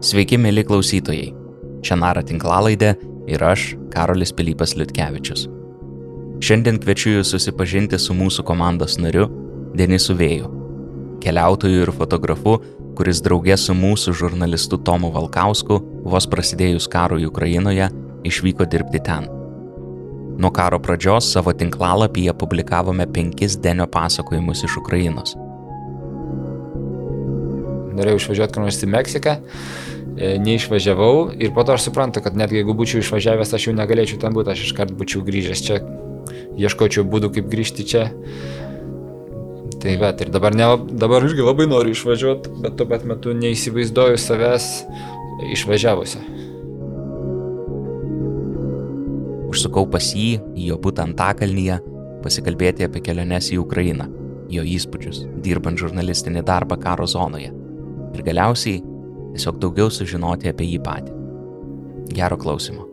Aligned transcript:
Sveiki, 0.00 0.38
mėly 0.40 0.62
klausytojai. 0.64 1.26
Čia 1.84 1.96
Nara 2.00 2.22
tinklalaidė 2.24 2.94
ir 3.28 3.42
aš, 3.44 3.74
Karolis 3.92 4.30
Pilypas 4.32 4.72
Liutkevičius. 4.72 5.42
Šiandien 6.40 6.78
kviečiu 6.80 7.18
jūs 7.18 7.34
susipažinti 7.34 7.98
su 8.00 8.16
mūsų 8.16 8.46
komandos 8.48 8.96
nariu 8.96 9.26
Denisu 9.76 10.16
Vėju, 10.16 10.48
keliautoju 11.20 11.82
ir 11.84 11.92
fotografu, 11.92 12.56
kuris 12.96 13.20
draugė 13.20 13.58
su 13.60 13.76
mūsų 13.76 14.16
žurnalistu 14.22 14.80
Tomu 14.80 15.12
Valkausku 15.12 15.82
vos 16.08 16.30
prasidėjus 16.32 16.88
karui 16.88 17.28
Ukrainoje 17.28 17.90
išvyko 18.24 18.70
dirbti 18.72 19.04
ten. 19.04 19.28
Nuo 20.40 20.48
karo 20.56 20.80
pradžios 20.80 21.28
savo 21.28 21.52
tinklalapyje 21.52 22.32
publikavome 22.40 23.04
penkis 23.12 23.60
Denio 23.60 23.84
pasakojimus 23.84 24.64
iš 24.64 24.80
Ukrainos. 24.80 25.36
Norėjau 28.00 28.20
išvažiuoti 28.22 28.56
kur 28.56 28.64
nors 28.64 28.80
į 28.80 28.88
Meksiką, 28.94 29.36
e, 30.16 30.30
neišvažiavau 30.40 31.14
ir 31.36 31.52
po 31.56 31.64
to 31.68 31.76
aš 31.76 31.90
suprantu, 31.90 32.22
kad 32.24 32.38
netgi 32.38 32.62
jeigu 32.62 32.76
būčiau 32.78 33.02
išvažiavęs, 33.04 33.52
aš 33.56 33.68
jau 33.68 33.76
negalėčiau 33.76 34.20
ten 34.22 34.36
būti, 34.36 34.54
aš 34.54 34.70
iškart 34.70 34.94
būčiau 34.96 35.20
grįžęs 35.26 35.64
čia, 35.66 35.80
ieškočiau 36.60 37.04
būdų, 37.04 37.34
kaip 37.36 37.52
grįžti 37.52 37.86
čia. 37.92 38.06
Tai 39.80 39.94
bet 40.00 40.24
ir 40.24 40.32
dabar, 40.32 40.56
ne, 40.56 40.66
dabar 40.92 41.24
irgi 41.24 41.44
labai 41.44 41.68
noriu 41.68 41.94
išvažiuoti, 41.96 42.56
bet 42.64 42.76
tuo 42.76 42.88
pat 42.88 43.04
metu 43.08 43.32
neįsivaizduoju 43.36 44.20
savęs 44.20 44.68
išvažiavusią. 45.56 46.24
Užsukau 49.50 49.86
pas 49.90 50.12
jį 50.14 50.34
į 50.54 50.68
jo 50.70 50.76
butą 50.80 51.08
Antakalnyje 51.08 51.80
pasikalbėti 52.24 52.84
apie 52.86 53.00
keliones 53.04 53.48
į 53.52 53.62
Ukrainą, 53.64 54.06
jo 54.52 54.66
įspūdžius, 54.76 55.24
dirbant 55.42 55.80
žurnalistinį 55.80 56.44
darbą 56.46 56.76
karo 56.80 57.08
zonoje 57.08 57.59
ir 58.14 58.22
galiausiai 58.26 58.80
tiesiog 59.34 59.58
daugiau 59.62 59.90
sužinoti 59.92 60.50
apie 60.50 60.68
jį 60.72 60.80
patį. 60.84 61.16
Gero 62.14 62.38
klausimo. 62.40 62.86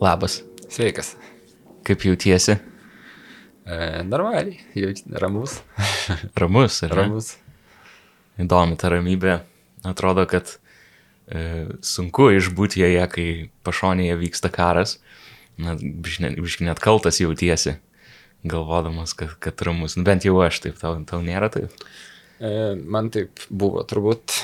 Labas, 0.00 0.40
Sveikas. 0.68 1.14
kaip 1.84 2.04
jautiesi? 2.04 2.56
E, 3.66 4.02
normaliai, 4.02 4.56
jau 4.74 4.92
ramus. 5.20 5.58
Ramus, 6.40 6.80
ar 6.86 6.94
ramus. 7.02 7.34
Įdomi 8.40 8.78
ta 8.80 8.88
ramybė. 8.92 9.36
Atrodo, 9.84 10.24
kad 10.28 10.54
e, 11.28 11.68
sunku 11.84 12.30
išbūti 12.36 12.80
joje, 12.80 13.04
kai 13.12 13.26
pašonėje 13.66 14.16
vyksta 14.22 14.52
karas. 14.52 14.96
Biškai 15.60 16.64
net 16.64 16.80
kaltas 16.80 17.20
jautiesi, 17.20 17.76
galvodamas, 18.44 19.12
kad, 19.14 19.34
kad 19.38 19.62
ramus. 19.62 19.96
Nu, 19.96 20.04
bent 20.04 20.24
jau 20.24 20.38
aš 20.44 20.62
taip, 20.64 20.78
tau, 20.80 20.96
tau 21.08 21.20
nėra 21.24 21.50
taip. 21.52 21.74
E, 22.40 22.74
man 22.80 23.10
taip 23.12 23.42
buvo 23.50 23.82
turbūt 23.84 24.38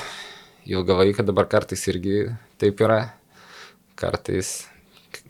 ilgą 0.69 0.99
laiką, 1.01 1.25
dabar 1.25 1.47
kartais 1.49 1.87
irgi 1.89 2.27
taip 2.61 2.83
yra. 2.83 3.01
Kartais 3.97 4.67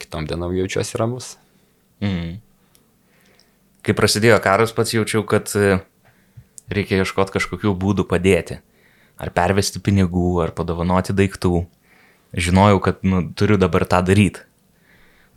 kitom 0.02 0.28
dienom 0.28 0.56
jaučiuosi 0.58 1.00
ramus. 1.00 1.36
Mhm. 2.04 2.42
Kai 3.88 3.96
prasidėjo 3.96 4.42
karas, 4.44 4.74
pats 4.76 4.92
jaučiau, 4.92 5.24
kad 5.24 5.48
e, 5.56 5.80
reikia 6.68 7.00
ieškoti 7.00 7.38
kažkokių 7.38 7.72
būdų 7.80 8.04
padėti. 8.10 8.60
Ar 9.18 9.32
pervesti 9.34 9.80
pinigų, 9.82 10.42
ar 10.44 10.52
padovanoti 10.54 11.16
daiktų. 11.16 11.64
Žinojau, 12.38 12.82
kad 12.84 13.00
nu, 13.08 13.24
turiu 13.32 13.56
dabar 13.58 13.88
tą 13.88 14.04
daryti. 14.06 14.44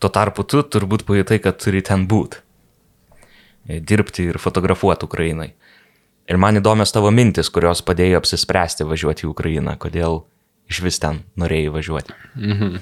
Tuo 0.02 0.10
tarpu 0.10 0.42
tu 0.48 0.64
turbūt 0.66 1.06
pajutai, 1.06 1.38
kad 1.44 1.60
turi 1.62 1.84
ten 1.86 2.08
būti. 2.10 2.42
Dirbti 3.68 4.30
ir 4.30 4.38
fotografuoti 4.40 5.06
Ukrainai. 5.06 5.52
Ir 6.30 6.38
man 6.38 6.60
įdomios 6.60 6.92
tavo 6.94 7.10
mintis, 7.10 7.50
kurios 7.50 7.82
padėjo 7.82 8.20
apsispręsti 8.20 8.86
važiuoti 8.86 9.26
į 9.26 9.30
Ukrainą. 9.32 9.74
Kodėl 9.82 10.22
iš 10.70 10.82
vis 10.84 11.00
ten 11.02 11.24
norėjai 11.40 11.72
važiuoti? 11.74 12.16
Mhm. 12.38 12.76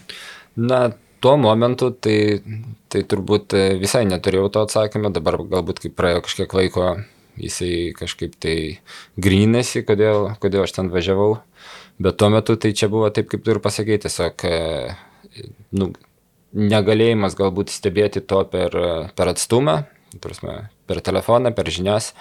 Na, 0.69 0.81
tuo 1.21 1.37
momentu 1.41 1.91
tai, 1.95 2.43
tai 2.93 3.05
turbūt 3.09 3.57
e, 3.57 3.63
visai 3.81 4.05
neturėjau 4.11 4.51
to 4.55 4.65
atsakymą, 4.67 5.13
dabar 5.15 5.39
galbūt 5.41 5.83
kai 5.85 5.93
praėjo 5.95 6.25
kažkiek 6.27 6.57
laiko, 6.61 6.89
jisai 7.39 7.73
kažkaip 7.97 8.37
tai 8.43 8.57
grinėsi, 9.17 9.85
kodėl, 9.87 10.35
kodėl 10.43 10.67
aš 10.67 10.77
ten 10.79 10.93
važiavau. 10.95 11.39
Bet 11.99 12.19
tuo 12.21 12.31
metu 12.31 12.55
tai 12.61 12.75
čia 12.77 12.91
buvo 12.91 13.09
taip, 13.11 13.31
kaip 13.31 13.43
tu 13.47 13.55
ir 13.55 13.63
pasakei, 13.63 13.99
tiesiog 14.03 14.45
e, 14.47 14.59
nu, 15.79 15.93
negalėjimas 16.53 17.37
galbūt 17.39 17.73
stebėti 17.73 18.23
to 18.25 18.43
per, 18.53 18.75
per 19.17 19.33
atstumą, 19.33 19.83
prasme, 20.23 20.59
per 20.89 21.03
telefoną, 21.05 21.53
per 21.57 21.71
žinias. 21.73 22.13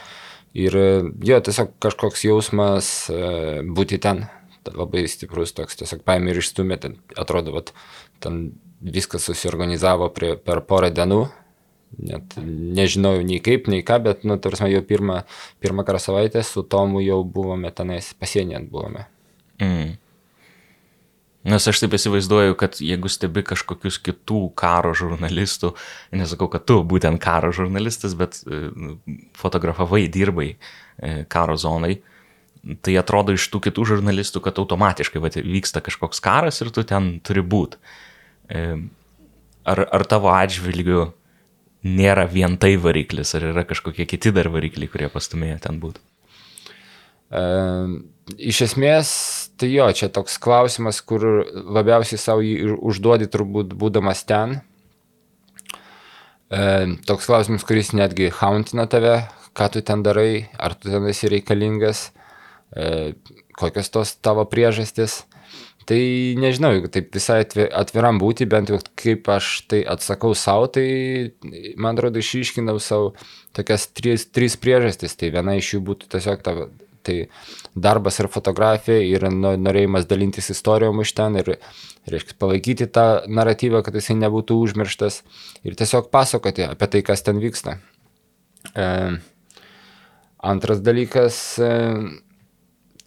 Ir 0.58 0.74
jo, 0.76 1.40
tiesiog 1.44 1.76
kažkoks 1.84 2.24
jausmas 2.26 2.88
e, 3.14 3.62
būti 3.64 4.00
ten, 4.02 4.26
labai 4.68 5.06
stiprus 5.12 5.54
toks, 5.56 5.78
tiesiog 5.80 6.02
paėmė 6.08 6.34
ir 6.34 6.42
išstumė, 6.42 6.80
ten 6.82 6.96
atrodo, 7.20 7.54
vat, 7.56 7.74
ten 8.24 8.58
viskas 8.82 9.28
susiorganizavo 9.28 10.10
prie, 10.16 10.36
per 10.40 10.64
porą 10.68 10.90
dienų, 10.94 11.22
net 12.08 12.36
nežinojau 12.42 13.24
nei 13.28 13.40
kaip, 13.44 13.70
nei 13.72 13.84
ką, 13.86 14.00
bet, 14.08 14.26
nu, 14.28 14.40
tarsi 14.42 14.72
jau 14.72 14.84
pirmą, 14.86 15.22
pirmą 15.64 15.86
karą 15.88 16.02
savaitę 16.04 16.44
su 16.44 16.66
Tomu 16.68 17.02
jau 17.06 17.22
buvome 17.24 17.72
tenais, 17.76 18.12
pasienient 18.20 18.70
buvome. 18.72 19.08
Mm. 19.64 19.96
Nes 21.48 21.68
aš 21.70 21.80
taip 21.80 21.94
įsivaizduoju, 21.96 22.58
kad 22.60 22.76
jeigu 22.84 23.08
stebi 23.12 23.44
kažkokius 23.48 24.02
kitų 24.04 24.42
karo 24.60 24.92
žurnalistų, 24.98 25.72
nesakau, 26.20 26.50
kad 26.52 26.66
tu 26.68 26.82
būtent 26.84 27.22
karo 27.24 27.54
žurnalistas, 27.56 28.18
bet 28.20 28.42
e, 28.44 28.60
fotografavai, 29.38 30.04
dirbai 30.12 30.50
e, 30.52 31.24
karo 31.32 31.56
zonai, 31.60 32.02
tai 32.84 32.98
atrodo 33.00 33.36
iš 33.38 33.48
tų 33.54 33.62
kitų 33.70 33.86
žurnalistų, 33.94 34.42
kad 34.44 34.60
automatiškai 34.60 35.22
vat, 35.24 35.40
vyksta 35.40 35.84
kažkoks 35.86 36.20
karas 36.24 36.60
ir 36.64 36.74
tu 36.76 36.84
ten 36.88 37.16
turi 37.24 37.46
būti. 37.46 37.80
Ar, 39.68 39.82
ar 39.84 40.04
tavo 40.08 40.32
atžvilgiu 40.32 41.12
nėra 41.88 42.26
vien 42.30 42.58
tai 42.60 42.76
variklis, 42.82 43.34
ar 43.38 43.50
yra 43.52 43.64
kažkokie 43.68 44.08
kiti 44.10 44.32
dar 44.36 44.50
varikliai, 44.52 44.90
kurie 44.92 45.10
pastumėjo 45.12 45.60
ten 45.64 45.80
būti? 45.84 46.04
E, 47.32 47.44
iš 48.52 48.64
esmės, 48.70 49.12
tai 49.58 49.70
jo, 49.74 49.88
čia 49.94 50.10
toks 50.14 50.38
klausimas, 50.42 51.02
kur 51.02 51.24
labiausiai 51.54 52.22
savo 52.22 52.44
jį 52.46 52.78
užduodi 52.78 53.30
turbūt 53.34 53.74
būdamas 53.78 54.24
ten. 54.30 54.60
E, 56.48 56.62
toks 57.10 57.28
klausimas, 57.28 57.66
kuris 57.68 57.92
netgi 57.98 58.30
hauntina 58.40 58.88
tave, 58.88 59.18
ką 59.58 59.72
tu 59.74 59.84
ten 59.84 60.04
darai, 60.06 60.48
ar 60.56 60.78
tu 60.78 60.92
ten 60.94 61.10
esi 61.10 61.32
reikalingas, 61.32 62.12
e, 62.72 63.16
kokios 63.58 63.92
tos 63.92 64.14
tavo 64.22 64.46
priežastis. 64.48 65.24
Tai 65.88 66.00
nežinau, 66.36 66.74
jeigu 66.76 66.90
taip 66.92 67.14
visai 67.16 67.46
atviram 67.48 68.18
būti, 68.20 68.44
bent 68.52 68.74
jau 68.74 68.80
kaip 69.00 69.30
aš 69.32 69.52
tai 69.72 69.86
atsakau 69.88 70.34
savo, 70.36 70.68
tai 70.68 71.32
man 71.80 71.96
atrodo 71.96 72.20
išiškinau 72.20 72.76
savo 72.84 73.14
tokias 73.56 73.88
trys, 73.96 74.26
trys 74.28 74.60
priežastis. 74.60 75.16
Tai 75.16 75.32
viena 75.32 75.56
iš 75.56 75.78
jų 75.78 75.82
būtų 75.88 76.12
tiesiog 76.12 76.44
ta, 76.44 76.58
tai 77.08 77.18
darbas 77.88 78.20
ir 78.20 78.30
fotografija 78.34 79.00
ir 79.06 79.26
norėjimas 79.32 80.08
dalintis 80.10 80.52
istorijom 80.54 81.02
iš 81.04 81.14
ten 81.18 81.40
ir, 81.42 81.56
reiškia, 82.12 82.38
palaikyti 82.42 82.90
tą 82.92 83.08
naratyvą, 83.32 83.84
kad 83.86 83.96
jisai 83.98 84.18
nebūtų 84.20 84.60
užmirštas 84.68 85.22
ir 85.68 85.80
tiesiog 85.80 86.12
pasakoti 86.14 86.68
apie 86.68 86.92
tai, 86.94 87.04
kas 87.08 87.26
ten 87.26 87.42
vyksta. 87.44 87.80
E, 88.76 88.88
antras 90.54 90.84
dalykas. 90.86 91.40
E, 91.60 91.74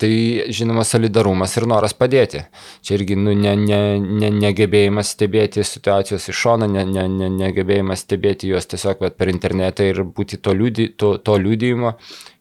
Tai 0.01 0.11
žinoma 0.49 0.81
solidarumas 0.89 1.53
ir 1.59 1.67
noras 1.69 1.93
padėti. 1.93 2.41
Čia 2.81 2.95
irgi 2.97 3.19
nu, 3.21 3.35
ne, 3.37 3.53
ne, 3.61 3.81
ne, 4.01 4.31
negebėjimas 4.33 5.11
stebėti 5.13 5.61
situacijos 5.67 6.31
iš 6.33 6.39
šono, 6.41 6.69
ne, 6.73 6.87
ne, 6.89 7.05
ne, 7.13 7.29
negebėjimas 7.35 8.07
stebėti 8.07 8.49
juos 8.49 8.71
tiesiog 8.71 9.03
per 9.19 9.29
internetą 9.29 9.91
ir 9.91 10.01
būti 10.09 10.39
to, 10.41 10.55
liūdį, 10.57 10.87
to, 10.97 11.11
to 11.21 11.37
liūdėjimo 11.43 11.93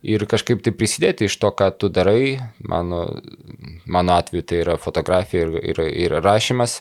ir 0.07 0.24
kažkaip 0.31 0.63
tai 0.63 0.72
prisidėti 0.72 1.28
iš 1.28 1.36
to, 1.42 1.51
ką 1.51 1.68
tu 1.75 1.89
darai. 1.92 2.39
Mano, 2.63 3.01
mano 3.86 4.16
atveju 4.16 4.48
tai 4.48 4.63
yra 4.63 4.78
fotografija 4.80 5.44
ir, 5.50 5.60
ir, 5.74 5.84
ir 6.06 6.18
rašymas. 6.24 6.80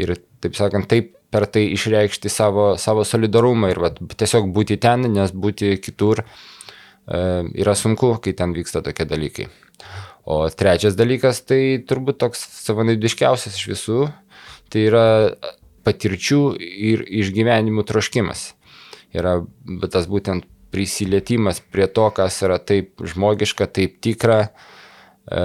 Ir 0.00 0.18
taip 0.44 0.56
sakant, 0.56 0.88
taip 0.90 1.14
per 1.30 1.46
tai 1.46 1.64
išreikšti 1.74 2.28
savo, 2.32 2.74
savo 2.80 3.04
solidarumą 3.06 3.70
ir 3.70 3.80
va, 3.80 3.92
tiesiog 3.94 4.50
būti 4.54 4.76
ten, 4.82 5.06
nes 5.14 5.32
būti 5.32 5.76
kitur 5.82 6.24
e, 6.24 7.20
yra 7.62 7.76
sunku, 7.78 8.16
kai 8.24 8.34
ten 8.36 8.54
vyksta 8.56 8.82
tokie 8.84 9.06
dalykai. 9.08 9.48
O 10.30 10.44
trečias 10.54 10.94
dalykas, 10.94 11.42
tai 11.42 11.80
turbūt 11.82 12.20
toks 12.22 12.42
savanaidiškiausias 12.62 13.56
iš 13.58 13.66
visų, 13.72 14.00
tai 14.70 14.84
yra 14.86 15.06
patirčių 15.86 16.40
ir 16.60 17.02
išgyvenimų 17.02 17.82
troškimas. 17.88 18.52
Yra 19.16 19.40
tas 19.90 20.06
būtent 20.06 20.46
prisilietimas 20.70 21.58
prie 21.72 21.88
to, 21.90 22.06
kas 22.14 22.38
yra 22.46 22.60
taip 22.62 23.02
žmogiška, 23.02 23.66
taip 23.74 23.98
tikra. 24.04 24.38
E, 25.26 25.42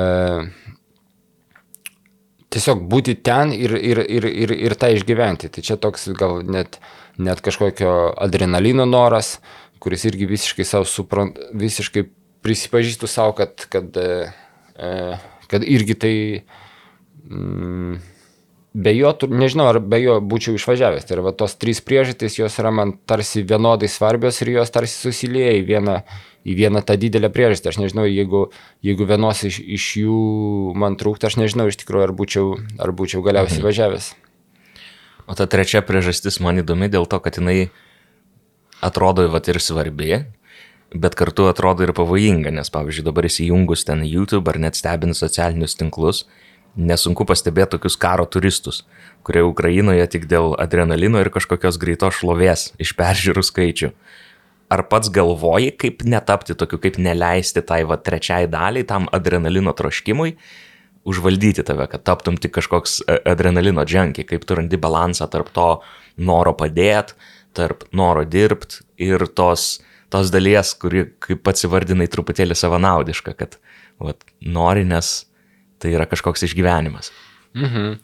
tiesiog 2.54 2.86
būti 2.92 3.18
ten 3.26 3.56
ir, 3.56 3.74
ir, 3.74 4.04
ir, 4.06 4.30
ir, 4.30 4.56
ir 4.70 4.78
tą 4.78 4.92
išgyventi. 4.94 5.50
Tai 5.50 5.66
čia 5.66 5.80
toks 5.82 6.12
gal 6.20 6.44
net, 6.46 6.78
net 7.18 7.42
kažkokio 7.42 8.14
adrenalino 8.28 8.86
noras, 8.86 9.40
kuris 9.82 10.06
irgi 10.06 10.30
visiškai 10.30 10.68
savo 10.68 10.86
suprant, 10.90 11.42
visiškai 11.58 12.06
prisipažįstu 12.46 13.10
savo, 13.10 13.34
kad, 13.40 13.66
kad, 13.74 13.90
e, 13.98 14.30
kad 14.76 15.64
irgi 15.64 15.96
tai 16.00 16.16
mm, 17.30 18.00
be 18.76 18.92
jo, 18.96 19.14
nežinau, 19.32 19.70
ar 19.72 19.80
be 19.80 20.02
jo 20.04 20.18
būčiau 20.20 20.58
išvažiavęs. 20.60 21.08
Tai 21.08 21.18
yra 21.18 21.34
tos 21.38 21.56
trys 21.60 21.80
priežastys, 21.86 22.36
jos 22.40 22.60
yra 22.60 22.74
man 22.76 22.96
tarsi 23.08 23.46
vienodai 23.48 23.88
svarbios 23.92 24.42
ir 24.44 24.52
jos 24.58 24.74
tarsi 24.76 24.98
susilieja 25.00 25.56
į 25.62 25.64
vieną, 25.70 25.96
į 26.44 26.58
vieną 26.60 26.84
tą 26.86 26.98
didelę 27.00 27.32
priežastį. 27.32 27.72
Aš 27.72 27.80
nežinau, 27.86 28.06
jeigu, 28.10 28.50
jeigu 28.86 29.08
vienos 29.08 29.46
iš, 29.48 29.62
iš 29.64 29.88
jų 30.04 30.20
man 30.76 31.00
trūktų, 31.00 31.32
aš 31.32 31.40
nežinau 31.40 31.70
iš 31.72 31.80
tikrųjų, 31.82 32.10
ar 32.10 32.16
būčiau, 32.20 32.52
ar 32.76 32.92
būčiau 32.92 33.24
galiausiai 33.26 33.62
mhm. 33.62 33.70
važiavęs. 33.70 34.12
O 35.26 35.34
ta 35.34 35.48
trečia 35.50 35.82
priežastis 35.82 36.38
man 36.44 36.60
įdomi 36.62 36.92
dėl 36.92 37.08
to, 37.10 37.18
kad 37.24 37.40
jinai 37.40 37.72
atrodo 38.84 39.26
vat, 39.32 39.48
ir 39.50 39.58
svarbi, 39.64 40.26
bet 40.96 41.16
kartu 41.20 41.50
atrodo 41.52 41.86
ir 41.86 41.94
pavojinga, 41.96 42.54
nes 42.56 42.72
pavyzdžiui 42.74 43.06
dabar 43.06 43.28
įsijungus 43.28 43.86
ten 43.88 44.04
YouTube 44.08 44.50
ar 44.52 44.60
net 44.62 44.80
stebint 44.80 45.18
socialinius 45.18 45.76
tinklus, 45.80 46.24
nesunku 46.76 47.26
pastebėti 47.28 47.76
tokius 47.76 47.98
karo 48.00 48.26
turistus, 48.28 48.84
kurie 49.28 49.44
Ukrainoje 49.48 50.08
tik 50.16 50.28
dėl 50.32 50.56
adrenalino 50.60 51.22
ir 51.24 51.32
kažkokios 51.34 51.80
greitos 51.82 52.20
šlovės 52.20 52.70
iš 52.82 52.96
peržiūrų 53.00 53.44
skaičių. 53.46 53.92
Ar 54.74 54.82
pats 54.90 55.12
galvoji, 55.14 55.76
kaip 55.78 56.02
netapti 56.10 56.56
tokiu, 56.58 56.80
kaip 56.82 56.98
neleisti 56.98 57.62
tai 57.62 57.84
va 57.86 58.00
trečiai 58.02 58.50
daliai, 58.50 58.88
tam 58.88 59.06
adrenalino 59.14 59.76
troškimui, 59.78 60.34
užvaldyti 61.06 61.64
tave, 61.64 61.86
kad 61.92 62.02
taptum 62.04 62.38
tik 62.42 62.56
kažkoks 62.58 63.04
e, 63.06 63.20
adrenalino 63.30 63.86
dženki, 63.86 64.26
kaip 64.26 64.48
tu 64.48 64.58
randi 64.58 64.80
balansą 64.82 65.30
tarp 65.30 65.52
to 65.54 65.68
noro 66.18 66.56
padėti, 66.58 67.14
tarp 67.56 67.86
noro 67.96 68.26
dirbti 68.26 68.82
ir 69.06 69.28
tos, 69.38 69.84
tos 70.14 70.32
dalies, 70.34 70.74
kuri, 70.82 71.08
kaip 71.24 71.42
pats 71.46 71.66
įvardinai, 71.68 72.10
truputėlį 72.12 72.58
savanaudiška, 72.58 73.36
kad 73.38 73.58
vat, 74.02 74.22
nori, 74.42 74.86
nes 74.88 75.16
tai 75.82 75.96
yra 75.96 76.08
kažkoks 76.10 76.46
išgyvenimas. 76.48 77.12
Mhm. 77.56 77.98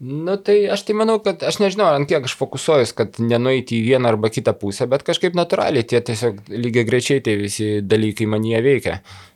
Nu 0.00 0.38
tai 0.40 0.62
aš 0.72 0.86
tai 0.88 0.94
manau, 0.96 1.18
kad 1.20 1.42
aš 1.44 1.58
nežinau, 1.60 1.90
ant 1.92 2.08
kiek 2.08 2.24
aš 2.24 2.32
fokusuojuosi, 2.40 2.94
kad 2.96 3.18
nenueiti 3.20 3.76
į 3.76 3.90
vieną 3.90 4.14
arba 4.14 4.30
kitą 4.32 4.54
pusę, 4.56 4.86
bet 4.88 5.02
kažkaip 5.04 5.34
natūraliai 5.36 5.84
tie 5.84 6.00
tiesiog 6.00 6.38
lygiai 6.48 6.86
grečiai 6.88 7.20
tie 7.20 7.34
visi 7.36 7.68
dalykai 7.84 8.24
man 8.32 8.46
jie 8.48 8.62
veikia. 8.64 8.94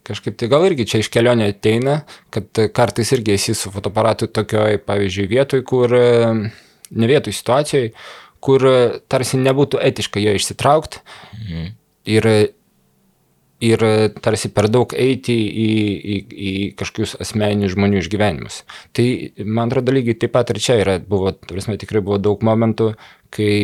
Kažkaip 0.09 0.39
tai 0.41 0.49
gal 0.49 0.65
irgi 0.65 0.87
čia 0.89 1.03
iš 1.05 1.11
kelionė 1.13 1.51
ateina, 1.53 1.99
kad 2.33 2.49
kartais 2.73 3.13
irgi 3.13 3.37
esi 3.37 3.53
su 3.53 3.73
fotoaparatu 3.75 4.31
tokioj, 4.33 4.81
pavyzdžiui, 4.89 5.29
vietoj, 5.35 5.61
kur, 5.69 5.93
ne 5.93 7.13
vietoj 7.13 7.37
situacijai, 7.37 7.93
kur 8.45 8.67
tarsi 9.09 9.41
nebūtų 9.41 9.81
etiška 9.81 10.21
jo 10.23 10.37
išsitraukti. 10.37 11.01
Mhm. 11.41 11.73
Ir 12.15 12.31
ir 13.65 13.85
e, 13.85 14.09
tarsi 14.23 14.51
per 14.53 14.69
daug 14.73 14.93
eiti 14.99 15.35
į, 15.35 15.69
į, 16.15 16.17
į 16.49 16.53
kažkokius 16.79 17.17
asmeninius 17.23 17.75
žmonių 17.75 18.01
išgyvenimus. 18.03 18.63
Tai 18.97 19.07
man 19.47 19.71
atrodo 19.71 19.95
lygiai 19.95 20.19
taip 20.19 20.35
pat 20.35 20.53
ir 20.53 20.61
čia 20.63 20.79
yra, 20.83 20.99
buvo, 21.01 21.33
prasme, 21.49 21.79
tikrai 21.81 22.03
buvo 22.05 22.19
daug 22.23 22.43
momentų, 22.45 22.93
kai 23.35 23.55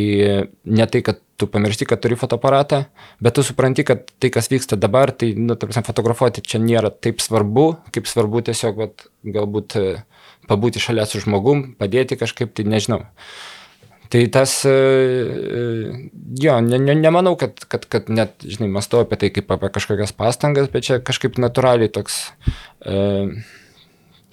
ne 0.65 0.87
tai, 0.91 1.03
kad 1.06 1.21
tu 1.41 1.49
pamiršti, 1.50 1.88
kad 1.88 2.03
turi 2.03 2.19
fotoaparatą, 2.21 2.82
bet 3.25 3.37
tu 3.37 3.44
supranti, 3.47 3.85
kad 3.87 4.05
tai, 4.21 4.32
kas 4.32 4.50
vyksta 4.53 4.77
dabar, 4.81 5.12
tai, 5.17 5.32
nu, 5.38 5.56
tarsi, 5.61 5.82
fotografuoti 5.87 6.44
čia 6.44 6.61
nėra 6.62 6.93
taip 6.93 7.23
svarbu, 7.25 7.71
kaip 7.94 8.11
svarbu 8.11 8.44
tiesiog, 8.50 8.82
vat, 8.85 9.06
galbūt 9.25 9.79
e, 9.81 9.87
pabūti 10.50 10.82
šalia 10.82 11.06
su 11.09 11.23
žmogum, 11.23 11.71
padėti 11.81 12.21
kažkaip, 12.21 12.53
tai 12.56 12.69
nežinau. 12.69 13.05
Tai 14.11 14.25
tas, 14.35 14.65
e, 14.67 14.71
e, 14.71 16.09
jo, 16.43 16.57
ne, 16.67 16.79
ne, 16.83 16.95
nemanau, 16.99 17.37
kad, 17.39 17.62
kad, 17.71 17.85
kad 17.87 18.09
net, 18.11 18.43
žinai, 18.43 18.67
mąstau 18.75 19.05
apie 19.05 19.21
tai 19.21 19.31
kaip 19.31 19.53
apie 19.55 19.71
kažkokias 19.71 20.11
pastangas, 20.19 20.67
bet 20.73 20.89
čia 20.89 20.99
kažkaip 20.99 21.39
natūraliai 21.39 21.93
toks 21.95 22.17
e, 22.83 22.97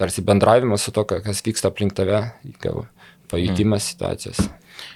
tarsi 0.01 0.24
bendravimas 0.25 0.81
su 0.81 0.94
to, 0.95 1.06
kas 1.06 1.44
vyksta 1.45 1.69
aplink 1.69 1.94
tave, 1.97 2.24
gal 2.63 2.88
pajutimas 3.29 3.83
hmm. 3.83 3.91
situacijos. 3.91 4.41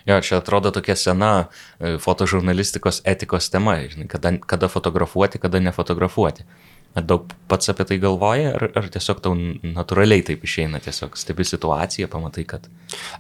Jo, 0.10 0.18
čia 0.26 0.40
atrodo 0.42 0.74
tokia 0.74 0.98
sena 0.98 1.32
e, 1.78 2.00
fotožurnalistikos 2.02 3.04
etikos 3.06 3.54
tema, 3.54 3.78
žinai, 3.86 4.10
kada, 4.10 4.34
kada 4.50 4.70
fotografuoti, 4.72 5.42
kada 5.42 5.62
nefotografuoti. 5.62 6.46
Ar 6.92 7.06
daug 7.08 7.30
pats 7.48 7.72
apie 7.72 7.86
tai 7.88 7.96
galvoji, 8.04 8.50
ar, 8.52 8.66
ar 8.76 8.88
tiesiog 8.92 9.22
tau 9.24 9.36
natūraliai 9.36 10.26
taip 10.28 10.42
išeina, 10.44 10.82
tiesiog 10.84 11.16
stebi 11.20 11.46
situaciją, 11.48 12.10
pamatai, 12.12 12.44
kad... 12.50 12.66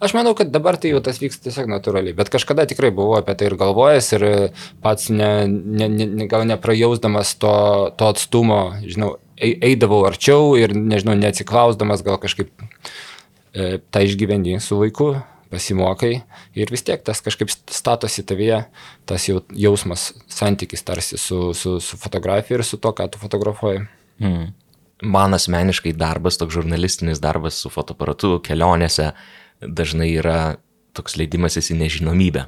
Aš 0.03 0.11
manau, 0.17 0.33
kad 0.35 0.51
dabar 0.51 0.75
tai 0.75 0.91
jau 0.91 0.99
tas 1.03 1.21
vyksta 1.23 1.47
tiesiog 1.47 1.69
natūraliai, 1.71 2.15
bet 2.17 2.31
kažkada 2.33 2.65
tikrai 2.67 2.91
buvau 2.95 3.15
apie 3.21 3.37
tai 3.39 3.47
ir 3.47 3.55
galvojęs 3.61 4.11
ir 4.17 4.25
pats 4.83 5.07
ne, 5.15 5.31
ne, 5.47 5.87
ne, 5.87 6.27
gal 6.31 6.43
neprajausdamas 6.49 7.31
to, 7.39 7.55
to 7.95 8.11
atstumo, 8.11 8.61
žinau, 8.83 9.13
eidavau 9.39 10.03
arčiau 10.09 10.57
ir, 10.59 10.75
nežinau, 10.75 11.15
neatsiklausdamas 11.23 12.03
gal 12.03 12.19
kažkaip 12.21 12.51
e, 12.59 13.79
tą 13.79 14.03
išgyvendį 14.03 14.59
su 14.59 14.83
laiku, 14.83 15.13
pasimokai 15.51 16.13
ir 16.57 16.71
vis 16.71 16.83
tiek 16.87 17.03
tas 17.03 17.21
kažkaip 17.23 17.51
statosi 17.51 18.23
tavyje, 18.27 18.63
tas 19.09 19.27
jau, 19.27 19.41
jausmas, 19.51 20.11
santykis 20.31 20.85
tarsi 20.87 21.19
su, 21.19 21.51
su, 21.57 21.77
su 21.83 21.99
fotografija 21.99 22.59
ir 22.59 22.65
su 22.67 22.79
to, 22.81 22.93
ką 22.95 23.09
tu 23.11 23.21
fotografuoji. 23.21 23.83
Hmm. 24.21 24.51
Man 25.01 25.33
asmeniškai 25.33 25.95
darbas, 25.97 26.37
toks 26.37 26.55
žurnalistinis 26.55 27.21
darbas 27.21 27.57
su 27.63 27.71
fotoaparatu 27.73 28.37
kelionėse 28.45 29.11
dažnai 29.61 30.11
yra 30.13 30.39
toks 30.97 31.17
leidimasis 31.17 31.71
į 31.73 31.79
nežinomybę. 31.81 32.45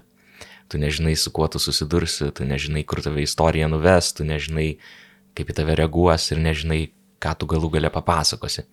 Tu 0.72 0.80
nežinai, 0.80 1.16
su 1.20 1.32
kuo 1.34 1.48
tu 1.52 1.60
susidursi, 1.60 2.30
tu 2.36 2.46
nežinai, 2.48 2.86
kur 2.88 3.02
tave 3.04 3.24
istorija 3.26 3.68
nuves, 3.72 4.14
tu 4.16 4.26
nežinai, 4.28 4.78
kaip 5.38 5.50
į 5.50 5.58
tave 5.60 5.76
reaguos 5.78 6.30
ir 6.32 6.40
nežinai, 6.42 6.82
ką 7.24 7.34
tu 7.40 7.50
galų 7.50 7.74
gale 7.76 7.92
papasakosi. 7.94 8.66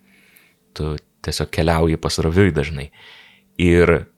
Tu 0.77 0.95
tiesiog 1.25 1.51
keliauji 1.53 1.99
pasroviui 2.01 2.53
dažnai. 2.55 2.89
Ir 3.61 4.10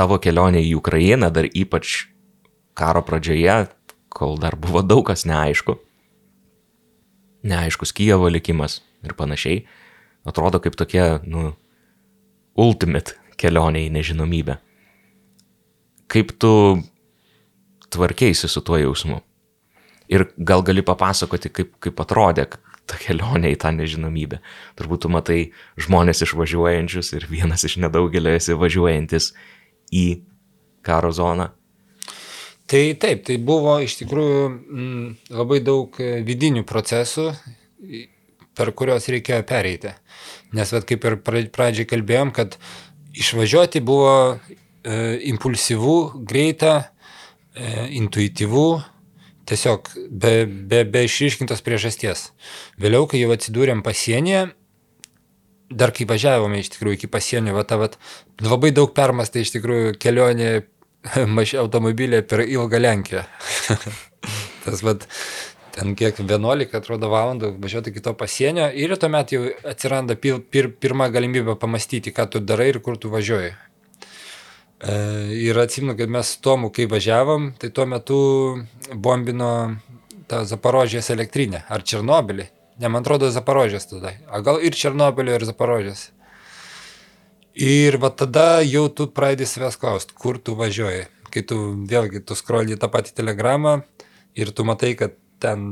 tavo 0.00 0.16
kelionė 0.22 0.62
į 0.64 0.74
Ukrainą, 0.80 1.28
dar 1.34 1.44
ypač 1.44 2.06
karo 2.78 3.02
pradžioje, 3.04 3.66
kol 4.08 4.38
dar 4.40 4.56
buvo 4.56 4.80
daug 4.82 5.04
kas 5.10 5.26
neaišku, 5.28 5.76
neaiškus 7.44 7.92
Kievo 7.96 8.30
likimas 8.32 8.80
ir 9.04 9.14
panašiai, 9.18 9.64
atrodo 10.28 10.60
kaip 10.64 10.76
tokia, 10.80 11.20
nu, 11.28 11.52
ultimate 12.60 13.16
kelionė 13.40 13.86
į 13.86 13.92
nežinomybę. 13.98 14.56
Kaip 16.10 16.32
tu 16.42 16.52
tvarkėsi 17.92 18.48
su 18.50 18.64
tuo 18.64 18.80
jausmu? 18.80 19.20
Ir 20.10 20.26
gal 20.36 20.64
gali 20.66 20.82
papasakoti, 20.82 21.52
kaip, 21.54 21.76
kaip 21.78 22.00
atrodė 22.02 22.48
ta 22.90 22.98
kelionė 22.98 23.52
į 23.54 23.60
tą 23.62 23.70
nežinomybę. 23.76 24.40
Turbūt 24.80 25.04
tu 25.04 25.12
matai 25.12 25.40
žmonės 25.78 26.24
išvažiuojančius 26.26 27.14
ir 27.14 27.28
vienas 27.30 27.62
iš 27.68 27.78
nedaugelio 27.84 28.34
esi 28.34 28.56
važiuojantis 28.58 29.30
į 29.92 30.06
karo 30.86 31.12
zoną? 31.14 31.50
Tai 32.70 32.84
taip, 33.02 33.24
tai 33.26 33.36
buvo 33.42 33.80
iš 33.82 33.96
tikrųjų 33.98 34.42
m, 34.46 34.58
mm, 34.70 35.06
labai 35.34 35.58
daug 35.66 35.96
e, 35.98 36.20
vidinių 36.26 36.62
procesų, 36.68 37.32
per 38.54 38.70
kuriuos 38.78 39.08
reikėjo 39.10 39.42
pereiti. 39.48 39.90
Nes, 40.54 40.70
vat, 40.70 40.86
kaip 40.86 41.06
ir 41.08 41.18
pradžiai 41.24 41.88
kalbėjom, 41.90 42.30
kad 42.36 42.54
išvažiuoti 43.18 43.82
buvo 43.82 44.12
e, 44.30 45.18
impulsyvu, 45.32 45.96
greita, 46.30 46.76
e, 47.54 47.88
intuityvu, 47.98 48.68
tiesiog 49.50 49.90
be, 50.10 50.34
be, 50.46 50.84
be 50.86 51.04
išryškintos 51.08 51.64
priežasties. 51.66 52.28
Vėliau, 52.78 53.08
kai 53.10 53.24
jau 53.24 53.34
atsidūrėm 53.34 53.82
pasienyje, 53.86 54.50
dar 55.70 55.92
kai 55.94 56.06
važiavome 56.10 56.60
iš 56.60 56.72
tikrųjų 56.74 56.98
iki 56.98 57.10
pasienio, 57.10 57.54
va, 57.54 57.64
ta, 57.64 57.78
va, 57.80 57.88
labai 58.42 58.72
daug 58.74 58.92
permastai 58.94 59.44
iš 59.44 59.54
tikrųjų 59.56 59.94
kelionė 60.02 60.50
maž 61.36 61.54
automobilė 61.60 62.22
per 62.26 62.44
ilgą 62.46 62.80
Lenkiją. 62.82 63.24
Tas 64.64 64.82
vad, 64.84 65.06
ten 65.74 65.94
kiek 65.96 66.18
11 66.20 66.76
atrodo 66.76 67.08
valandų 67.12 67.54
važiuoti 67.62 67.94
iki 67.94 68.02
to 68.04 68.12
pasienio 68.18 68.68
ir 68.76 68.92
tuomet 69.00 69.32
jau 69.32 69.46
atsiranda 69.70 70.16
pir, 70.20 70.42
pir, 70.42 70.68
pirma 70.74 71.08
galimybė 71.12 71.56
pamastyti, 71.60 72.12
ką 72.12 72.28
tu 72.34 72.44
darai 72.44 72.70
ir 72.74 72.80
kur 72.84 72.98
tu 73.00 73.12
važiuoji. 73.12 73.54
E, 74.80 74.94
ir 75.48 75.58
atsimenu, 75.60 75.96
kad 75.96 76.12
mes 76.12 76.34
su 76.34 76.42
Tomu, 76.44 76.70
kai 76.74 76.88
važiavom, 76.90 77.52
tai 77.60 77.70
tuo 77.72 77.86
metu 77.88 78.20
bombino 78.92 79.52
tą 80.30 80.44
Zaporožės 80.48 81.10
elektrinę 81.14 81.64
ar 81.68 81.84
Černobilį. 81.84 82.48
Ne, 82.80 82.88
man 82.88 83.04
atrodo, 83.04 83.28
Zaporožės 83.32 83.88
tada. 83.90 84.14
A 84.32 84.40
gal 84.44 84.60
ir 84.64 84.76
Černobilio, 84.76 85.34
ir 85.36 85.44
Zaporožės. 85.44 86.08
Ir 87.60 87.98
va 88.00 88.08
tada 88.14 88.62
jau 88.64 88.86
tu 88.88 89.08
pradedi 89.12 89.48
savęs 89.48 89.76
klausti, 89.80 90.16
kur 90.16 90.38
tu 90.40 90.54
važiuoji. 90.56 91.08
Kai 91.30 91.42
tu 91.46 91.58
vėlgi, 91.90 92.22
tu 92.24 92.36
skroli 92.38 92.78
tą 92.80 92.88
patį 92.90 93.12
telegramą 93.20 93.82
ir 94.38 94.54
tu 94.56 94.64
matai, 94.64 94.94
kad 94.98 95.18
ten 95.42 95.68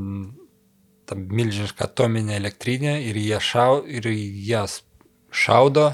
ta 1.08 1.16
milžiniška 1.16 1.88
atominė 1.88 2.36
elektrinė 2.36 2.98
ir 3.08 3.16
jie 3.16 3.40
šau, 3.40 3.80
ir 3.88 4.10
jas 4.44 4.82
šaudo 5.32 5.88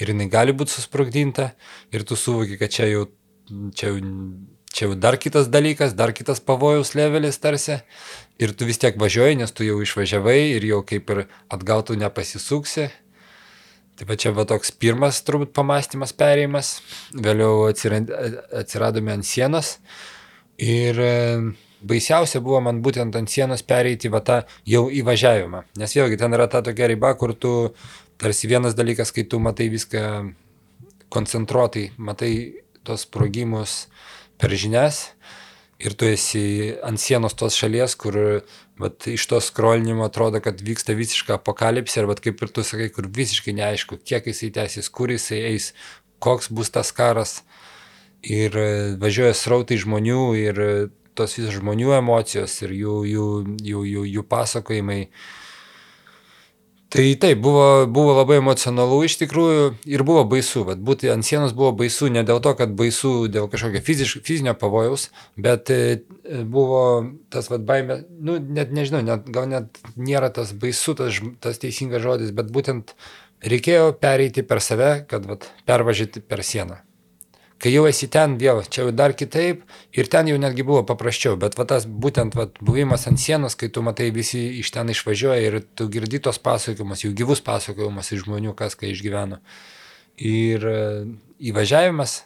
ir 0.00 0.10
jinai 0.10 0.30
gali 0.32 0.54
būti 0.56 0.74
susprogdinta 0.74 1.50
ir 1.92 2.04
tu 2.08 2.16
suvoki, 2.16 2.56
kad 2.60 2.72
čia 2.72 2.88
jau, 2.88 3.04
čia 3.76 3.92
jau 3.92 4.00
čia 4.74 4.90
dar 4.98 5.16
kitas 5.22 5.48
dalykas, 5.52 5.94
dar 5.94 6.12
kitas 6.12 6.42
pavojaus 6.42 6.94
levelis 6.98 7.38
tarsi. 7.38 7.78
Ir 8.42 8.52
tu 8.58 8.66
vis 8.66 8.80
tiek 8.82 8.98
važiuoji, 8.98 9.38
nes 9.38 9.54
tu 9.54 9.66
jau 9.66 9.78
išvažiavai 9.84 10.56
ir 10.56 10.66
jau 10.66 10.82
kaip 10.86 11.10
ir 11.14 11.24
atgautų 11.54 11.96
nepasisuksi. 12.02 12.88
Tai 13.94 14.08
va 14.08 14.16
čia 14.18 14.32
va 14.34 14.42
toks 14.50 14.72
pirmas 14.74 15.20
turbūt 15.22 15.52
pamastymas 15.54 16.10
perėjimas, 16.18 16.80
vėliau 17.14 17.68
atsiradome 17.70 19.14
ant 19.14 19.26
sienos 19.26 19.76
ir 20.58 20.98
e, 20.98 21.12
baisiausia 21.86 22.40
buvo 22.42 22.58
man 22.66 22.80
būtent 22.82 23.14
ant 23.14 23.30
sienos 23.30 23.62
pereiti 23.62 24.10
va 24.10 24.18
tą 24.26 24.40
jau 24.66 24.88
įvažiavimą, 24.90 25.62
nes 25.78 25.94
vėlgi 25.94 26.18
ten 26.18 26.34
yra 26.34 26.48
ta 26.50 26.62
tokia 26.66 26.90
riba, 26.90 27.12
kur 27.14 27.36
tu 27.38 27.52
tarsi 28.18 28.50
vienas 28.50 28.74
dalykas, 28.74 29.14
kai 29.14 29.28
tu 29.30 29.38
matai 29.38 29.68
viską 29.70 30.02
koncentruotai, 31.14 31.92
matai 31.98 32.34
tos 32.82 33.06
sprogimus 33.06 33.84
per 34.40 34.54
žinias 34.58 35.10
ir 35.78 35.94
tu 35.98 36.06
esi 36.08 36.74
ant 36.86 37.00
sienos 37.00 37.34
tos 37.38 37.56
šalies, 37.58 37.96
kur 37.98 38.16
vat, 38.80 39.06
iš 39.10 39.26
to 39.30 39.40
skrolinimo 39.42 40.06
atrodo, 40.06 40.40
kad 40.44 40.62
vyksta 40.64 40.96
visiška 40.96 41.38
apokalipsė 41.38 42.06
vat, 42.08 42.22
kaip 42.24 42.40
ir 42.42 42.52
tu 42.54 42.64
sakai, 42.66 42.88
kur 42.94 43.10
visiškai 43.10 43.56
neaišku, 43.58 43.98
kiek 44.06 44.30
jisai 44.30 44.52
tęsis, 44.54 44.90
kur 44.94 45.12
jisai 45.12 45.42
eis, 45.50 45.72
koks 46.24 46.50
bus 46.54 46.72
tas 46.74 46.94
karas. 46.94 47.42
Ir 48.24 48.54
e, 48.56 48.68
važiuoja 48.96 49.34
srautai 49.36 49.76
žmonių 49.82 50.20
ir 50.40 50.60
e, 50.64 50.74
tos 51.18 51.36
visos 51.36 51.58
žmonių 51.58 51.92
emocijos 51.98 52.54
ir 52.64 52.72
jų, 52.72 52.94
jų, 53.10 53.26
jų, 53.60 53.82
jų, 53.90 54.04
jų 54.14 54.22
pasakojimai. 54.30 55.02
Uh, 55.04 55.43
Tai 56.94 57.14
taip, 57.18 57.40
buvo, 57.42 57.86
buvo 57.90 58.12
labai 58.14 58.36
emocionalu 58.38 59.00
iš 59.02 59.16
tikrųjų 59.18 59.62
ir 59.90 60.04
buvo 60.06 60.20
baisu. 60.30 60.60
Vat, 60.68 60.78
būti 60.78 61.10
ant 61.10 61.26
sienos 61.26 61.50
buvo 61.56 61.72
baisu 61.80 62.06
ne 62.06 62.22
dėl 62.22 62.38
to, 62.44 62.52
kad 62.54 62.76
baisu 62.78 63.26
dėl 63.34 63.48
kažkokio 63.50 63.82
fiziš, 63.82 64.12
fizinio 64.22 64.54
pavojaus, 64.60 65.08
bet 65.34 65.72
e, 65.74 65.80
buvo 66.46 66.84
tas 67.34 67.50
vat, 67.50 67.66
baimė, 67.66 67.98
nu, 68.14 68.38
net 68.38 68.70
nežinau, 68.70 69.02
net, 69.02 69.26
gal 69.26 69.50
net 69.50 69.82
nėra 69.98 70.30
tas 70.38 70.54
baisu, 70.54 70.94
tas, 71.02 71.18
tas 71.42 71.58
teisingas 71.58 72.06
žodis, 72.06 72.30
bet 72.30 72.54
būtent 72.54 72.94
reikėjo 73.42 73.90
pereiti 73.98 74.46
per 74.46 74.62
save, 74.62 75.00
kad 75.10 75.26
vat, 75.26 75.50
pervažiuoti 75.66 76.22
per 76.22 76.46
sieną. 76.46 76.78
Kai 77.64 77.70
jau 77.72 77.86
esi 77.88 78.10
ten 78.12 78.34
vėl, 78.36 78.58
čia 78.68 78.82
jau 78.82 78.90
dar 78.92 79.14
kitaip 79.16 79.62
ir 79.96 80.08
ten 80.12 80.28
jau 80.28 80.34
netgi 80.36 80.66
buvo 80.68 80.82
paprasčiau, 80.84 81.38
bet 81.40 81.54
va 81.56 81.64
tas 81.64 81.86
būtent 81.88 82.34
va, 82.36 82.44
buvimas 82.60 83.06
ant 83.08 83.16
sienos, 83.16 83.56
kai 83.56 83.70
tu 83.72 83.80
matai 83.80 84.10
visi 84.12 84.42
iš 84.60 84.68
ten 84.74 84.92
išvažiuoja 84.92 85.46
ir 85.46 85.56
tu 85.72 85.86
girdi 85.88 86.20
tos 86.20 86.36
pasakojimus, 86.44 87.06
jų 87.06 87.14
gyvus 87.22 87.40
pasakojimus 87.46 88.12
iš 88.12 88.26
žmonių, 88.26 88.52
kas 88.58 88.76
ką 88.76 88.90
išgyveno. 88.92 89.40
Ir 90.20 90.68
e, 90.68 90.82
įvažiavimas, 91.54 92.18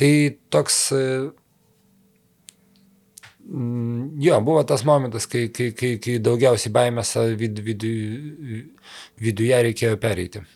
tai 0.00 0.10
toks, 0.48 0.80
e, 0.96 1.04
jo, 4.24 4.40
buvo 4.48 4.64
tas 4.72 4.88
momentas, 4.88 5.28
kai, 5.28 5.50
kai, 5.52 5.74
kai, 5.76 5.98
kai 6.00 6.16
daugiausiai 6.16 6.72
baimės 6.72 7.12
vid, 7.36 7.60
vid, 7.68 7.90
viduje 9.20 9.60
reikėjo 9.68 10.00
pereiti. 10.00 10.48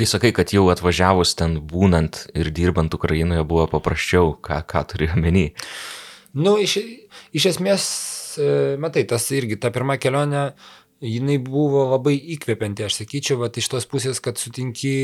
Kai 0.00 0.06
sakai, 0.08 0.30
kad 0.32 0.48
jau 0.48 0.62
atvažiavus 0.72 1.34
ten 1.36 1.58
būnant 1.68 2.22
ir 2.32 2.48
dirbant 2.56 2.94
Ukrainoje 2.96 3.42
buvo 3.44 3.66
paprasčiau, 3.68 4.30
ką, 4.40 4.62
ką 4.64 4.80
turi 4.88 5.10
omeny? 5.12 5.42
Nu, 6.40 6.54
iš, 6.56 6.78
iš 7.36 7.50
esmės, 7.50 7.84
e, 8.40 8.46
matai, 8.80 9.02
tas 9.04 9.26
irgi 9.36 9.58
ta 9.60 9.68
pirma 9.68 9.98
kelionė, 10.00 10.54
jinai 11.04 11.36
buvo 11.44 11.82
labai 11.90 12.14
įkvepianti, 12.32 12.86
aš 12.86 12.96
sakyčiau, 13.02 13.42
vat, 13.42 13.58
iš 13.60 13.68
tos 13.74 13.84
pusės, 13.90 14.22
kad 14.24 14.40
sutinki, 14.40 14.94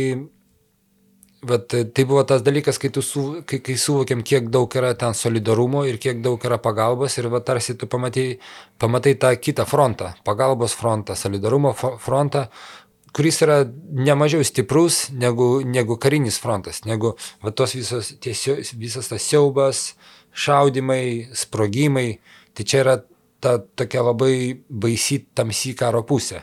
vat, 1.44 1.68
tai 1.68 2.06
buvo 2.08 2.24
tas 2.24 2.40
dalykas, 2.46 2.80
kai, 2.80 2.88
su, 3.04 3.26
kai, 3.44 3.60
kai 3.68 3.76
suvokiam, 3.76 4.24
kiek 4.24 4.48
daug 4.48 4.78
yra 4.80 4.94
ten 4.96 5.12
solidarumo 5.12 5.84
ir 5.84 6.00
kiek 6.00 6.24
daug 6.24 6.40
yra 6.40 6.56
pagalbos 6.56 7.18
ir 7.20 7.28
va, 7.36 7.44
tarsi 7.44 7.76
tu 7.76 7.84
pamatai, 7.84 8.30
pamatai 8.80 9.12
tą 9.20 9.36
kitą 9.36 9.68
frontą, 9.68 10.14
pagalbos 10.24 10.72
frontą, 10.80 11.20
solidarumo 11.20 11.76
frontą, 11.76 12.46
kuris 13.16 13.40
yra 13.40 13.62
nemažiau 13.96 14.44
stiprus 14.44 15.06
negu, 15.08 15.62
negu 15.64 15.96
karinis 16.00 16.36
frontas, 16.42 16.82
negu 16.84 17.14
va, 17.40 17.52
tos 17.56 17.72
visos, 17.78 18.12
tiesio, 18.20 18.58
visas 18.76 19.08
tas 19.08 19.24
siaubas, 19.24 19.94
šaudimai, 20.36 21.30
sprogimai. 21.32 22.18
Tai 22.56 22.66
čia 22.68 22.82
yra 22.84 22.96
ta 23.40 23.56
tokia 23.78 24.04
labai 24.04 24.34
baisi 24.68 25.22
tamsi 25.36 25.72
karo 25.78 26.04
pusė. 26.08 26.42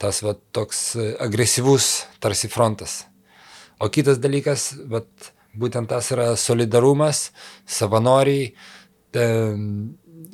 Tas 0.00 0.20
va, 0.24 0.34
toks 0.52 0.82
agresyvus 1.24 1.88
tarsi 2.20 2.52
frontas. 2.52 3.04
O 3.80 3.88
kitas 3.88 4.20
dalykas, 4.20 4.74
va, 4.92 5.00
būtent 5.56 5.88
tas 5.88 6.12
yra 6.12 6.34
solidarumas, 6.36 7.30
savanoriai, 7.64 8.52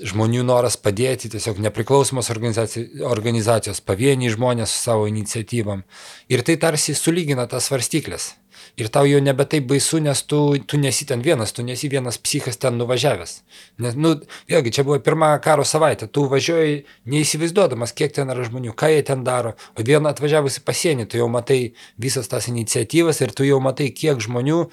žmonių 0.04 0.42
noras 0.46 0.76
padėti, 0.80 1.30
tiesiog 1.32 1.60
nepriklausomos 1.64 2.30
organizacijos, 2.32 3.02
organizacijos 3.08 3.80
pavieniai 3.84 4.32
žmonės 4.34 4.72
su 4.72 4.82
savo 4.88 5.06
iniciatyvam. 5.10 5.84
Ir 6.32 6.42
tai 6.46 6.58
tarsi 6.60 6.94
sulygina 6.96 7.46
tas 7.50 7.70
svarstyklės. 7.70 8.34
Ir 8.76 8.90
tau 8.92 9.06
jau 9.08 9.20
nebe 9.24 9.44
taip 9.48 9.68
baisu, 9.70 10.00
nes 10.04 10.20
tu, 10.28 10.38
tu 10.68 10.76
nesi 10.80 11.06
ten 11.08 11.22
vienas, 11.24 11.52
tu 11.56 11.64
nesi 11.64 11.88
vienas 11.88 12.18
psichas 12.20 12.58
ten 12.60 12.76
nuvažiavęs. 12.76 13.32
Nes, 13.84 13.94
nu, 13.96 14.14
vėlgi, 14.50 14.72
čia 14.76 14.84
buvo 14.84 14.98
pirmą 15.04 15.30
karo 15.44 15.64
savaitę, 15.64 16.08
tu 16.12 16.26
važiuoji 16.32 16.82
neįsivaizduodamas, 17.08 17.94
kiek 17.96 18.12
ten 18.16 18.32
yra 18.32 18.44
žmonių, 18.48 18.74
ką 18.76 18.90
jie 18.92 19.06
ten 19.06 19.24
daro. 19.24 19.54
O 19.76 19.86
vieną 19.86 20.12
atvažiavusi 20.12 20.64
pasienį, 20.66 21.08
tu 21.08 21.20
jau 21.22 21.30
matai 21.32 21.60
visas 22.00 22.28
tas 22.28 22.50
iniciatyvas 22.52 23.22
ir 23.24 23.32
tu 23.36 23.48
jau 23.48 23.62
matai, 23.64 23.88
kiek 23.96 24.20
žmonių 24.20 24.66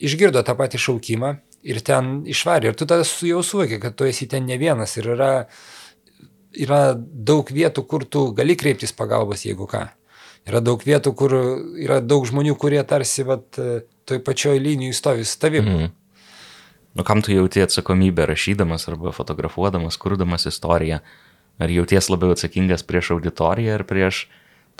išgirdo 0.00 0.40
tą 0.44 0.56
patį 0.56 0.80
šaukimą 0.86 1.36
ir 1.64 1.80
ten 1.84 2.20
išvarė. 2.28 2.72
Ir 2.72 2.78
tu 2.78 2.86
tada 2.88 3.04
jau 3.04 3.42
suvoki, 3.44 3.80
kad 3.82 3.96
tu 3.98 4.06
esi 4.08 4.28
ten 4.30 4.46
ne 4.48 4.58
vienas 4.60 4.96
ir 5.00 5.10
yra, 5.16 5.30
yra 6.56 6.80
daug 6.96 7.50
vietų, 7.52 7.86
kur 7.88 8.06
tu 8.08 8.28
gali 8.36 8.56
kreiptis 8.58 8.94
pagalbos, 8.96 9.46
jeigu 9.46 9.68
ką. 9.70 9.86
Yra 10.46 10.62
daug 10.62 10.82
vietų, 10.82 11.12
kur 11.18 11.34
yra 11.82 12.00
daug 12.04 12.26
žmonių, 12.28 12.54
kurie 12.60 12.82
tarsi 12.86 13.26
vat, 13.26 13.58
toj 14.06 14.22
pačioj 14.22 14.60
linijai 14.62 14.94
stovi 14.94 15.26
su 15.26 15.40
tavimi. 15.42 15.74
Mm. 15.74 15.94
Nu, 16.96 17.04
kam 17.04 17.20
tu 17.20 17.34
jauti 17.34 17.60
atsakomybę 17.60 18.24
rašydamas 18.30 18.86
arba 18.88 19.12
fotografuodamas, 19.12 19.98
kurdamas 20.00 20.46
istoriją? 20.48 21.02
Ar 21.60 21.72
jauties 21.72 22.08
labiau 22.12 22.32
atsakingas 22.36 22.86
prieš 22.86 23.10
auditoriją 23.16 23.74
ar 23.76 23.84
prieš 23.88 24.26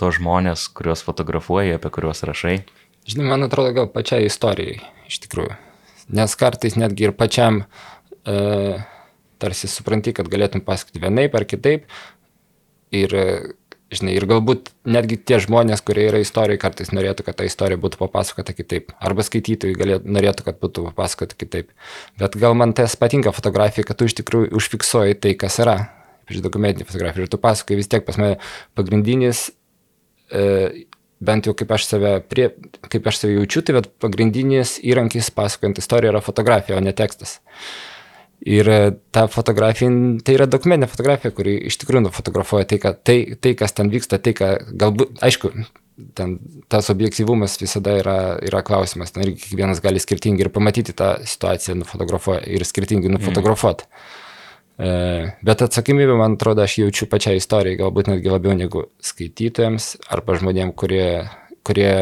to 0.00 0.12
žmonės, 0.12 0.68
kuriuos 0.76 1.02
fotografuoji, 1.04 1.76
apie 1.76 1.92
kuriuos 1.92 2.24
rašai? 2.28 2.56
Žinai, 3.08 3.30
man 3.34 3.48
atrodo, 3.48 3.74
gal 3.76 3.92
pačiai 3.92 4.30
istorijai, 4.30 4.80
iš 5.10 5.24
tikrųjų 5.26 5.65
nes 6.12 6.36
kartais 6.38 6.76
netgi 6.78 7.08
ir 7.08 7.14
pačiam 7.16 7.62
e, 8.26 8.36
tarsi 9.42 9.70
supranti, 9.70 10.14
kad 10.16 10.28
galėtum 10.32 10.64
pasakoti 10.64 11.02
vienaip 11.02 11.34
ar 11.36 11.46
kitaip. 11.48 11.86
Ir, 12.94 13.12
žinai, 13.92 14.14
ir 14.16 14.26
galbūt 14.30 14.70
netgi 14.88 15.18
tie 15.18 15.40
žmonės, 15.42 15.82
kurie 15.86 16.06
yra 16.08 16.20
istorijai, 16.22 16.60
kartais 16.62 16.92
norėtų, 16.94 17.26
kad 17.26 17.38
ta 17.40 17.46
istorija 17.48 17.80
būtų 17.82 18.00
papasakota 18.00 18.54
kitaip. 18.56 18.94
Arba 19.02 19.26
skaitytojai 19.26 19.76
galėtų, 19.78 20.14
norėtų, 20.16 20.46
kad 20.46 20.60
būtų 20.62 20.86
papasakota 20.90 21.38
kitaip. 21.38 21.74
Bet 22.20 22.38
gal 22.40 22.56
man 22.58 22.74
tas 22.78 22.96
patinka 23.00 23.34
fotografija, 23.36 23.86
kad 23.88 23.98
tu 23.98 24.08
iš 24.08 24.16
tikrųjų 24.22 24.54
užfiksuoji 24.56 25.20
tai, 25.20 25.36
kas 25.38 25.60
yra. 25.64 25.78
Iš 26.26 26.40
dokumentinį 26.42 26.88
fotografiją. 26.88 27.26
Ir 27.26 27.30
tu 27.30 27.38
pasakoji 27.38 27.78
vis 27.78 27.86
tiek 27.90 28.02
pas 28.02 28.16
mane 28.18 28.40
pagrindinis 28.74 29.44
e, 30.34 30.86
bent 31.20 31.48
jau 31.48 31.54
kaip 31.56 31.72
aš 31.72 31.86
save, 31.88 32.12
prie, 32.28 32.50
kaip 32.90 33.06
aš 33.08 33.22
save 33.22 33.36
jaučiu, 33.38 33.62
tai 33.64 33.82
pagrindinis 34.02 34.76
įrankis 34.84 35.30
pasakojant 35.34 35.80
istoriją 35.80 36.14
yra 36.14 36.22
fotografija, 36.24 36.78
o 36.78 36.84
ne 36.84 36.92
tekstas. 36.96 37.38
Ir 38.46 38.68
e, 38.68 38.80
ta 39.16 39.24
fotografija, 39.32 39.88
tai 40.24 40.36
yra 40.36 40.46
dokumentinė 40.50 40.90
fotografija, 40.92 41.32
kuri 41.34 41.56
iš 41.70 41.80
tikrųjų 41.80 42.04
nufotografuoja 42.10 42.68
tai, 42.68 42.78
kad, 42.82 43.00
tai, 43.08 43.16
tai, 43.40 43.54
kas 43.58 43.72
ten 43.76 43.90
vyksta, 43.92 44.20
tai, 44.22 44.36
ką 44.36 44.50
galbūt, 44.76 45.16
aišku, 45.24 45.54
ten 46.18 46.36
tas 46.68 46.92
objektyvumas 46.92 47.56
visada 47.62 47.96
yra, 47.96 48.18
yra 48.44 48.60
klausimas, 48.66 49.14
ten 49.14 49.24
irgi 49.24 49.40
kiekvienas 49.46 49.80
gali 49.80 50.02
skirtingai 50.02 50.44
ir 50.44 50.52
pamatyti 50.52 50.92
tą 50.96 51.14
situaciją 51.24 51.78
nufotografuoja 51.80 52.44
ir 52.52 52.68
skirtingai 52.68 53.14
nufotografuoti. 53.16 53.88
Mm. 53.88 54.25
E, 54.78 54.88
bet 55.42 55.62
atsakomybę, 55.64 56.18
man 56.18 56.36
atrodo, 56.36 56.64
aš 56.66 56.78
jaučiu 56.82 57.08
pačiai 57.08 57.40
istorijai, 57.40 57.78
galbūt 57.80 58.10
netgi 58.12 58.32
labiau 58.32 58.56
negu 58.56 58.84
skaitytojams 59.00 59.94
arba 60.12 60.36
žmonėm, 60.36 60.74
kurie, 60.76 61.24
kurie, 61.64 61.92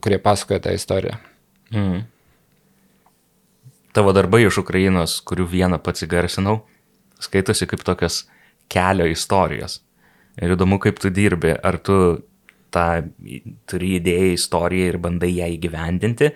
kurie 0.00 0.20
pasakoja 0.24 0.62
tą 0.64 0.74
istoriją. 0.76 1.18
Mm. 1.74 2.04
Tavo 3.94 4.14
darbai 4.16 4.42
iš 4.46 4.62
Ukrainos, 4.64 5.20
kurių 5.28 5.46
vieną 5.52 5.78
pats 5.84 6.06
įgarsinau, 6.06 6.62
skaitosi 7.22 7.68
kaip 7.70 7.84
tokios 7.86 8.24
kelio 8.72 9.06
istorijos. 9.06 9.82
Ir 10.40 10.56
įdomu, 10.56 10.80
kaip 10.82 10.98
tu 10.98 11.12
dirbi, 11.14 11.52
ar 11.54 11.78
tu 11.78 11.98
tą 12.74 12.88
turi 13.70 13.96
idėją, 14.00 14.32
istoriją 14.34 14.88
ir 14.90 14.98
bandai 15.02 15.30
ją 15.36 15.46
įgyvendinti, 15.52 16.32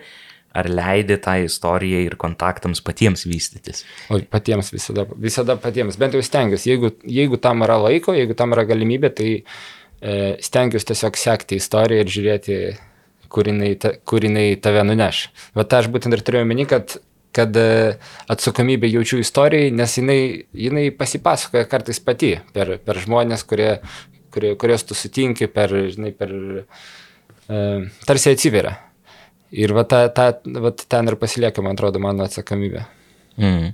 ar 0.59 0.69
leidi 0.69 1.17
tą 1.21 1.37
istoriją 1.45 2.03
ir 2.05 2.15
kontaktams 2.19 2.83
patiems 2.85 3.25
vystytis? 3.29 3.83
O 4.11 4.19
patiems 4.31 4.71
visada, 4.75 5.07
visada 5.17 5.57
patiems, 5.59 5.97
bent 5.99 6.17
jau 6.17 6.23
stengiuosi, 6.25 6.71
jeigu, 6.73 6.93
jeigu 7.19 7.39
tam 7.41 7.65
yra 7.67 7.79
laiko, 7.87 8.15
jeigu 8.17 8.37
tam 8.37 8.55
yra 8.57 8.67
galimybė, 8.69 9.13
tai 9.15 9.31
e, 9.39 10.15
stengiuosi 10.45 10.91
tiesiog 10.91 11.19
sekti 11.19 11.59
istoriją 11.59 12.05
ir 12.05 12.15
žiūrėti, 12.15 12.61
kur 13.29 13.49
jinai, 13.49 13.75
ta, 13.81 13.93
kur 14.09 14.25
jinai 14.25 14.51
tave 14.61 14.83
nuneš. 14.87 15.27
Bet 15.57 15.77
aš 15.77 15.91
būtent 15.93 16.17
ir 16.17 16.25
turėjau 16.25 16.49
meni, 16.49 16.67
kad 16.69 16.99
kad 17.31 17.57
e, 17.57 17.97
atsakomybę 18.27 18.89
jaučiu 18.89 19.19
istorijai, 19.21 19.71
nes 19.71 19.97
jinai, 19.97 20.21
jinai 20.53 20.89
pasipasakoja 20.97 21.67
kartais 21.69 22.01
pati 22.01 22.33
per, 22.55 22.77
per 22.81 22.99
žmonės, 23.03 23.45
kurie, 23.47 23.75
kurie, 24.33 24.55
kurios 24.59 24.85
tu 24.89 24.97
sutinki, 24.97 25.47
per, 25.53 25.73
žinai, 25.93 26.11
per, 26.17 26.33
e, 27.45 27.59
tarsi 28.09 28.33
atsiveria. 28.33 28.73
Ir 29.55 29.73
va, 29.73 29.83
ta, 29.89 30.03
ta, 30.13 30.31
va 30.61 30.71
ten 30.75 31.09
ir 31.09 31.17
pasilieka, 31.17 31.63
man 31.65 31.77
atrodo, 31.77 32.01
mano 32.03 32.25
atsakomybė. 32.27 32.85
Mm. 33.41 33.71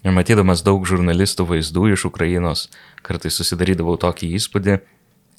Ir 0.00 0.14
matydamas 0.16 0.64
daug 0.66 0.86
žurnalistų 0.88 1.46
vaizdų 1.50 1.90
iš 1.94 2.06
Ukrainos, 2.08 2.68
kartais 3.06 3.36
susidarydavau 3.36 3.98
tokį 4.00 4.32
įspūdį, 4.38 4.78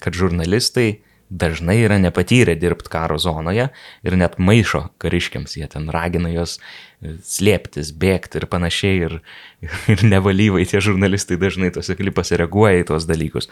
kad 0.01 0.17
žurnalistai 0.17 1.01
dažnai 1.31 1.77
yra 1.86 1.98
nepatyrę 2.01 2.58
dirbti 2.60 2.91
karo 2.91 3.17
zonoje 3.20 3.70
ir 4.03 4.17
net 4.20 4.36
maišo 4.38 4.89
kariškiams, 5.01 5.55
jie 5.58 5.67
ten 5.72 5.88
ragina 5.93 6.29
juos 6.29 6.58
e, 6.60 7.15
slėptis, 7.24 7.93
bėgti 7.96 8.41
ir 8.41 8.48
panašiai, 8.51 8.98
ir, 9.08 9.15
ir 9.93 10.03
nevalyvai 10.05 10.67
tie 10.67 10.84
žurnalistai 10.84 11.39
dažnai 11.41 11.72
tose 11.74 11.96
klipuose 11.96 12.39
reaguoja 12.39 12.84
į 12.84 12.89
tuos 12.91 13.08
dalykus. 13.10 13.48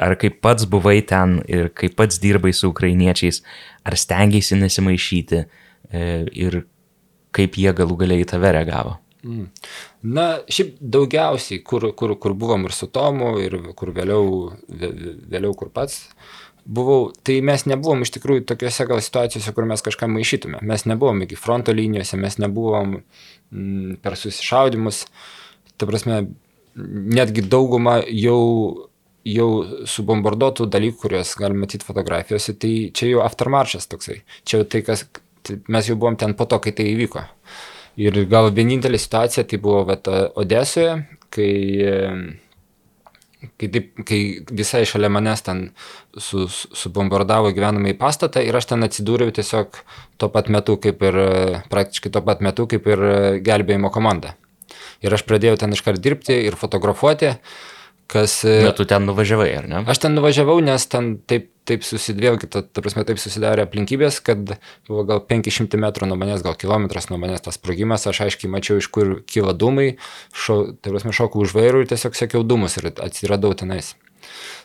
Ar 0.00 0.16
kaip 0.18 0.40
pats 0.44 0.66
buvai 0.68 1.00
ten 1.06 1.40
ir 1.50 1.68
kaip 1.76 1.96
pats 1.98 2.20
dirbai 2.22 2.54
su 2.56 2.70
ukrainiečiais, 2.72 3.42
ar 3.84 3.96
stengiaisi 3.98 4.56
nesimaišyti 4.58 5.42
e, 5.42 6.02
ir 6.32 6.62
kaip 7.32 7.58
jie 7.60 7.72
galų 7.76 7.98
galiai 8.04 8.24
į 8.24 8.30
tave 8.32 8.52
reagavo? 8.56 8.96
Mm. 9.22 9.50
Na, 10.16 10.26
šiaip 10.50 10.80
daugiausiai, 10.80 11.60
kur, 11.62 11.92
kur, 11.94 12.16
kur 12.18 12.32
buvom 12.34 12.64
ir 12.66 12.74
su 12.74 12.88
Tomu, 12.90 13.36
ir 13.38 13.54
kur 13.78 13.92
vėliau, 13.94 14.48
vėliau 14.66 15.52
kur 15.58 15.70
pats 15.70 16.08
buvau, 16.64 17.10
tai 17.26 17.40
mes 17.44 17.64
nebuvom 17.66 18.04
iš 18.04 18.12
tikrųjų 18.16 18.44
tokiuose 18.46 18.86
gal 18.90 19.02
situacijose, 19.02 19.54
kur 19.54 19.66
mes 19.68 19.82
kažką 19.82 20.08
maišytume. 20.10 20.62
Mes 20.66 20.86
nebuvom 20.86 21.24
iki 21.26 21.38
fronto 21.38 21.74
linijose, 21.74 22.18
mes 22.20 22.38
nebuvom 22.42 23.00
mm, 23.50 23.98
per 24.02 24.16
susišaudimus. 24.18 25.04
Ta 25.78 25.88
prasme, 25.90 26.22
netgi 26.76 27.44
dauguma 27.46 27.98
jau, 28.06 28.88
jau 29.28 29.48
subombarduotų 29.88 30.66
dalykų, 30.72 30.98
kuriuos 31.04 31.34
galime 31.38 31.64
matyti 31.66 31.86
fotografijose, 31.86 32.56
tai 32.58 32.72
čia 32.96 33.12
jau 33.12 33.24
aftermaršas 33.24 33.88
toksai. 33.90 34.22
Čia 34.44 34.60
jau 34.60 34.68
tai, 34.74 34.82
kas, 34.86 35.06
tai 35.46 35.60
mes 35.72 35.88
jau 35.90 35.98
buvom 35.98 36.18
ten 36.18 36.36
po 36.38 36.48
to, 36.50 36.58
kai 36.62 36.74
tai 36.76 36.90
įvyko. 36.92 37.24
Ir 38.02 38.22
gal 38.30 38.48
vienintelė 38.56 38.98
situacija 39.00 39.44
tai 39.48 39.60
buvo 39.62 39.82
vat, 39.90 40.08
Odesoje, 40.40 40.96
kai 41.32 41.50
kai, 43.58 43.68
taip, 43.72 43.90
kai 44.06 44.20
visai 44.54 44.82
šalia 44.88 45.10
manęs 45.12 45.44
ten 45.46 45.62
su, 46.20 46.46
subombardavo 46.48 47.52
gyvenamą 47.54 47.92
į 47.92 47.98
pastatą 48.00 48.42
ir 48.44 48.56
aš 48.56 48.70
ten 48.72 48.86
atsidūriau 48.86 49.32
tiesiog 49.34 49.80
tuo 50.20 50.30
pat 50.32 50.50
metu, 50.52 50.78
kaip 50.82 51.02
ir 51.08 51.18
praktiškai 51.72 52.12
tuo 52.14 52.22
pat 52.26 52.42
metu, 52.44 52.68
kaip 52.70 52.86
ir 52.90 53.04
gelbėjimo 53.44 53.90
komanda. 53.94 54.36
Ir 55.02 55.14
aš 55.14 55.24
pradėjau 55.26 55.58
ten 55.58 55.74
iškart 55.74 56.02
dirbti 56.02 56.36
ir 56.46 56.56
fotografuoti. 56.58 57.34
Kas, 58.12 58.42
Bet 58.44 58.76
tu 58.76 58.84
ten 58.88 59.06
nuvažiavai, 59.08 59.48
ar 59.56 59.68
ne? 59.70 59.82
Aš 59.88 60.02
ten 60.04 60.12
nuvažiavau, 60.18 60.58
nes 60.64 60.84
ten 60.92 61.14
taip 61.24 61.48
taip 61.68 61.84
susidvėlgi, 61.86 62.48
ta, 62.50 62.62
ta 62.66 62.82
prasme, 62.82 63.04
taip 63.06 63.20
susidarė 63.22 63.64
aplinkybės, 63.66 64.18
kad 64.26 64.54
buvo 64.88 65.04
gal 65.06 65.22
500 65.28 65.78
metrų 65.82 66.08
nuo 66.10 66.18
manęs, 66.18 66.42
gal 66.44 66.56
kilometras 66.58 67.08
nuo 67.10 67.20
manęs 67.22 67.44
tas 67.44 67.58
sprogimas, 67.58 68.06
aš 68.10 68.24
aiškiai 68.26 68.50
mačiau, 68.50 68.80
iš 68.82 68.90
kur 68.92 69.14
kyla 69.30 69.54
dūmai, 69.54 69.92
šo, 70.34 70.62
tai 70.82 70.94
prasme, 70.94 71.14
šokau 71.14 71.44
už 71.44 71.54
vairų 71.54 71.84
ir 71.84 71.92
tiesiog 71.92 72.18
sekiau 72.18 72.42
dūmus 72.46 72.80
ir 72.80 72.90
atsiradau 72.92 73.54
tenais. 73.58 73.94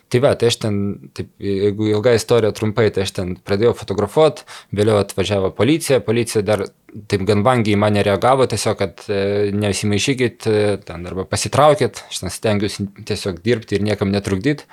Tai 0.08 0.20
va, 0.24 0.32
tai 0.40 0.48
aš 0.48 0.56
ten, 0.62 0.76
taip, 1.16 1.28
jeigu 1.42 1.90
ilga 1.90 2.14
istorija 2.16 2.54
trumpai, 2.56 2.86
tai 2.94 3.04
aš 3.04 3.12
ten 3.18 3.34
pradėjau 3.44 3.74
fotografuoti, 3.76 4.46
vėliau 4.72 5.02
atvažiavo 5.02 5.50
policija, 5.56 6.00
policija 6.04 6.40
dar 6.48 6.64
taip 7.12 7.26
gan 7.28 7.42
vangiai 7.44 7.76
mane 7.76 8.00
reagavo, 8.06 8.46
tiesiog, 8.48 8.78
kad 8.80 9.04
e, 9.12 9.50
nesimaišykit, 9.52 10.48
e, 10.48 10.62
ten 10.88 11.04
arba 11.10 11.26
pasitraukit, 11.28 12.00
aš 12.08 12.22
ten 12.22 12.32
stengiuosi 12.32 12.88
tiesiog 13.10 13.42
dirbti 13.44 13.76
ir 13.76 13.84
niekam 13.84 14.08
netrukdyti. 14.14 14.64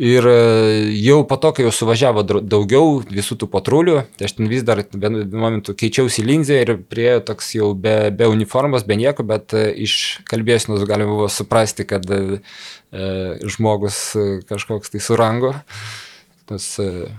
Ir 0.00 0.24
e, 0.24 0.36
jau 1.04 1.18
po 1.28 1.36
to, 1.36 1.50
kai 1.52 1.66
jau 1.66 1.72
suvažiavo 1.76 2.22
daugiau 2.24 3.02
visų 3.04 3.36
tų 3.42 3.48
patrulių, 3.52 3.98
tai 4.16 4.24
aš 4.24 4.38
ten 4.38 4.48
vis 4.48 4.64
dar 4.64 4.80
vienu 4.88 5.26
momentu 5.36 5.74
keičiausi 5.76 6.24
linzę 6.24 6.62
ir 6.62 6.72
priejo 6.88 7.20
toks 7.28 7.52
jau 7.58 7.74
be, 7.76 8.08
be 8.16 8.30
uniformos, 8.32 8.86
be 8.88 8.96
nieko, 8.96 9.26
bet 9.28 9.52
e, 9.52 9.66
iš 9.84 10.22
kalbėsinos 10.30 10.86
galima 10.88 11.12
buvo 11.12 11.28
suprasti, 11.28 11.84
kad 11.84 12.08
e, 12.08 12.40
e 12.88 13.10
žmogus 13.52 14.00
kažkoks 14.48 14.94
tai 14.94 15.04
surango. 15.04 15.52
Tas, 16.48 16.72
e, 16.80 17.10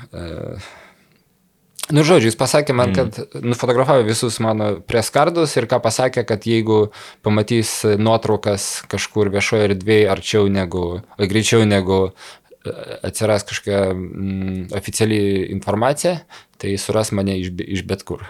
Nu, 1.92 2.00
žodžiu, 2.08 2.30
jis 2.30 2.38
pasakė 2.40 2.72
man, 2.72 2.94
mm. 2.94 2.96
kad 2.96 3.42
nufotografavo 3.44 4.06
visus 4.08 4.38
mano 4.44 4.70
prieskardus 4.88 5.52
ir 5.60 5.68
ką 5.68 5.82
pasakė, 5.84 6.24
kad 6.24 6.46
jeigu 6.48 6.94
pamatys 7.26 7.82
nuotraukas 8.00 8.86
kažkur 8.92 9.28
viešoje 9.34 9.68
erdvėje 9.68 10.08
arčiau 10.14 10.48
negu, 10.48 11.02
greičiau 11.20 11.68
negu 11.68 12.14
atsiras 13.04 13.44
kažkokia 13.48 13.94
mm, 13.94 14.66
oficiali 14.78 15.20
informacija, 15.52 16.18
tai 16.58 16.78
suras 16.80 17.12
mane 17.12 17.36
iš, 17.42 17.52
iš 17.60 17.84
bet 17.88 18.06
kur. 18.08 18.24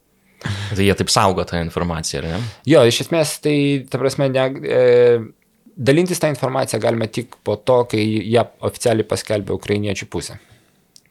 tai 0.74 0.86
jie 0.86 0.96
taip 0.98 1.12
saugo 1.12 1.44
tą 1.46 1.60
informaciją, 1.62 2.22
ar 2.22 2.28
ne? 2.32 2.40
Jo, 2.68 2.82
iš 2.88 3.04
esmės, 3.06 3.36
tai, 3.44 3.56
ta 3.90 4.00
prasme, 4.02 4.30
ne, 4.32 4.46
e, 4.64 4.82
dalintis 5.76 6.22
tą 6.22 6.32
informaciją 6.32 6.80
galime 6.82 7.10
tik 7.12 7.38
po 7.46 7.56
to, 7.56 7.82
kai 7.92 8.02
ją 8.32 8.46
oficialiai 8.66 9.06
paskelbė 9.08 9.54
ukrainiečių 9.56 10.10
pusė. 10.10 10.40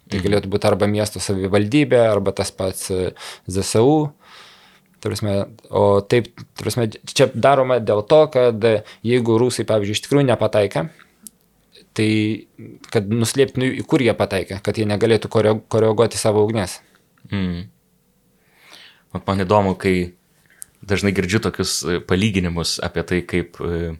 Tai 0.10 0.18
mhm. 0.18 0.26
galėtų 0.26 0.54
būti 0.54 0.72
arba 0.72 0.90
miesto 0.90 1.22
savivaldybė, 1.24 2.02
arba 2.12 2.36
tas 2.36 2.52
pats 2.56 2.90
e, 2.92 3.12
ZSU. 3.48 4.10
Prasme, 5.00 5.34
o 5.72 6.02
taip, 6.04 6.34
prasme, 6.60 6.90
čia 7.08 7.30
daroma 7.32 7.78
dėl 7.80 8.02
to, 8.04 8.26
kad 8.34 8.66
jeigu 9.08 9.38
rusai, 9.40 9.64
pavyzdžiui, 9.64 9.96
iš 9.96 10.02
tikrųjų 10.04 10.26
nepataika, 10.28 10.90
tai 12.00 12.12
kad 12.94 13.10
nuslėptų, 13.12 13.74
į 13.82 13.84
kur 13.90 14.04
jie 14.04 14.16
pataikė, 14.16 14.62
kad 14.64 14.80
jie 14.80 14.88
negalėtų 14.88 15.32
koreguoti 15.32 16.20
savo 16.20 16.46
ugnies. 16.48 16.80
Mm. 17.30 17.68
Man 19.26 19.44
įdomu, 19.44 19.76
kai 19.80 20.14
dažnai 20.86 21.12
girdžiu 21.16 21.42
tokius 21.44 21.80
e, 21.84 21.98
palyginimus 22.00 22.78
apie 22.86 23.04
tai, 23.04 23.20
kaip, 23.26 23.60
e, 23.60 23.98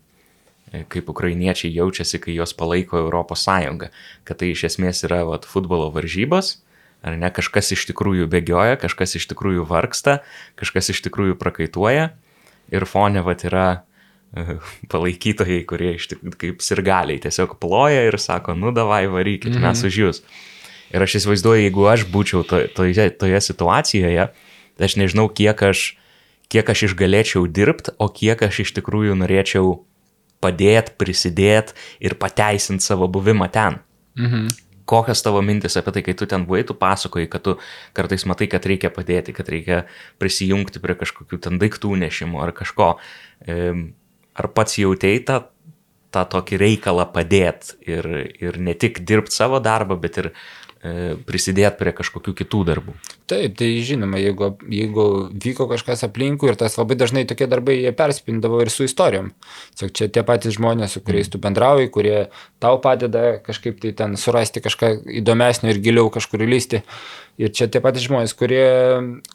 kaip 0.92 1.10
ukrainiečiai 1.12 1.74
jaučiasi, 1.74 2.22
kai 2.24 2.38
juos 2.38 2.54
palaiko 2.58 3.02
Europos 3.02 3.44
Sąjunga, 3.48 3.92
kad 4.28 4.40
tai 4.42 4.54
iš 4.54 4.68
esmės 4.72 5.04
yra 5.08 5.24
vat, 5.28 5.48
futbolo 5.50 5.90
varžybos, 5.96 6.60
ar 7.04 7.18
ne, 7.20 7.32
kažkas 7.34 7.74
iš 7.76 7.88
tikrųjų 7.92 8.30
bėgioja, 8.32 8.80
kažkas 8.80 9.18
iš 9.20 9.28
tikrųjų 9.34 9.66
vargsta, 9.68 10.20
kažkas 10.60 10.94
iš 10.96 11.04
tikrųjų 11.08 11.40
prakaituoja 11.42 12.12
ir 12.70 12.86
fone 12.88 13.24
vat 13.26 13.46
yra 13.50 13.68
palaikytojai, 14.94 15.64
kurie 15.70 15.96
iš 15.98 16.12
tikrųjų 16.12 16.38
kaip 16.44 16.64
sirgaliai 16.66 17.22
tiesiog 17.22 17.58
ploja 17.62 18.06
ir 18.08 18.20
sako, 18.22 18.56
nu 18.58 18.74
davai 18.76 19.06
varykit, 19.12 19.56
mhm. 19.56 19.66
mes 19.66 19.84
už 19.90 20.00
jūs. 20.04 20.22
Ir 20.90 21.06
aš 21.06 21.20
įsivaizduoju, 21.20 21.66
jeigu 21.68 21.86
aš 21.86 22.08
būčiau 22.10 22.46
to, 22.50 22.64
toje, 22.74 23.10
toje 23.22 23.42
situacijoje, 23.46 24.30
tai 24.78 24.88
aš 24.88 24.96
nežinau, 24.98 25.28
kiek 25.30 25.60
aš, 25.68 25.84
kiek 26.50 26.72
aš 26.74 26.88
išgalėčiau 26.90 27.46
dirbti, 27.46 27.94
o 28.02 28.10
kiek 28.10 28.42
aš 28.48 28.64
iš 28.66 28.74
tikrųjų 28.80 29.20
norėčiau 29.20 29.76
padėti, 30.42 30.96
prisidėti 30.98 31.76
ir 32.02 32.18
pateisinti 32.18 32.86
savo 32.86 33.10
buvimą 33.12 33.52
ten. 33.54 33.80
Mhm. 34.18 34.50
Kokios 34.90 35.22
tavo 35.22 35.44
mintis 35.46 35.78
apie 35.78 35.94
tai, 35.94 36.02
kai 36.02 36.16
tu 36.18 36.26
ten 36.26 36.48
buvai, 36.50 36.64
tu 36.66 36.74
pasakoji, 36.74 37.30
kad 37.30 37.44
tu 37.46 37.60
kartais 37.94 38.26
matai, 38.26 38.48
kad 38.50 38.66
reikia 38.66 38.90
padėti, 38.90 39.36
kad 39.38 39.52
reikia 39.54 39.84
prisijungti 40.18 40.82
prie 40.82 40.96
kažkokių 40.98 41.38
ten 41.46 41.62
daiktų 41.62 41.94
nešimų 42.08 42.42
ar 42.42 42.56
kažko. 42.58 42.96
Ar 44.40 44.48
pats 44.56 44.80
jautėjai 44.80 45.24
tą, 45.28 45.42
tą 46.16 46.24
tokį 46.38 46.62
reikalą 46.64 47.10
padėti 47.14 47.78
ir, 47.90 48.10
ir 48.40 48.60
ne 48.62 48.76
tik 48.78 49.04
dirbti 49.06 49.36
savo 49.36 49.60
darbą, 49.64 49.98
bet 50.00 50.20
ir 50.22 50.30
e, 50.32 51.16
prisidėti 51.28 51.76
prie 51.82 51.94
kažkokių 51.98 52.34
kitų 52.42 52.62
darbų? 52.72 52.96
Taip, 53.30 53.58
tai 53.60 53.70
žinoma, 53.86 54.18
jeigu, 54.22 54.54
jeigu 54.74 55.06
vyko 55.44 55.68
kažkas 55.70 56.06
aplinkui 56.08 56.50
ir 56.50 56.58
tas 56.60 56.80
labai 56.80 56.98
dažnai 56.98 57.26
tokie 57.30 57.50
darbai 57.52 57.76
jie 57.82 57.92
perspindavo 57.96 58.62
ir 58.64 58.72
su 58.74 58.88
istorijom. 58.88 59.34
Tiesiog 59.76 59.96
čia 60.00 60.10
tie 60.16 60.24
patys 60.26 60.56
žmonės, 60.58 60.96
su 60.96 61.04
kuriais 61.06 61.30
tu 61.30 61.42
bendrauji, 61.44 61.92
kurie 61.94 62.18
tau 62.64 62.80
padeda 62.82 63.42
kažkaip 63.46 63.84
tai 63.84 63.94
ten 63.98 64.16
surasti 64.18 64.64
kažką 64.66 64.96
įdomesnio 65.22 65.76
ir 65.76 65.84
giliau 65.84 66.10
kažkur 66.16 66.48
įlysti. 66.48 66.82
Ir 67.40 67.54
čia 67.56 67.70
tie 67.72 67.80
patys 67.80 68.04
žmonės, 68.04 68.34
kurie, 68.36 68.66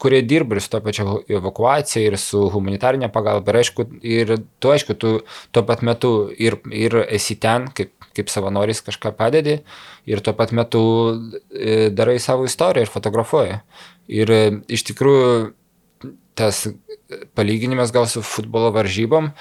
kurie 0.02 0.20
dirba 0.28 0.58
ir 0.58 0.60
su 0.60 0.68
to 0.74 0.80
pačia 0.84 1.06
evakuacija, 1.32 2.02
ir 2.04 2.18
su 2.20 2.42
humanitarinė 2.52 3.08
pagalba. 3.12 3.54
Ir 3.54 3.60
aišku, 3.62 3.86
ir 4.04 4.34
tu, 4.60 4.72
aišku, 4.74 4.96
tu 5.00 5.12
tuo 5.24 5.62
pat 5.64 5.80
metu 5.86 6.10
ir, 6.36 6.58
ir 6.68 6.98
esi 7.06 7.38
ten, 7.40 7.70
kaip, 7.72 7.94
kaip 8.12 8.28
savanoris 8.28 8.84
kažką 8.84 9.14
padedi, 9.16 9.62
ir 10.04 10.20
tuo 10.20 10.36
pat 10.36 10.52
metu 10.52 10.84
e, 11.48 11.88
darai 11.96 12.18
savo 12.20 12.44
istoriją 12.44 12.84
ir 12.84 12.92
fotografuoji. 12.92 13.58
Ir 14.20 14.36
e, 14.36 14.42
iš 14.76 14.84
tikrųjų 14.90 15.32
tas 16.36 16.66
palyginimas 17.32 17.94
gal 17.94 18.04
su 18.10 18.20
futbolo 18.20 18.68
varžybom, 18.74 19.32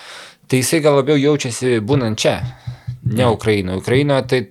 tai 0.48 0.64
jisai 0.64 0.80
gal 0.86 1.02
labiau 1.02 1.20
jaučiasi 1.20 1.82
būnant 1.84 2.20
čia, 2.22 2.40
ne 3.04 3.28
Ukrainoje. 3.28 3.84
Ukrainoje 3.84 4.28
tai 4.32 4.42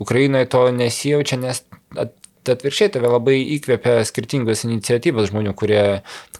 Ukrainoje 0.00 0.48
to 0.50 0.70
nesijaučia, 0.72 1.38
nes 1.38 1.62
atvirkščiai 2.48 2.92
tave 2.96 3.12
labai 3.12 3.38
įkvepia 3.56 4.00
skirtingos 4.08 4.64
iniciatyvos 4.66 5.30
žmonių, 5.30 5.54
kurie, 5.58 5.84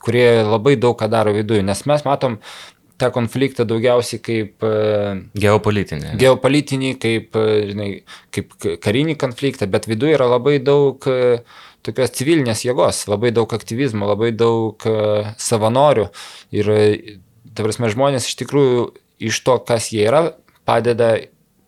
kurie 0.01 0.29
labai 0.47 0.77
daug 0.81 0.99
ką 1.01 1.11
daro 1.13 1.35
viduje, 1.37 1.65
nes 1.67 1.85
mes 1.89 2.07
matom 2.07 2.39
tą 3.01 3.09
konfliktą 3.15 3.65
daugiausiai 3.65 4.21
kaip 4.21 4.65
Geopolitinė. 5.41 6.15
geopolitinį, 6.21 6.93
kaip, 7.01 7.37
e, 7.37 7.63
žinai, 7.71 7.91
kaip 8.35 8.53
karinį 8.85 9.17
konfliktą, 9.21 9.69
bet 9.73 9.89
viduje 9.89 10.19
yra 10.19 10.29
labai 10.29 10.59
daug 10.61 11.07
e, 11.09 11.41
tokios 11.87 12.13
civilinės 12.17 12.65
jėgos, 12.67 13.07
labai 13.11 13.33
daug 13.35 13.53
aktyvizmo, 13.57 14.09
labai 14.11 14.33
daug 14.37 14.85
e, 14.89 15.25
savanorių 15.41 16.09
ir, 16.57 16.71
e, 16.75 17.19
ta 17.55 17.65
prasme, 17.65 17.91
žmonės 17.93 18.29
iš 18.29 18.37
tikrųjų 18.43 18.91
iš 19.31 19.41
to, 19.47 19.57
kas 19.65 19.91
jie 19.95 20.05
yra, 20.09 20.25
padeda 20.69 21.17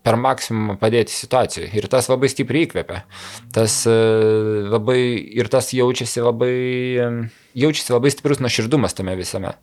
per 0.02 0.18
maksimumą 0.18 0.76
padėti 0.80 1.14
situacijoje. 1.14 1.70
Ir 1.78 1.86
tas 1.90 2.08
labai 2.10 2.30
stipriai 2.30 2.66
įkvepia. 2.66 3.02
Tas 3.54 3.82
e, 3.86 3.94
labai, 4.72 4.98
ir 5.38 5.50
tas 5.52 5.70
jaučiasi 5.74 6.24
labai, 6.24 6.54
e, 6.98 7.08
jaučiasi 7.62 7.94
labai 7.94 8.10
stiprus 8.14 8.42
nuoširdumas 8.42 8.98
tame 8.98 9.14
visame. 9.18 9.54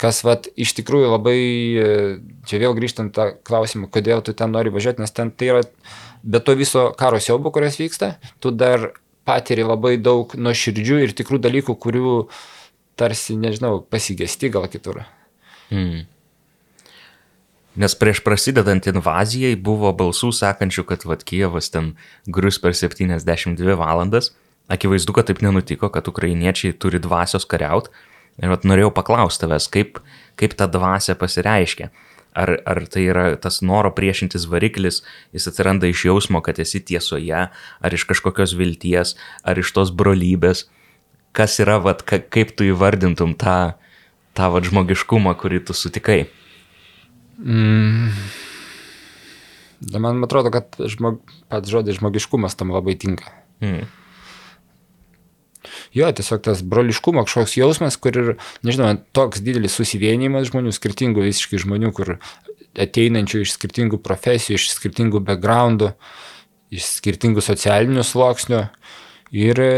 Kas, 0.00 0.22
vat, 0.26 0.46
iš 0.54 0.76
tikrųjų 0.78 1.10
labai, 1.16 1.38
e, 1.38 1.96
čia 2.46 2.62
vėl 2.62 2.76
grįžtant 2.78 3.14
tą 3.16 3.32
klausimą, 3.48 3.90
kodėl 3.94 4.22
tu 4.22 4.36
ten 4.38 4.54
nori 4.54 4.72
važiuoti, 4.74 5.02
nes 5.02 5.14
ten 5.14 5.32
tai 5.34 5.50
yra, 5.50 5.64
be 6.22 6.42
to 6.42 6.54
viso 6.58 6.88
karo 6.98 7.18
siaubo, 7.22 7.50
kurios 7.54 7.80
vyksta, 7.80 8.14
tu 8.38 8.54
dar 8.54 8.92
patiri 9.28 9.66
labai 9.66 9.96
daug 10.00 10.30
nuoširdžių 10.38 11.02
ir 11.04 11.16
tikrų 11.18 11.42
dalykų, 11.42 11.74
kurių 11.82 12.12
tarsi, 12.98 13.34
nežinau, 13.38 13.80
pasigesti 13.82 14.50
gal 14.54 14.70
kitur. 14.70 15.02
Mm. 15.74 16.06
Nes 17.78 17.94
prieš 17.94 18.18
prasidedant 18.26 18.88
invazijai 18.90 19.54
buvo 19.54 19.92
balsų 19.94 20.32
sakančių, 20.34 20.82
kad 20.88 21.04
vat 21.06 21.22
Kievas 21.22 21.70
ten 21.70 21.92
grius 22.26 22.58
per 22.58 22.74
72 22.74 23.76
valandas. 23.78 24.32
Akivaizdu, 24.66 25.14
kad 25.14 25.28
taip 25.28 25.44
nenutiko, 25.46 25.86
kad 25.94 26.08
ukrainiečiai 26.10 26.74
turi 26.74 26.98
dvasios 26.98 27.46
kariaut. 27.46 27.92
Ir 28.42 28.50
vat 28.50 28.66
norėjau 28.66 28.90
paklausti 28.96 29.44
tavęs, 29.44 29.68
kaip, 29.70 30.00
kaip 30.38 30.56
ta 30.58 30.66
dvasia 30.66 31.14
pasireiškia. 31.18 31.88
Ar, 32.38 32.52
ar 32.66 32.82
tai 32.90 33.04
yra 33.12 33.28
tas 33.38 33.60
noro 33.62 33.92
priešintis 33.94 34.48
variklis, 34.50 35.00
jis 35.34 35.48
atsiranda 35.50 35.86
iš 35.90 36.04
jausmo, 36.10 36.42
kad 36.42 36.58
esi 36.62 36.82
tiesoje, 36.82 37.46
ar 37.54 37.94
iš 37.94 38.04
kažkokios 38.10 38.56
vilties, 38.58 39.14
ar 39.46 39.58
iš 39.58 39.72
tos 39.74 39.94
brolybės. 39.94 40.66
Kas 41.34 41.56
yra, 41.62 41.78
vat, 41.82 42.02
ka, 42.02 42.18
kaip 42.18 42.56
tu 42.58 42.66
įvardintum 42.66 43.38
tą, 43.38 43.78
tą 44.34 44.50
vat, 44.54 44.66
žmogiškumą, 44.66 45.38
kurį 45.38 45.62
tu 45.70 45.78
sutikai? 45.78 46.24
Mm. 47.38 48.10
Man 49.98 50.24
atrodo, 50.26 50.50
kad 50.50 50.74
žmog, 50.90 51.20
pats 51.48 51.70
žodis 51.70 52.00
žmogiškumas 52.00 52.58
tam 52.58 52.74
labai 52.74 52.96
tinka. 52.98 53.30
Mm. 53.62 53.86
Jo, 55.94 56.10
tiesiog 56.12 56.42
tas 56.44 56.62
broliškumo 56.62 57.22
kažkoks 57.26 57.56
jausmas, 57.58 57.96
kur 58.00 58.16
ir, 58.16 58.30
nežinau, 58.66 58.90
toks 59.16 59.42
didelis 59.44 59.76
susivienimas 59.78 60.50
žmonių, 60.50 60.72
skirtingų 60.74 61.24
visiškai 61.28 61.60
žmonių, 61.62 61.92
kur 61.96 62.16
ateinančių 62.78 63.42
iš 63.44 63.54
skirtingų 63.56 64.00
profesijų, 64.04 64.58
iš 64.58 64.70
skirtingų 64.76 65.22
backgroundų, 65.26 65.92
iš 66.74 66.88
skirtingų 66.98 67.44
socialinių 67.44 68.04
sluoksnių. 68.06 68.62
Ir 69.38 69.60
e, 69.60 69.72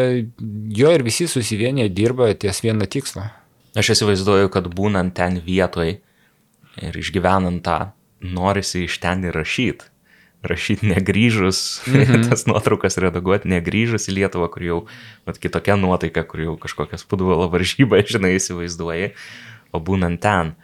jo 0.78 0.92
ir 0.94 1.02
visi 1.02 1.26
susivienyje 1.30 1.90
dirba 1.90 2.30
ties 2.38 2.62
vieną 2.62 2.86
tikslą. 2.90 3.26
Aš 3.78 3.94
įsivaizduoju, 3.96 4.50
kad 4.52 4.68
būnant 4.74 5.14
ten 5.16 5.40
vietoj 5.42 5.98
ir 6.82 6.96
išgyvenant 6.96 7.62
tą, 7.64 7.78
norisi 8.20 8.84
iš 8.86 8.98
ten 9.02 9.24
ir 9.24 9.36
rašyti. 9.36 9.88
Rašyti 10.40 10.88
negrįžus, 10.88 11.60
mm 11.86 12.00
-hmm. 12.00 12.28
tas 12.30 12.46
nuotraukas 12.48 12.96
redaguoti 12.98 13.48
negrįžus 13.48 14.08
į 14.08 14.16
Lietuvą, 14.20 14.48
kur 14.48 14.62
jau 14.62 14.78
vat, 15.26 15.38
kitokia 15.38 15.76
nuotaika, 15.76 16.24
kur 16.24 16.40
jau 16.40 16.56
kažkokias 16.56 17.04
futbolo 17.04 17.48
varžybas, 17.48 18.08
žinai, 18.14 18.36
įsivaizduoji, 18.36 19.12
o 19.72 19.80
būnant 19.80 20.20
ten, 20.20 20.54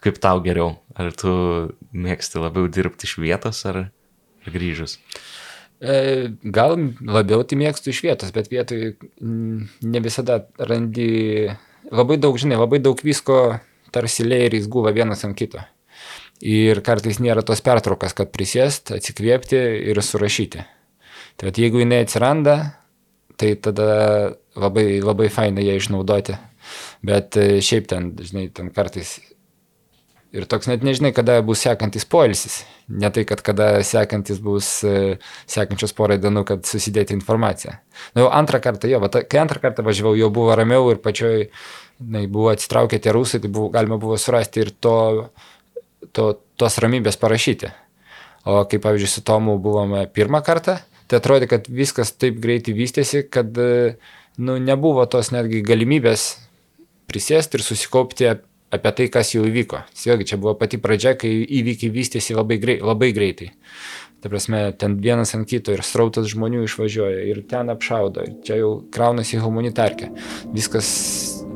kaip 0.00 0.18
tau 0.18 0.40
geriau? 0.40 0.78
Ar 0.94 1.12
tu 1.12 1.30
mėgsti 1.92 2.38
labiau 2.38 2.68
dirbti 2.68 3.06
iš 3.06 3.18
vietos 3.18 3.66
ar, 3.66 3.90
grįžus? 4.46 4.98
E, 5.78 6.30
gal 6.42 6.74
labiau 7.06 7.44
tai 7.46 7.58
mėgstu 7.58 7.92
iš 7.92 8.02
vietos, 8.02 8.32
bet 8.34 8.50
vietoj 8.50 8.96
ne 9.20 10.00
visada 10.02 10.40
randi 10.58 11.50
labai 11.90 12.16
daug, 12.18 12.38
žinai, 12.38 12.58
labai 12.58 12.80
daug 12.82 12.98
visko 13.04 13.60
tarsi 13.98 14.26
leiriais 14.26 14.70
guva 14.70 14.94
vienas 14.94 15.26
ant 15.26 15.36
kito. 15.38 15.60
Ir 16.38 16.80
kartais 16.86 17.18
nėra 17.18 17.42
tos 17.42 17.62
pertraukas, 17.66 18.14
kad 18.14 18.30
prisėst, 18.34 18.94
atsikvėpti 18.94 19.58
ir 19.90 19.98
surašyti. 20.06 20.62
Tai 21.38 21.50
vat, 21.50 21.58
jeigu 21.58 21.82
jinai 21.82 22.04
atsiranda, 22.04 22.58
tai 23.38 23.56
tada 23.62 23.88
labai, 24.58 25.00
labai 25.02 25.28
faina 25.34 25.62
ją 25.62 25.74
išnaudoti. 25.78 26.38
Bet 27.06 27.38
e, 27.38 27.58
šiaip 27.64 27.90
ten, 27.90 28.12
žinai, 28.22 28.48
ten 28.54 28.70
kartais 28.74 29.16
ir 30.34 30.44
toks 30.48 30.68
net 30.68 30.84
nežinai, 30.84 31.12
kada 31.16 31.38
bus 31.44 31.62
sekantis 31.64 32.04
poilsis. 32.08 32.60
Ne 32.88 33.10
tai, 33.14 33.24
kad 33.28 33.40
kada 33.44 33.68
sekantis 33.86 34.40
bus 34.44 34.68
e, 34.86 35.16
sekančios 35.48 35.94
porai 35.96 36.18
dienų, 36.20 36.44
kad 36.48 36.68
susidėti 36.68 37.16
informaciją. 37.16 37.78
Na 38.14 38.24
jau 38.24 38.30
antrą 38.34 38.60
kartą, 38.64 38.90
jo, 38.90 39.00
ta, 39.12 39.24
kai 39.24 39.42
antrą 39.42 39.62
kartą 39.64 39.84
važiavau, 39.86 40.14
jau 40.18 40.30
buvo 40.34 40.56
ramiau 40.58 40.90
ir 40.92 41.00
pačioj, 41.04 41.48
na, 42.00 42.22
buvo 42.26 42.52
atsitraukę 42.52 42.98
tie 42.98 43.12
rusai, 43.12 43.40
tai 43.42 43.50
buvo, 43.50 43.68
galima 43.74 43.98
buvo 43.98 44.16
surasti 44.18 44.62
ir 44.64 44.70
to, 44.70 45.30
to, 46.12 46.30
tos 46.58 46.78
ramybės 46.82 47.18
parašyti. 47.20 47.72
O 48.48 48.62
kaip, 48.70 48.82
pavyzdžiui, 48.84 49.10
su 49.10 49.24
Tomu 49.26 49.58
buvome 49.60 50.06
pirmą 50.14 50.40
kartą, 50.46 50.78
tai 51.10 51.18
atrodė, 51.20 51.48
kad 51.50 51.66
viskas 51.68 52.14
taip 52.14 52.38
greitai 52.40 52.72
vystėsi, 52.76 53.24
kad, 53.28 53.50
e, 53.58 53.96
nu, 54.38 54.56
nebuvo 54.62 55.04
tos 55.10 55.32
netgi 55.34 55.60
galimybės 55.66 56.30
prisėsti 57.10 57.58
ir 57.58 57.64
susikaupti 57.66 58.30
ap- 58.30 58.46
apie 58.70 58.92
tai, 58.92 59.08
kas 59.12 59.34
jau 59.34 59.44
įvyko. 59.48 59.82
Vėlgi, 60.04 60.30
čia 60.32 60.40
buvo 60.40 60.54
pati 60.60 60.80
pradžia, 60.80 61.14
kai 61.18 61.30
įvykiai 61.42 61.92
vystėsi 61.92 62.36
labai, 62.36 62.60
grei, 62.62 62.78
labai 62.84 63.10
greitai. 63.16 63.50
Ta 64.22 64.30
prasme, 64.32 64.72
ten 64.74 64.96
vienas 64.98 65.34
ant 65.36 65.46
kito 65.48 65.72
ir 65.72 65.84
srautas 65.86 66.26
žmonių 66.32 66.64
išvažiuoja 66.66 67.20
ir 67.30 67.42
ten 67.48 67.70
apšaudo. 67.70 68.24
Ir 68.26 68.32
čia 68.42 68.56
jau 68.58 68.72
kraunasi 68.90 69.38
humanitarkė. 69.38 70.10
Viskas 70.54 70.88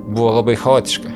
buvo 0.06 0.32
labai 0.38 0.56
chaotiška. 0.58 1.10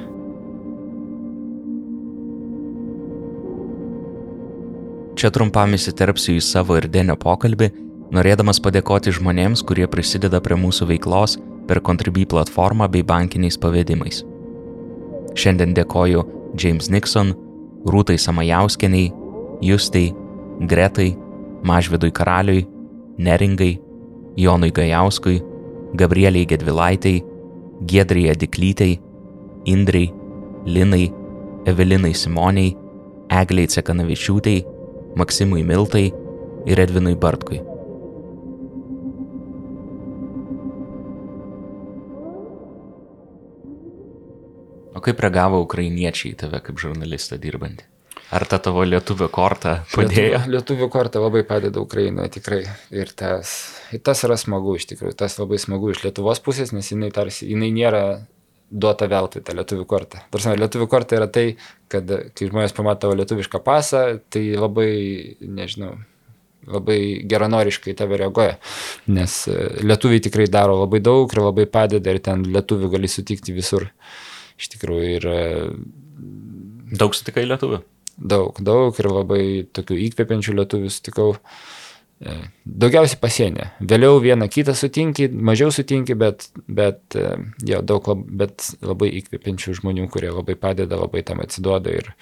Čia 5.16 5.30
trumpam 5.32 5.72
įsiterpsiu 5.72 6.36
į 6.36 6.44
savo 6.44 6.76
ir 6.76 6.90
Denio 6.92 7.16
pokalbį, 7.16 7.70
norėdamas 8.12 8.60
padėkoti 8.60 9.14
žmonėms, 9.16 9.62
kurie 9.64 9.86
prisideda 9.88 10.42
prie 10.44 10.58
mūsų 10.60 10.90
veiklos 10.92 11.38
per 11.66 11.80
Contribui 11.80 12.26
platformą 12.28 12.88
bei 12.92 13.02
bankiniais 13.02 13.56
pavedimais. 13.58 14.20
Šiandien 15.36 15.72
dėkoju 15.76 16.22
James 16.60 16.90
Nixon, 16.92 17.32
Rūtai 17.88 18.18
Samajauskeniai, 18.20 19.08
Justai, 19.64 20.10
Gretai, 20.68 21.14
Mažvidui 21.64 22.12
Karaliui, 22.12 22.66
Neringai, 23.18 23.78
Jonui 24.36 24.70
Gajauskui, 24.70 25.40
Gabrieliai 25.96 26.44
Gedvilaitai, 26.48 27.22
Giedrijai 27.84 28.36
Diklytei, 28.36 29.00
Indrai, 29.64 30.12
Linai, 30.64 31.12
Evelinai 31.66 32.14
Simoniai, 32.14 32.76
Egliai 33.28 33.68
Cekanavičiūtei, 33.68 34.62
Maksimui 35.16 35.64
Miltai 35.66 36.06
ir 36.66 36.80
Edvinui 36.80 37.16
Bartkui. 37.16 37.60
O 44.96 45.02
kaip 45.04 45.20
reagavo 45.20 45.60
ukrainiečiai 45.66 46.32
į 46.32 46.40
tave 46.40 46.62
kaip 46.64 46.80
žurnalistą 46.80 47.36
dirbantį? 47.42 47.95
Ar 48.30 48.42
ta 48.50 48.58
tavo 48.58 48.82
lietuvio 48.82 49.28
korta 49.30 49.80
padėjo? 49.92 50.40
Lietuvių, 50.40 50.52
lietuvių 50.56 50.88
korta 50.90 51.20
labai 51.22 51.44
padeda 51.46 51.78
Ukrainoje 51.82 52.32
tikrai. 52.38 52.62
Ir 52.94 53.12
tas, 53.14 53.52
ir 53.94 54.02
tas 54.06 54.24
yra 54.26 54.38
smagu 54.40 54.74
iš 54.78 54.88
tikrųjų. 54.90 55.14
Tas 55.18 55.38
labai 55.38 55.60
smagu 55.62 55.92
iš 55.92 56.02
Lietuvos 56.02 56.42
pusės, 56.42 56.72
nes 56.74 56.90
jinai, 56.90 57.12
tarsi, 57.14 57.46
jinai 57.52 57.70
nėra 57.74 58.02
duota 58.66 59.06
veltui, 59.06 59.44
ta 59.46 59.54
lietuvių 59.54 59.86
korta. 59.86 60.24
Tarsi, 60.34 60.56
lietuvių 60.58 60.88
korta 60.90 61.20
yra 61.20 61.28
tai, 61.30 61.46
kad 61.92 62.10
kai 62.10 62.50
žmonės 62.50 62.74
pamato 62.74 63.12
lietuvišką 63.14 63.62
pasą, 63.62 64.02
tai 64.34 64.42
labai, 64.58 64.90
nežinau, 65.46 65.92
labai 66.66 66.98
geranoriškai 67.30 67.94
tave 67.94 68.18
reaguoja. 68.24 68.56
Nes 69.14 69.44
e, 69.52 69.60
lietuviai 69.86 70.24
tikrai 70.24 70.48
daro 70.50 70.80
labai 70.80 70.98
daug 70.98 71.30
ir 71.30 71.44
labai 71.44 71.68
padeda 71.70 72.10
ir 72.10 72.18
ten 72.26 72.42
lietuvių 72.42 72.90
gali 72.96 73.12
sutikti 73.12 73.54
visur. 73.54 73.86
Iš 74.58 74.72
tikrųjų 74.74 75.14
ir 75.14 75.30
e, 75.30 75.46
Daug 76.86 77.14
sutikai 77.18 77.42
lietuvių? 77.48 77.80
Daug, 78.16 78.56
daug 78.64 78.96
ir 79.00 79.08
labai 79.10 79.42
tokių 79.76 79.98
įkvepiančių 80.08 80.54
lietuvių 80.56 80.92
sutikau. 80.92 81.34
E, 82.16 82.36
Daugiausiai 82.64 83.20
pasienė. 83.20 83.70
Vėliau 83.80 84.20
vieną 84.24 84.48
kitą 84.52 84.74
sutinki, 84.76 85.28
mažiau 85.28 85.72
sutinki, 85.74 86.16
bet, 86.18 86.48
bet, 86.68 87.02
e, 87.14 87.34
jo, 87.68 87.82
daug 87.84 88.08
lab, 88.08 88.22
bet 88.42 88.70
labai 88.84 89.10
įkvepiančių 89.20 89.76
žmonių, 89.82 90.08
kurie 90.12 90.32
labai 90.32 90.56
padeda, 90.60 91.00
labai 91.00 91.24
tam 91.26 91.44
atsiduoda 91.44 91.92
ir 91.92 92.14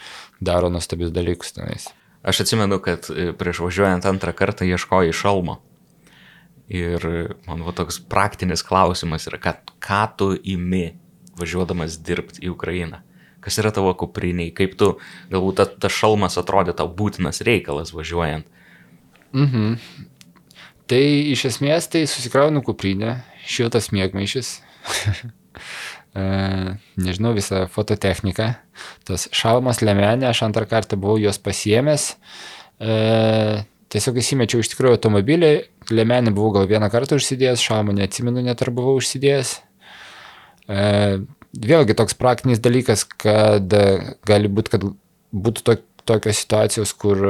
daro 0.43 0.73
nuostabius 0.73 1.15
dalykus 1.15 1.55
tenais. 1.55 1.89
Aš 2.25 2.43
atsimenu, 2.47 2.81
kad 2.83 3.07
e, 3.13 3.31
prieš 3.39 3.63
važiuojant 3.67 4.07
antrą 4.11 4.35
kartą 4.37 4.67
ieškojai 4.67 5.15
šalmo. 5.15 5.61
Ir 6.73 7.03
man 7.45 7.61
va 7.61 7.75
toks 7.77 7.99
praktinis 8.09 8.65
klausimas 8.65 9.29
yra, 9.29 9.37
kad 9.37 9.75
ką 9.85 10.05
tu 10.17 10.31
imi 10.33 10.95
važiuodamas 11.37 11.99
dirbti 12.01 12.47
į 12.47 12.55
Ukrainą? 12.55 13.03
Kas 13.45 13.61
yra 13.61 13.75
tavo 13.77 13.93
kupriniai? 14.01 14.55
Kaip 14.57 14.79
tu, 14.81 14.95
galbūt 15.33 15.61
tas 15.61 15.77
ta 15.85 15.93
šalmas 15.93 16.39
atrodė 16.41 16.73
tau 16.77 16.89
būtinas 16.89 17.43
reikalas 17.45 17.93
važiuojant? 17.93 18.49
Mhm. 19.35 19.75
Tai 20.91 21.03
iš 21.33 21.47
esmės 21.49 21.89
tai 21.93 22.05
susikraunu 22.09 22.61
kuprinę, 22.65 23.19
šiltas 23.49 23.89
mėgmaišis, 23.93 24.51
e, 26.21 26.25
nežinau, 27.01 27.33
visą 27.37 27.65
fototechniką, 27.73 28.51
tas 29.09 29.29
šalmas 29.33 29.81
lemenė, 29.85 30.29
aš 30.29 30.45
antrą 30.49 30.69
kartą 30.69 30.99
buvau 31.01 31.17
juos 31.23 31.41
pasiemęs, 31.41 32.11
e, 32.85 32.99
tiesiog 33.95 34.21
įsimečiau 34.21 34.61
iš 34.61 34.75
tikrųjų 34.75 34.99
automobilį, 34.99 35.53
lemenį 35.89 36.35
buvau 36.37 36.53
gal 36.59 36.69
vieną 36.69 36.93
kartą 36.93 37.17
užsidėjęs, 37.21 37.65
šalmą 37.65 37.97
neatsimenu, 37.97 38.45
net 38.45 38.61
ar 38.61 38.73
buvau 38.77 38.99
užsidėjęs. 39.01 39.57
E, 40.69 40.85
vėlgi 41.55 41.97
toks 41.99 42.17
praktinis 42.19 42.63
dalykas, 42.63 43.05
kad 43.05 43.75
gali 44.27 44.51
būti, 44.51 44.75
kad 44.75 44.87
būtų 45.35 45.67
to, 45.67 45.77
tokios 46.05 46.43
situacijos, 46.43 46.93
kur 47.01 47.21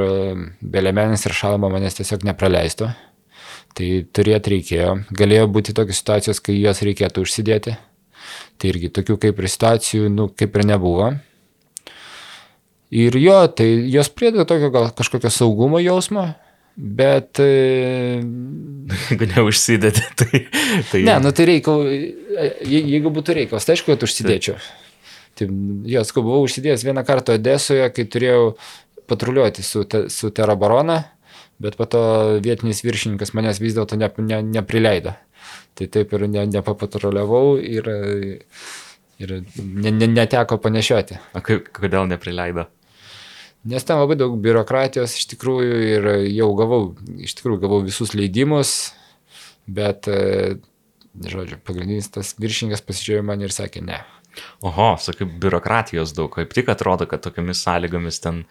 be 0.61 0.83
lemenės 0.83 1.25
ir 1.27 1.35
šalmo 1.35 1.69
manęs 1.71 1.99
tiesiog 1.99 2.25
nepraleistų. 2.27 2.89
Tai 3.75 3.87
turėti 4.15 4.53
reikėjo. 4.53 4.91
Galėjo 5.15 5.47
būti 5.51 5.75
tokios 5.75 5.99
situacijos, 5.99 6.39
kai 6.43 6.55
juos 6.55 6.79
reikėtų 6.85 7.25
užsidėti. 7.25 7.75
Tai 8.55 8.69
irgi 8.71 8.91
tokių 8.95 9.17
kaip 9.21 9.39
ir 9.39 9.49
situacijų, 9.51 10.11
nu, 10.11 10.29
kaip 10.31 10.55
ir 10.55 10.67
nebuvo. 10.69 11.09
Ir 12.95 13.17
jo, 13.19 13.35
tai 13.51 13.67
jos 13.91 14.07
prideda 14.13 14.45
tokio 14.47 14.69
gal 14.71 14.87
kažkokio 14.95 15.31
saugumo 15.33 15.81
jausmo, 15.83 16.29
bet... 16.75 17.39
Jeigu 19.09 19.29
neužsidėti, 19.31 20.03
tai... 20.19 20.45
tai... 20.91 21.03
Ne, 21.07 21.17
nu 21.23 21.31
tai 21.35 21.47
reikia, 21.49 21.75
jeigu 22.67 23.11
būtų 23.15 23.39
reikalas, 23.39 23.65
tai 23.67 23.77
aišku, 23.77 23.93
kad 23.93 24.05
užsidėčiau. 24.05 24.59
Tai 25.35 25.49
jos, 25.91 26.11
kai 26.15 26.23
buvau 26.23 26.45
užsidėjęs 26.45 26.85
vieną 26.87 27.03
kartą 27.07 27.35
Odesoje, 27.35 27.89
kai 27.95 28.05
turėjau 28.07 28.53
patruliuoti 29.09 29.65
su, 29.65 29.83
te, 29.89 30.05
su 30.13 30.31
Terabarona, 30.35 31.01
bet 31.61 31.75
po 31.79 31.87
to 31.89 32.01
vietinis 32.43 32.83
viršininkas 32.85 33.33
manęs 33.35 33.59
vis 33.63 33.75
dėlto 33.75 33.99
ne, 33.99 34.11
ne, 34.23 34.41
neprileido. 34.59 35.15
Tai 35.75 35.87
taip 35.91 36.13
ir 36.15 36.25
ne, 36.31 36.45
nepapatruliavau 36.53 37.57
ir, 37.59 37.89
ir 39.19 39.35
ne, 39.59 39.91
ne, 39.91 40.07
neteko 40.07 40.57
panešioti. 40.63 41.19
O 41.35 41.43
kodėl 41.43 42.07
neprileido? 42.11 42.69
Nes 43.65 43.85
ten 43.87 43.97
labai 43.97 44.17
daug 44.19 44.35
biurokratijos 44.41 45.15
iš 45.17 45.25
tikrųjų 45.33 45.77
ir 45.89 46.09
jau 46.35 46.51
gavau, 46.57 46.81
iš 47.17 47.33
tikrųjų 47.39 47.63
gavau 47.63 47.79
visus 47.85 48.13
leidimus, 48.13 48.93
bet, 49.65 50.05
žodžiu, 51.25 51.57
pagrindinis 51.65 52.11
tas 52.13 52.35
viršininkas 52.37 52.85
pasižiūrėjo 52.85 53.25
man 53.25 53.41
ir 53.41 53.55
sakė 53.55 53.81
ne. 53.87 54.03
Oho, 54.65 54.95
sakai, 55.01 55.25
biurokratijos 55.25 56.13
daug, 56.13 56.29
kaip 56.35 56.53
tik 56.53 56.69
atrodo, 56.69 57.07
kad 57.09 57.23
tokiamis 57.25 57.63
sąlygomis 57.65 58.21
ten 58.23 58.43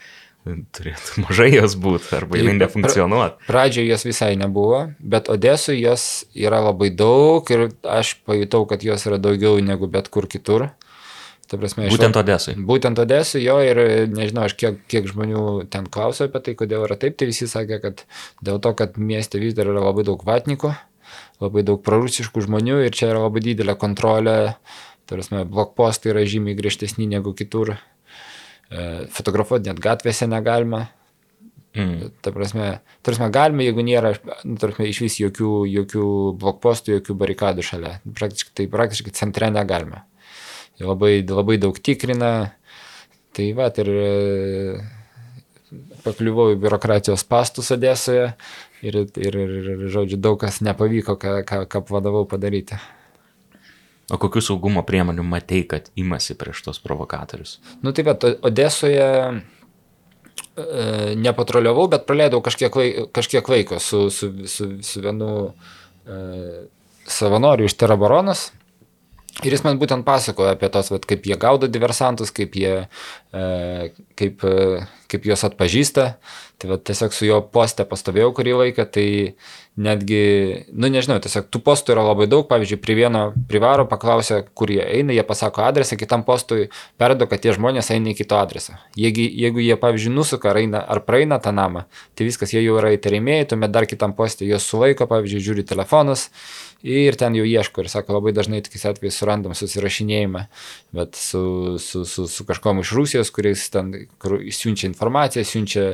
turėtų 0.44 1.20
mažai 1.24 1.50
jos 1.54 1.76
būti 1.80 2.10
arba 2.18 2.38
jinai 2.38 2.56
nefunkcionuoti. 2.58 3.46
Pradžioje 3.48 3.90
jos 3.92 4.06
visai 4.08 4.34
nebuvo, 4.40 4.82
bet 5.00 5.30
Odesui 5.32 5.78
jos 5.80 6.24
yra 6.36 6.60
labai 6.64 6.90
daug 6.92 7.48
ir 7.54 7.68
aš 7.82 8.16
pajutau, 8.26 8.64
kad 8.68 8.84
jos 8.84 9.06
yra 9.08 9.20
daugiau 9.22 9.60
negu 9.64 9.88
bet 9.90 10.10
kur 10.12 10.28
kitur. 10.30 10.68
Ta 11.50 11.58
prasme, 11.60 11.90
būtent 11.92 12.16
Odesui. 12.16 12.54
Būtent 12.70 13.00
Odesui 13.02 13.42
jo 13.44 13.58
ir 13.60 13.80
nežinau, 14.08 14.46
aš 14.48 14.56
kiek, 14.60 14.78
kiek 14.90 15.08
žmonių 15.10 15.44
ten 15.72 15.88
klausiau 15.92 16.30
apie 16.30 16.40
tai, 16.46 16.56
kodėl 16.56 16.86
yra 16.86 16.96
taip, 17.00 17.18
tai 17.20 17.28
visi 17.28 17.48
sakė, 17.50 17.80
kad 17.82 18.04
dėl 18.44 18.62
to, 18.64 18.72
kad 18.78 18.96
mieste 18.96 19.42
vis 19.42 19.56
dar 19.56 19.68
yra 19.68 19.84
labai 19.84 20.06
daug 20.08 20.24
vatnikų, 20.24 20.72
labai 21.44 21.66
daug 21.68 21.82
prarusiškų 21.84 22.46
žmonių 22.46 22.80
ir 22.86 22.96
čia 22.96 23.10
yra 23.12 23.26
labai 23.26 23.44
didelė 23.44 23.76
kontrolė, 23.76 24.38
prasme, 25.10 25.44
blokpostai 25.44 26.14
yra 26.14 26.24
žymiai 26.24 26.56
griežtesni 26.56 27.10
negu 27.10 27.36
kitur 27.36 27.76
E, 28.72 29.06
fotografuoti 29.12 29.70
net 29.70 29.80
gatvėse 29.82 30.28
negalima. 30.30 30.86
Mm. 31.74 32.10
Ta 32.22 32.30
prasme, 32.34 32.68
ta 33.02 33.10
prasme, 33.10 33.28
galima, 33.34 33.64
jeigu 33.66 33.82
nėra, 33.86 34.14
nu, 34.46 34.56
tarpme, 34.62 34.86
iš 34.86 35.00
vis 35.02 35.18
jokių, 35.18 35.50
jokių 35.72 36.06
blokpostų, 36.38 36.98
jokių 36.98 37.16
barikadų 37.18 37.64
šalia. 37.66 37.96
Praktiškai, 38.06 38.52
tai 38.60 38.68
praktiškai 38.70 39.14
centre 39.18 39.50
negalima. 39.50 40.04
Jie 40.78 40.88
labai, 40.88 41.14
labai 41.28 41.58
daug 41.62 41.78
tikrina. 41.78 42.34
Tai 43.34 43.46
va, 43.58 43.66
ir 43.82 43.88
e, 43.90 44.10
pakliuvau 46.04 46.52
į 46.54 46.58
biurokratijos 46.62 47.24
pastus 47.26 47.72
Odesoje 47.74 48.28
ir, 48.84 49.00
ir, 49.02 49.38
ir, 49.38 49.86
žodžiu, 49.90 50.18
daug 50.22 50.38
kas 50.40 50.60
nepavyko, 50.64 51.16
ką, 51.20 51.40
ką, 51.48 51.64
ką 51.70 51.82
vadovau 51.90 52.28
padaryti. 52.30 52.78
O 54.12 54.18
kokių 54.20 54.42
saugumo 54.44 54.82
priemonių 54.84 55.24
matei, 55.24 55.62
kad 55.68 55.88
imasi 55.96 56.36
prieš 56.36 56.66
tos 56.66 56.80
provokatorius? 56.84 57.56
Nu 57.82 57.94
taip, 57.96 58.10
bet 58.10 58.44
Odesoje 58.44 59.06
e, 59.08 59.36
nepatroliavau, 61.16 61.86
bet 61.94 62.04
praleidau 62.08 62.42
kažkiek, 62.44 62.76
laiko, 62.76 63.06
kažkiek 63.16 63.48
laiko 63.48 63.80
su, 63.80 64.06
su, 64.12 64.30
su, 64.50 64.68
su 64.84 65.04
vienu 65.04 65.30
e, 66.04 66.18
savanoriu 67.08 67.70
iš 67.70 67.78
Terabaronas. 67.80 68.50
Ir 69.42 69.50
jis 69.56 69.64
man 69.66 69.80
būtent 69.80 70.06
pasakojo 70.06 70.52
apie 70.54 70.68
tos, 70.70 70.92
vat, 70.92 71.06
kaip 71.10 71.24
jie 71.26 71.36
gaudo 71.40 71.66
diversantus, 71.66 72.30
kaip, 72.34 72.54
jie, 72.54 72.84
e, 73.34 73.46
kaip, 74.20 74.44
e, 74.46 74.84
kaip 75.10 75.26
juos 75.26 75.42
atpažįsta. 75.48 76.12
Tai 76.58 76.70
vat, 76.70 76.84
tiesiog 76.86 77.12
su 77.12 77.26
juo 77.26 77.40
postė 77.54 77.84
pastovėjau 77.88 78.30
kurį 78.36 78.52
laiką, 78.60 78.84
tai 78.94 79.06
netgi, 79.74 80.20
nu 80.70 80.86
nežinau, 80.92 81.16
tiesiog 81.22 81.48
tų 81.50 81.60
postų 81.66 81.96
yra 81.96 82.04
labai 82.06 82.28
daug. 82.30 82.46
Pavyzdžiui, 82.50 82.78
prie 82.82 82.94
vieno 82.98 83.24
privaro 83.50 83.86
paklausia, 83.90 84.42
kur 84.54 84.70
jie 84.70 84.84
eina, 84.84 85.14
jie 85.16 85.24
pasako 85.26 85.64
adresą, 85.66 85.98
kitam 85.98 86.22
postui 86.26 86.68
perdo, 87.00 87.26
kad 87.30 87.42
tie 87.42 87.56
žmonės 87.56 87.90
eina 87.94 88.12
į 88.12 88.18
kito 88.20 88.38
adresą. 88.38 88.78
Jeigu, 88.98 89.26
jeigu 89.44 89.64
jie, 89.64 89.74
pavyzdžiui, 89.80 90.14
nusuka 90.14 90.52
ar, 90.52 90.62
eina, 90.62 90.84
ar 90.94 91.02
praeina 91.06 91.40
tą 91.42 91.54
namą, 91.56 91.88
tai 92.14 92.28
viskas, 92.28 92.54
jie 92.54 92.62
jau 92.62 92.78
yra 92.78 92.94
įtarimėjai, 92.94 93.50
tuomet 93.50 93.74
dar 93.74 93.88
kitam 93.90 94.14
postui 94.14 94.52
juos 94.52 94.68
sulaiko, 94.70 95.10
pavyzdžiui, 95.10 95.42
žiūri 95.48 95.66
telefonus 95.66 96.28
ir 96.84 97.16
ten 97.16 97.34
jau 97.34 97.46
ieško 97.48 97.82
ir 97.82 97.88
sako, 97.88 98.18
labai 98.18 98.34
dažnai 98.36 98.60
tokiais 98.64 98.84
atvejais 98.90 99.16
surandam 99.16 99.56
susirašinėjimą, 99.56 100.44
bet 100.94 101.16
su, 101.16 101.42
su, 101.80 102.04
su, 102.08 102.26
su 102.28 102.44
kažkom 102.44 102.82
iš 102.82 102.92
Rusijos, 102.98 103.32
kuris 103.34 103.64
ten 103.72 103.92
kur 104.20 104.36
siunčia 104.52 104.90
informaciją, 104.90 105.46
siunčia 105.48 105.86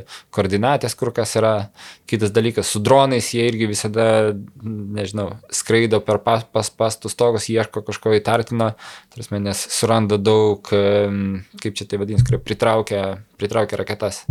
koordinatės, 0.51 0.95
kur 0.95 1.11
kas 1.15 1.35
yra. 1.39 1.71
Kitas 2.07 2.31
dalykas, 2.35 2.67
su 2.67 2.81
dronais 2.83 3.31
jie 3.31 3.45
irgi 3.47 3.69
visada, 3.69 4.35
nežinau, 4.61 5.37
skraido 5.51 6.01
per 6.03 6.19
pas, 6.19 6.43
pas, 6.43 6.67
pastų 6.69 7.09
stogus, 7.09 7.47
ieško 7.47 7.85
kažko 7.87 8.15
įtartino, 8.17 8.73
tarsi, 9.13 9.39
nes 9.39 9.61
suranda 9.71 10.17
daug, 10.17 10.59
kaip 10.67 11.77
čia 11.77 11.87
tai 11.87 12.01
vadinasi, 12.01 12.25
kurie 12.27 12.41
pritraukia, 12.43 13.21
pritraukia 13.39 13.79
raketas 13.79 14.25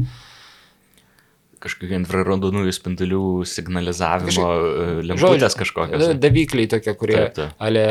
kažkokių 1.60 1.96
infraraudonųjų 1.98 2.72
spindulių 2.72 3.22
signalizavimo 3.48 4.46
Kažkai, 4.46 5.04
lemputės 5.10 5.56
kažkokios. 5.60 6.04
Davykliai 6.20 6.70
tokie, 6.72 6.94
kurie 6.96 7.18
taip, 7.18 7.34
taip. 7.36 7.60
Ale, 7.60 7.84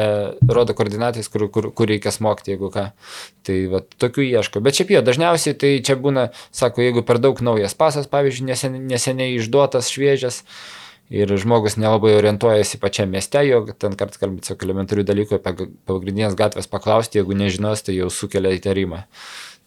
rodo 0.50 0.74
koordinatais, 0.78 1.30
kur, 1.32 1.46
kur, 1.54 1.70
kur 1.78 1.90
reikia 1.92 2.14
smogti, 2.14 2.56
jeigu 2.56 2.72
ką. 2.74 2.88
Tai 3.46 3.58
va, 3.74 3.84
tokių 4.02 4.26
ieško. 4.26 4.64
Bet 4.66 4.80
šiaip 4.80 4.96
jo, 4.96 5.04
dažniausiai 5.06 5.58
tai 5.62 5.72
čia 5.86 6.00
būna, 6.02 6.30
sako, 6.56 6.84
jeigu 6.88 7.06
per 7.06 7.22
daug 7.22 7.42
naujas 7.46 7.78
pasas, 7.78 8.10
pavyzdžiui, 8.10 8.50
nesen, 8.50 8.80
neseniai 8.90 9.38
išduotas, 9.38 9.92
šviežias. 9.94 10.44
Ir 11.10 11.32
žmogus 11.42 11.74
nelabai 11.82 12.12
orientuojasi 12.20 12.78
pačiame 12.82 13.18
mieste, 13.18 13.42
jo 13.48 13.64
ten 13.82 13.96
kartais 13.98 14.22
kalbėti 14.22 14.46
tiesiog 14.46 14.66
elementarių 14.68 15.06
dalykų 15.10 15.40
apie 15.40 15.70
pagrindinės 15.90 16.38
gatvės 16.38 16.70
paklausti, 16.70 17.18
jeigu 17.18 17.38
nežinos, 17.38 17.82
tai 17.82 17.98
jau 17.98 18.12
sukelia 18.14 18.54
įtarimą. 18.54 19.08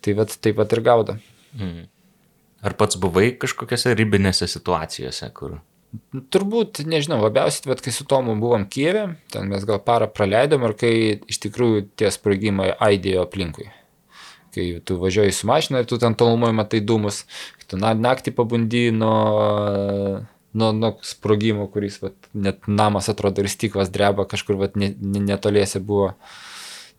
Tai 0.03 0.15
vat, 0.21 0.37
taip 0.39 0.61
pat 0.61 0.77
ir 0.77 0.83
gaudo. 0.87 1.19
Mm. 1.59 1.89
Ar 2.63 2.77
pats 2.79 2.99
buvai 3.03 3.33
kažkokiose 3.43 3.95
ribinėse 3.99 4.47
situacijose, 4.51 5.29
kur? 5.35 5.59
Turbūt, 6.33 6.81
nežinau, 6.89 7.19
labiausiai, 7.21 7.69
bet 7.69 7.83
kai 7.85 7.93
su 7.93 8.07
Tomu 8.09 8.37
buvom 8.41 8.65
Kijeve, 8.71 9.17
ten 9.35 9.51
mes 9.51 9.67
gal 9.69 9.81
parą 9.85 10.07
praleidom 10.09 10.65
ir 10.69 10.77
kai 10.79 10.93
iš 11.29 11.41
tikrųjų 11.43 11.83
tie 12.01 12.09
sprogimai 12.15 12.71
aidėjo 12.87 13.27
aplinkui. 13.27 13.67
Kai 14.55 14.69
tu 14.89 14.97
važiuoji 15.01 15.35
su 15.37 15.49
mašina 15.49 15.83
ir 15.83 15.89
tu 15.91 15.99
ten 16.01 16.17
tolumoje 16.17 16.55
matai 16.57 16.81
dūmus, 16.85 17.25
tu 17.69 17.81
naktį 17.81 18.33
pabundi 18.37 18.87
nuo, 18.95 20.23
nuo, 20.53 20.71
nuo 20.77 20.95
sprogimo, 21.05 21.67
kuris 21.73 21.99
vat, 22.05 22.17
net 22.33 22.65
namas 22.69 23.11
atrodo 23.13 23.45
ir 23.45 23.53
stiklas 23.53 23.93
dreba, 23.93 24.29
kažkur 24.29 24.61
vat, 24.61 24.79
netoliese 24.79 25.81
buvo. 25.83 26.13
Uh, 26.13 26.52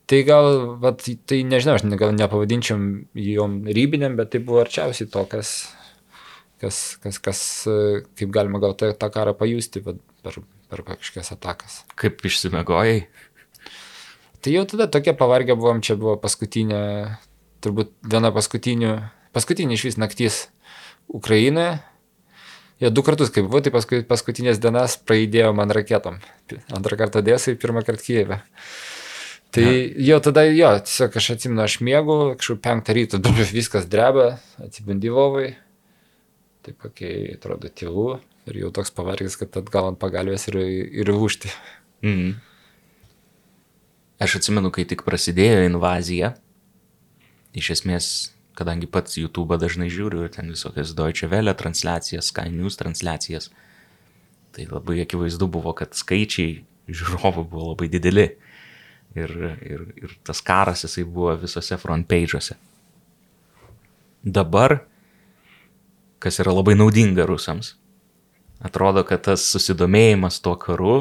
Tai 0.10 0.20
gal, 0.28 0.50
vat, 0.84 1.06
tai 1.30 1.40
nežinau, 1.48 1.78
aš 1.78 1.86
gal 2.00 2.12
nepavadinčiau 2.16 2.80
jom 3.16 3.62
rybinėm, 3.64 4.18
bet 4.20 4.34
tai 4.34 4.42
buvo 4.44 4.60
arčiausiai 4.64 5.08
to, 5.12 5.24
kas, 5.32 5.54
kas, 6.60 6.80
kas, 7.04 7.20
kas 7.24 7.44
kaip 8.20 8.34
galima 8.36 8.60
gal 8.64 8.76
tą, 8.76 8.92
tą 9.00 9.10
karą 9.14 9.36
pajusti 9.40 9.84
vat, 9.86 10.02
per, 10.26 10.42
per 10.72 10.84
kažkokias 10.90 11.32
atakas. 11.38 11.80
Kaip 12.00 12.20
išsimegojai? 12.28 13.06
Tai 14.44 14.52
jau 14.52 14.66
tada 14.68 14.90
tokie 14.92 15.16
pavargę 15.16 15.56
buvom, 15.56 15.80
čia 15.80 15.96
buvo 15.96 16.18
paskutinė, 16.20 16.84
turbūt 17.64 17.96
viena 18.04 18.34
paskutinių, 18.36 18.98
paskutinė 19.32 19.78
iš 19.78 19.86
vis 19.88 20.00
naktis 20.02 20.40
Ukrainoje. 21.08 21.78
Jo, 22.84 22.90
du 22.92 23.06
kartus, 23.08 23.32
kai 23.32 23.46
buvau, 23.46 23.62
tai 23.64 23.72
paskui, 23.72 24.02
paskutinės 24.04 24.60
dienas 24.60 24.98
praeidėjo 25.00 25.54
man 25.56 25.72
raketom. 25.72 26.18
Antrą 26.76 27.00
kartą 27.00 27.22
Odesai, 27.24 27.56
pirmą 27.56 27.86
kartą 27.88 28.04
Kyivę. 28.04 28.42
Tai 29.54 29.64
ja. 29.64 29.90
jo, 30.08 30.20
tada 30.26 30.46
jo, 30.48 30.72
tiesiog 30.82 31.18
aš 31.20 31.30
atsimenu, 31.36 31.62
aš 31.62 31.78
mėgau, 31.86 32.18
kažkaip 32.40 32.62
penktą 32.66 32.96
ryto, 32.98 33.20
viskas 33.60 33.86
dreba, 33.90 34.38
atsibandyvovai. 34.64 35.54
Taip, 36.64 36.88
kai 36.96 37.14
atrodo 37.36 37.70
tėvų 37.70 38.08
ir 38.50 38.60
jau 38.64 38.72
toks 38.76 38.92
pavargęs, 38.96 39.38
kad 39.40 39.56
atgal 39.60 39.92
ant 39.92 40.00
pagalbės 40.02 40.48
ir, 40.52 40.60
ir 41.04 41.14
užti. 41.14 41.52
Mhm. 42.06 42.34
Aš 44.24 44.38
atsimenu, 44.40 44.72
kai 44.72 44.86
tik 44.88 45.04
prasidėjo 45.04 45.66
invazija, 45.68 46.32
iš 47.58 47.74
esmės 47.76 48.08
kadangi 48.58 48.88
pats 48.90 49.18
YouTube 49.18 49.58
dažnai 49.58 49.90
žiūriu 49.92 50.26
ir 50.26 50.34
ten 50.34 50.52
visokias 50.54 50.94
Deutsche 50.98 51.30
Welle 51.30 51.54
transliacijas, 51.58 52.30
Sky 52.30 52.52
News 52.54 52.78
transliacijas, 52.80 53.50
tai 54.54 54.68
labai 54.70 55.02
akivaizdu 55.04 55.50
buvo, 55.50 55.74
kad 55.78 55.98
skaičiai 55.98 56.62
žiūrovų 56.88 57.48
buvo 57.50 57.72
labai 57.74 57.90
dideli. 57.90 58.30
Ir, 59.14 59.32
ir, 59.62 59.82
ir 60.02 60.14
tas 60.26 60.42
karas 60.42 60.82
jisai 60.88 61.04
buvo 61.06 61.36
visose 61.38 61.78
front 61.78 62.08
page'uose. 62.10 62.56
Dabar, 64.24 64.80
kas 66.24 66.40
yra 66.42 66.54
labai 66.56 66.74
naudinga 66.80 67.28
rusams, 67.30 67.76
atrodo, 68.64 69.04
kad 69.06 69.26
tas 69.28 69.44
susidomėjimas 69.54 70.40
tuo 70.42 70.56
karu, 70.58 70.96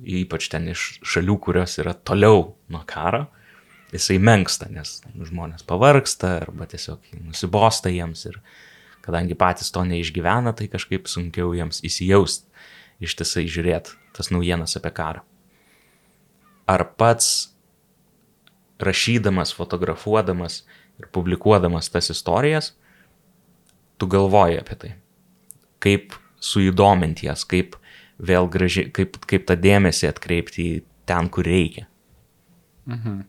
ypač 0.00 0.48
ten 0.52 0.70
iš 0.72 1.02
šalių, 1.04 1.36
kurios 1.42 1.76
yra 1.82 1.92
toliau 1.92 2.52
nuo 2.72 2.82
karo, 2.88 3.26
jisai 3.92 4.16
menksta, 4.22 4.70
nes 4.72 5.00
žmonės 5.12 5.66
pavarksta 5.68 6.38
arba 6.46 6.68
tiesiog 6.70 7.12
nusibosta 7.26 7.92
jiems 7.92 8.24
ir 8.30 8.38
kadangi 9.04 9.36
patys 9.36 9.72
to 9.74 9.82
neišgyvena, 9.84 10.54
tai 10.56 10.70
kažkaip 10.72 11.10
sunkiau 11.10 11.52
jiems 11.58 11.82
įsijaust, 11.84 12.46
ištisai 13.02 13.44
žiūrėti 13.50 13.98
tas 14.16 14.30
naujienas 14.32 14.78
apie 14.78 14.94
karą. 14.94 15.26
Ar 16.70 16.84
pats 16.98 17.52
rašydamas, 18.82 19.52
fotografuodamas 19.54 20.62
ir 21.00 21.08
publikuodamas 21.14 21.90
tas 21.90 22.10
istorijas, 22.10 22.72
tu 23.98 24.08
galvoji 24.10 24.58
apie 24.58 24.78
tai, 24.78 24.94
kaip 25.82 26.16
suįdominti 26.42 27.28
jas, 27.28 27.44
kaip 27.46 27.76
vėl 28.22 28.48
gražiai, 28.50 28.90
kaip, 28.94 29.18
kaip 29.26 29.46
tą 29.46 29.58
dėmesį 29.58 30.10
atkreipti 30.10 30.66
ten, 31.06 31.30
kur 31.30 31.46
reikia. 31.46 31.86
Mhm 32.86 33.22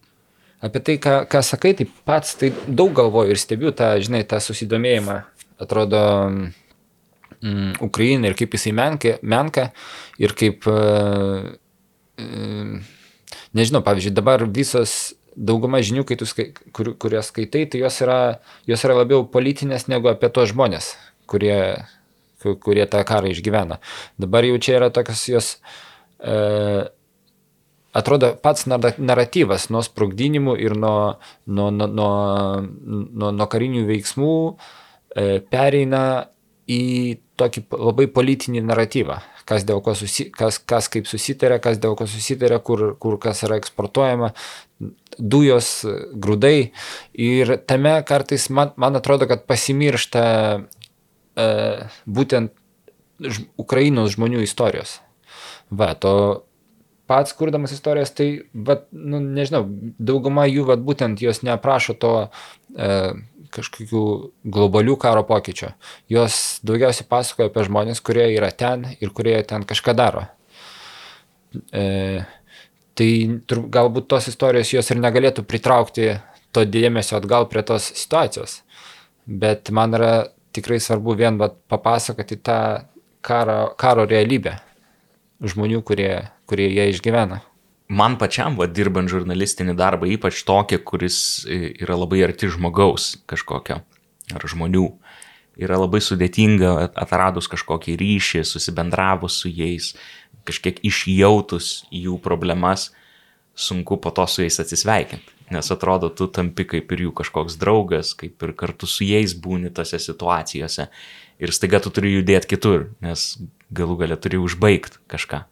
apie 0.64 0.80
tai, 0.80 0.98
ką, 1.02 1.16
ką 1.28 1.42
sakai, 1.44 1.74
tai 1.76 1.88
pats 2.08 2.38
tai 2.40 2.54
daug 2.68 2.94
galvoju 2.96 3.36
ir 3.36 3.40
stebiu 3.42 3.74
tą, 3.76 3.94
žinai, 4.04 4.24
tą 4.28 4.40
susidomėjimą. 4.44 5.18
Atrodo, 5.64 6.04
mm, 7.42 7.74
Ukraina 7.84 8.32
ir 8.32 8.38
kaip 8.40 8.56
jisai 8.56 8.74
menka, 8.76 9.18
menka 9.22 9.70
ir 10.24 10.36
kaip, 10.40 10.68
uh, 10.72 11.52
uh, 12.24 12.94
nežinau, 13.58 13.84
pavyzdžiui, 13.86 14.16
dabar 14.16 14.46
visos 14.48 15.14
dauguma 15.36 15.82
žinių, 15.82 16.06
tu 16.18 16.28
skai, 16.30 16.52
kur, 16.76 16.94
kurias 17.00 17.32
skaitai, 17.34 17.66
tai 17.66 17.82
jos 17.82 18.00
yra, 18.06 18.20
jos 18.70 18.84
yra 18.86 19.00
labiau 19.02 19.26
politinės 19.26 19.88
negu 19.90 20.12
apie 20.12 20.30
tos 20.30 20.52
žmonės, 20.54 20.94
kurie, 21.30 21.86
kurie 22.44 22.86
tą 22.90 23.02
karą 23.08 23.34
išgyvena. 23.34 23.80
Dabar 24.22 24.46
jau 24.46 24.60
čia 24.62 24.78
yra 24.78 24.92
tokios 24.94 25.26
jos 25.32 25.56
uh, 26.22 26.86
atrodo 27.94 28.34
pats 28.42 28.66
naratyvas 28.68 29.70
nuo 29.74 29.84
sprogdinimų 29.86 30.58
ir 30.62 30.76
nuo, 30.78 31.16
nuo, 31.46 31.70
nuo, 31.72 31.88
nuo, 31.88 32.14
nuo, 33.14 33.32
nuo 33.32 33.48
karinių 33.50 33.86
veiksmų 33.90 34.34
e, 34.50 35.40
pereina 35.54 36.04
į 36.70 36.82
tokį 37.38 37.66
labai 37.78 38.08
politinį 38.14 38.64
naratyvą. 38.66 39.20
Kas, 39.50 39.66
dėl 39.68 39.82
ko 39.84 39.96
susi, 39.98 40.30
kas, 40.32 40.60
kas 40.60 40.88
kaip 40.92 41.10
susitarė, 41.10 41.60
kas 41.64 41.80
dėl 41.84 41.98
ko 42.00 42.08
susitarė, 42.08 42.62
kur, 42.64 42.94
kur 43.02 43.18
kas 43.22 43.44
yra 43.44 43.58
eksportuojama, 43.60 44.32
dujos, 45.20 45.74
grūdai. 46.16 46.72
Ir 47.20 47.58
tame 47.68 47.98
kartais 48.08 48.50
man, 48.50 48.74
man 48.80 49.00
atrodo, 49.00 49.28
kad 49.30 49.44
pasimiršta 49.50 50.24
e, 50.60 51.48
būtent 52.06 52.56
ž, 53.20 53.46
Ukrainos 53.60 54.16
žmonių 54.16 54.44
istorijos. 54.48 54.98
Va, 55.74 55.94
to 55.98 56.16
pats 57.10 57.36
kurdamas 57.36 57.74
istorijas, 57.76 58.14
tai, 58.16 58.28
vat, 58.54 58.88
nu, 58.92 59.20
nežinau, 59.20 59.66
dauguma 60.00 60.46
jų, 60.48 60.66
vat, 60.70 60.84
būtent 60.86 61.22
jos 61.24 61.44
neaprašo 61.46 61.96
to 62.00 62.14
e, 62.24 62.90
kažkokių 63.54 64.04
globalių 64.56 64.96
karo 65.02 65.24
pokyčio. 65.28 65.74
Jos 66.12 66.60
daugiausiai 66.66 67.08
pasakoja 67.10 67.52
apie 67.52 67.66
žmonės, 67.68 68.02
kurie 68.06 68.28
yra 68.36 68.52
ten 68.52 68.88
ir 69.00 69.14
kurie 69.16 69.36
ten 69.48 69.66
kažką 69.70 69.96
daro. 69.98 70.26
E, 71.74 72.24
tai 72.98 73.10
tur, 73.48 73.66
galbūt 73.74 74.10
tos 74.10 74.30
istorijos 74.32 74.74
jos 74.74 74.90
ir 74.92 75.02
negalėtų 75.02 75.46
pritraukti 75.46 76.16
to 76.54 76.66
dėmesio 76.70 77.18
atgal 77.20 77.48
prie 77.50 77.64
tos 77.66 77.92
situacijos. 77.94 78.62
Bet 79.26 79.72
man 79.74 79.96
yra 79.98 80.14
tikrai 80.54 80.80
svarbu 80.82 81.16
vien 81.18 81.40
vat, 81.42 81.56
papasakoti 81.72 82.38
tą 82.42 82.60
karo, 83.26 83.74
karo 83.80 84.06
realybę 84.10 84.58
žmonių, 85.44 85.82
kurie, 85.86 86.12
kurie 86.50 86.70
jie 86.72 86.90
išgyvena. 86.94 87.42
Man 87.94 88.16
pačiam, 88.18 88.56
va, 88.58 88.66
dirbant 88.66 89.12
žurnalistinį 89.12 89.76
darbą, 89.78 90.08
ypač 90.10 90.40
tokį, 90.48 90.80
kuris 90.88 91.18
yra 91.46 91.98
labai 92.00 92.24
arti 92.26 92.50
žmogaus 92.50 93.12
kažkokio 93.30 93.84
ar 94.34 94.46
žmonių, 94.50 94.88
yra 95.62 95.78
labai 95.78 96.00
sudėtinga 96.02 96.72
atradus 96.98 97.50
kažkokį 97.52 97.98
ryšį, 98.00 98.42
susibendravus 98.48 99.38
su 99.44 99.52
jais, 99.52 99.92
kažkiek 100.48 100.80
išjautus 100.86 101.84
jų 101.94 102.18
problemas, 102.24 102.90
sunku 103.54 104.00
po 104.02 104.10
to 104.16 104.26
su 104.32 104.42
jais 104.42 104.58
atsisveikinti. 104.64 105.30
Nes 105.54 105.70
atrodo, 105.76 106.10
tu 106.10 106.26
tampi 106.32 106.66
kaip 106.66 106.90
ir 106.96 107.06
jų 107.06 107.14
kažkoks 107.20 107.60
draugas, 107.62 108.16
kaip 108.18 108.42
ir 108.42 108.56
kartu 108.58 108.90
su 108.90 109.06
jais 109.06 109.36
būni 109.38 109.70
tose 109.76 110.00
situacijose. 110.02 110.88
Ir 111.44 111.54
staiga 111.54 111.84
tu 111.84 111.92
turi 111.94 112.16
judėti 112.16 112.56
kitur, 112.56 112.88
nes 113.04 113.36
galų 113.76 114.00
galę 114.02 114.18
turi 114.18 114.40
užbaigti 114.42 115.04
kažką. 115.12 115.44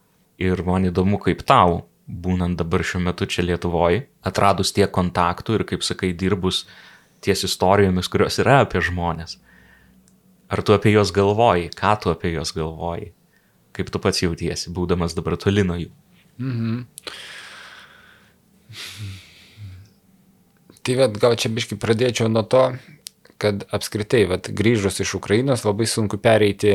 Ir 0.41 0.63
man 0.65 0.87
įdomu, 0.89 1.19
kaip 1.21 1.43
tau, 1.45 1.83
būnant 2.07 2.57
dabar 2.59 2.83
šiuo 2.83 3.01
metu 3.05 3.27
čia 3.29 3.45
Lietuvoje, 3.45 4.05
atradus 4.25 4.73
tiek 4.75 4.91
kontaktų 4.91 5.59
ir, 5.59 5.65
kaip 5.69 5.85
sakai, 5.85 6.11
dirbus 6.17 6.65
ties 7.21 7.45
istorijomis, 7.45 8.09
kurios 8.11 8.39
yra 8.41 8.61
apie 8.65 8.81
žmonės. 8.83 9.37
Ar 10.51 10.63
tu 10.65 10.75
apie 10.75 10.91
juos 10.91 11.13
galvoji, 11.15 11.69
ką 11.77 11.93
tu 12.01 12.11
apie 12.11 12.33
juos 12.33 12.51
galvoji, 12.55 13.11
kaip 13.77 13.91
tu 13.93 14.01
pats 14.03 14.23
jautiesi, 14.23 14.73
būdamas 14.73 15.15
dabar 15.15 15.37
toli 15.39 15.63
nuo 15.63 15.77
jų. 15.79 15.91
Mhm. 16.41 16.85
Tai 20.81 20.95
vad 20.97 21.17
gal 21.21 21.35
čia 21.37 21.51
biškai 21.53 21.77
pradėčiau 21.77 22.29
nuo 22.31 22.41
to, 22.41 22.63
kad 23.41 23.65
apskritai, 23.73 24.25
vad 24.29 24.49
grįžus 24.49 25.01
iš 25.03 25.15
Ukrainos 25.19 25.65
labai 25.65 25.85
sunku 25.89 26.17
pereiti 26.21 26.73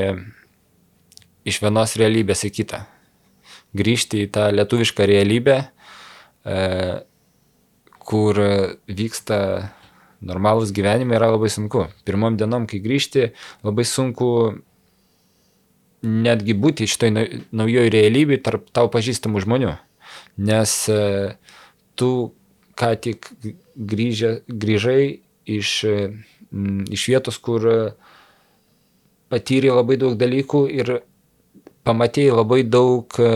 iš 1.47 1.59
vienos 1.63 1.97
realybės 1.99 2.45
į 2.47 2.53
kitą. 2.61 2.85
Grįžti 3.77 4.25
į 4.25 4.31
tą 4.35 4.49
lietuvišką 4.55 5.07
realybę, 5.09 5.57
e, 6.47 6.61
kur 8.07 8.41
vyksta 8.87 9.39
normalus 10.27 10.73
gyvenimai 10.73 11.19
yra 11.19 11.33
labai 11.35 11.51
sunku. 11.53 11.87
Pirmom 12.07 12.39
dienom, 12.39 12.67
kai 12.71 12.81
grįžti, 12.83 13.31
labai 13.67 13.85
sunku 13.87 14.31
netgi 16.07 16.55
būti 16.55 16.87
šitoj 16.89 17.13
naujoje 17.57 17.93
realybėje 17.93 18.45
tarp 18.47 18.71
tau 18.75 18.89
pažįstamų 18.93 19.43
žmonių. 19.45 19.75
Nes 20.47 20.75
e, 20.93 21.01
tu 21.99 22.11
ką 22.77 22.93
tik 23.01 23.31
grįžę, 23.77 24.43
grįžai 24.47 25.01
iš, 25.47 25.71
iš 26.93 27.07
vietos, 27.11 27.39
kur 27.41 27.67
patyrė 29.33 29.73
labai 29.75 29.99
daug 30.01 30.17
dalykų 30.19 30.63
ir 30.77 30.93
pamatėjai 31.87 32.35
labai 32.35 32.63
daug 32.67 33.19
e, 33.23 33.31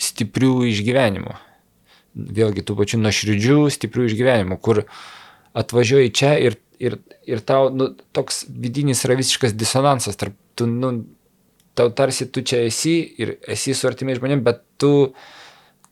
stiprių 0.00 0.54
išgyvenimų. 0.70 1.34
Vėlgi 2.14 2.62
tų 2.66 2.76
pačių 2.78 3.00
nuoširdžių, 3.02 3.58
stiprių 3.74 4.06
išgyvenimų, 4.10 4.58
kur 4.62 4.84
atvažiuoji 5.58 6.12
čia 6.14 6.34
ir, 6.38 6.58
ir, 6.78 6.98
ir 7.26 7.42
tau 7.46 7.68
nu, 7.74 7.90
toks 8.14 8.44
vidinis 8.48 9.02
yra 9.06 9.18
visiškas 9.18 9.56
disonansas 9.58 10.18
tarp, 10.20 10.36
tu, 10.58 10.68
nu, 10.70 10.92
tau 11.74 11.90
tarsi 11.90 12.28
tu 12.30 12.44
čia 12.46 12.62
esi 12.68 13.00
ir 13.18 13.36
esi 13.50 13.74
su 13.74 13.90
artimiai 13.90 14.18
žmonėm, 14.18 14.44
bet 14.46 14.62
tu, 14.78 15.10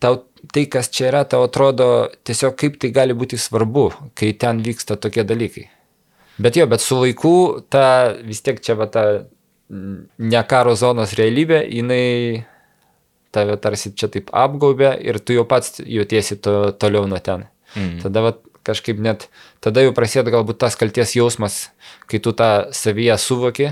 tau 0.02 0.22
tai, 0.54 0.66
kas 0.70 0.90
čia 0.94 1.10
yra, 1.10 1.26
tau 1.26 1.44
atrodo 1.46 2.08
tiesiog 2.26 2.56
kaip 2.58 2.78
tai 2.82 2.90
gali 2.94 3.14
būti 3.18 3.38
svarbu, 3.38 3.88
kai 4.18 4.32
ten 4.38 4.62
vyksta 4.62 4.98
tokie 4.98 5.26
dalykai. 5.26 5.68
Bet 6.42 6.56
jo, 6.56 6.66
bet 6.70 6.82
su 6.82 6.98
laiku 6.98 7.62
ta 7.70 8.14
vis 8.24 8.42
tiek 8.42 8.62
čia 8.62 8.78
va 8.78 8.88
ta 8.90 9.04
ne 9.72 10.42
karo 10.48 10.74
zonos 10.76 11.14
realybė, 11.18 11.62
jinai 11.72 12.44
tave 13.32 13.56
tarsi 13.60 13.94
čia 13.96 14.10
taip 14.12 14.30
apgaubė 14.36 14.92
ir 15.00 15.18
tu 15.24 15.36
jau 15.36 15.44
pats 15.48 15.80
jautiesi 15.80 16.36
to, 16.44 16.72
toliau 16.76 17.08
nuo 17.08 17.20
ten. 17.24 17.46
Mm. 17.72 18.02
Tada 18.04 18.24
va, 18.26 18.32
kažkaip 18.66 19.00
net, 19.02 19.28
tada 19.64 19.84
jau 19.84 19.94
prasideda 19.96 20.34
galbūt 20.34 20.60
tas 20.60 20.76
kalties 20.78 21.16
jausmas, 21.16 21.62
kai 22.10 22.20
tu 22.22 22.34
tą 22.36 22.68
savyje 22.76 23.16
suvoki 23.18 23.70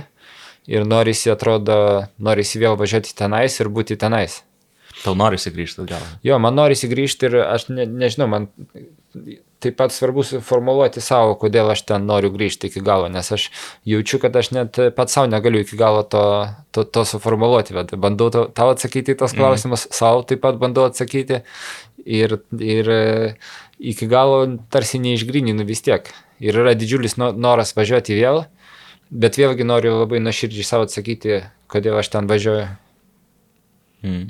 ir 0.71 0.87
norisi, 0.89 1.31
atrodo, 1.33 2.07
norisi 2.23 2.61
vėl 2.63 2.79
važiuoti 2.81 3.15
tenais 3.17 3.61
ir 3.61 3.71
būti 3.73 3.99
tenais. 4.01 4.41
Tau 5.05 5.15
norisi 5.17 5.53
grįžti 5.53 5.85
atgal. 5.85 6.03
Jo, 6.27 6.41
man 6.43 6.57
norisi 6.57 6.89
grįžti 6.91 7.29
ir 7.29 7.39
aš 7.45 7.69
ne, 7.73 7.87
nežinau, 7.89 8.29
man 8.33 8.49
taip 9.61 9.77
pat 9.77 9.93
svarbu 9.93 10.25
suformuoluoti 10.25 11.03
savo, 11.05 11.35
kodėl 11.41 11.71
aš 11.75 11.83
ten 11.89 12.07
noriu 12.09 12.31
grįžti 12.33 12.71
iki 12.71 12.81
galo, 12.85 13.11
nes 13.13 13.29
aš 13.37 13.49
jaučiu, 13.89 14.21
kad 14.23 14.37
aš 14.37 14.53
net 14.57 14.81
pats 14.97 15.17
savo 15.17 15.29
negaliu 15.29 15.61
iki 15.65 15.77
galo 15.81 16.03
to, 16.03 16.23
to, 16.73 16.85
to 16.85 17.05
suformuoluoti, 17.09 17.77
bet 17.77 17.93
bandau 18.01 18.31
tau, 18.33 18.71
atsakyti 18.73 19.15
į 19.15 19.21
tos 19.21 19.37
klausimus, 19.37 19.85
mm. 19.87 19.99
savo 20.01 20.25
taip 20.29 20.43
pat 20.47 20.57
bandau 20.61 20.87
atsakyti 20.89 21.43
ir, 22.07 22.39
ir 22.57 22.91
iki 23.93 24.09
galo 24.09 24.43
tarsi 24.73 25.03
neišgrininu 25.03 25.69
vis 25.69 25.85
tiek. 25.85 26.09
Ir 26.41 26.57
yra 26.57 26.73
didžiulis 26.73 27.19
noras 27.21 27.75
važiuoti 27.77 28.17
vėl, 28.17 28.47
bet 29.13 29.37
vėlgi 29.37 29.67
noriu 29.69 29.99
labai 29.99 30.23
nuoširdžiai 30.25 30.65
savo 30.65 30.89
atsakyti, 30.89 31.43
kodėl 31.69 32.01
aš 32.01 32.15
ten 32.17 32.31
važiuoju. 32.31 32.69
Mm. 34.09 34.29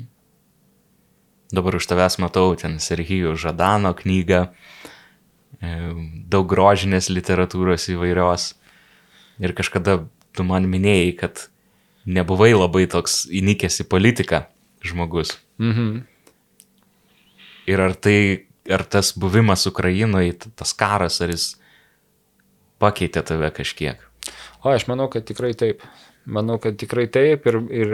Dabar 1.51 1.75
už 1.75 1.87
tavęs 1.87 2.15
matau 2.23 2.53
ten 2.55 2.77
Serhijų 2.79 3.35
Žadano 3.39 3.91
knygą, 3.95 4.45
e, 4.47 4.71
daug 5.61 6.47
grožinės 6.49 7.09
literatūros 7.13 7.89
įvairios. 7.93 8.51
Ir 9.41 9.53
kažkada 9.57 10.01
tu 10.35 10.45
man 10.47 10.67
minėjai, 10.69 11.11
kad 11.17 11.47
nebuvai 12.05 12.51
labai 12.55 12.87
toks 12.89 13.25
įnikęs 13.29 13.83
į 13.83 13.87
politiką 13.91 14.45
žmogus. 14.85 15.37
Mhm. 15.61 16.05
Ir 17.69 17.81
ar 17.81 17.93
tai, 17.93 18.47
ar 18.69 18.83
tas 18.89 19.13
buvimas 19.13 19.67
Ukrainoje, 19.69 20.39
tas 20.57 20.73
karas, 20.73 21.19
ar 21.21 21.29
jis 21.33 21.53
pakeitė 22.81 23.21
tave 23.25 23.51
kažkiek? 23.53 24.01
O, 24.63 24.71
aš 24.73 24.87
manau, 24.89 25.07
kad 25.13 25.25
tikrai 25.29 25.53
taip. 25.57 25.85
Manau, 26.25 26.59
kad 26.61 26.75
tikrai 26.77 27.07
taip 27.09 27.47
ir, 27.49 27.57
ir, 27.73 27.93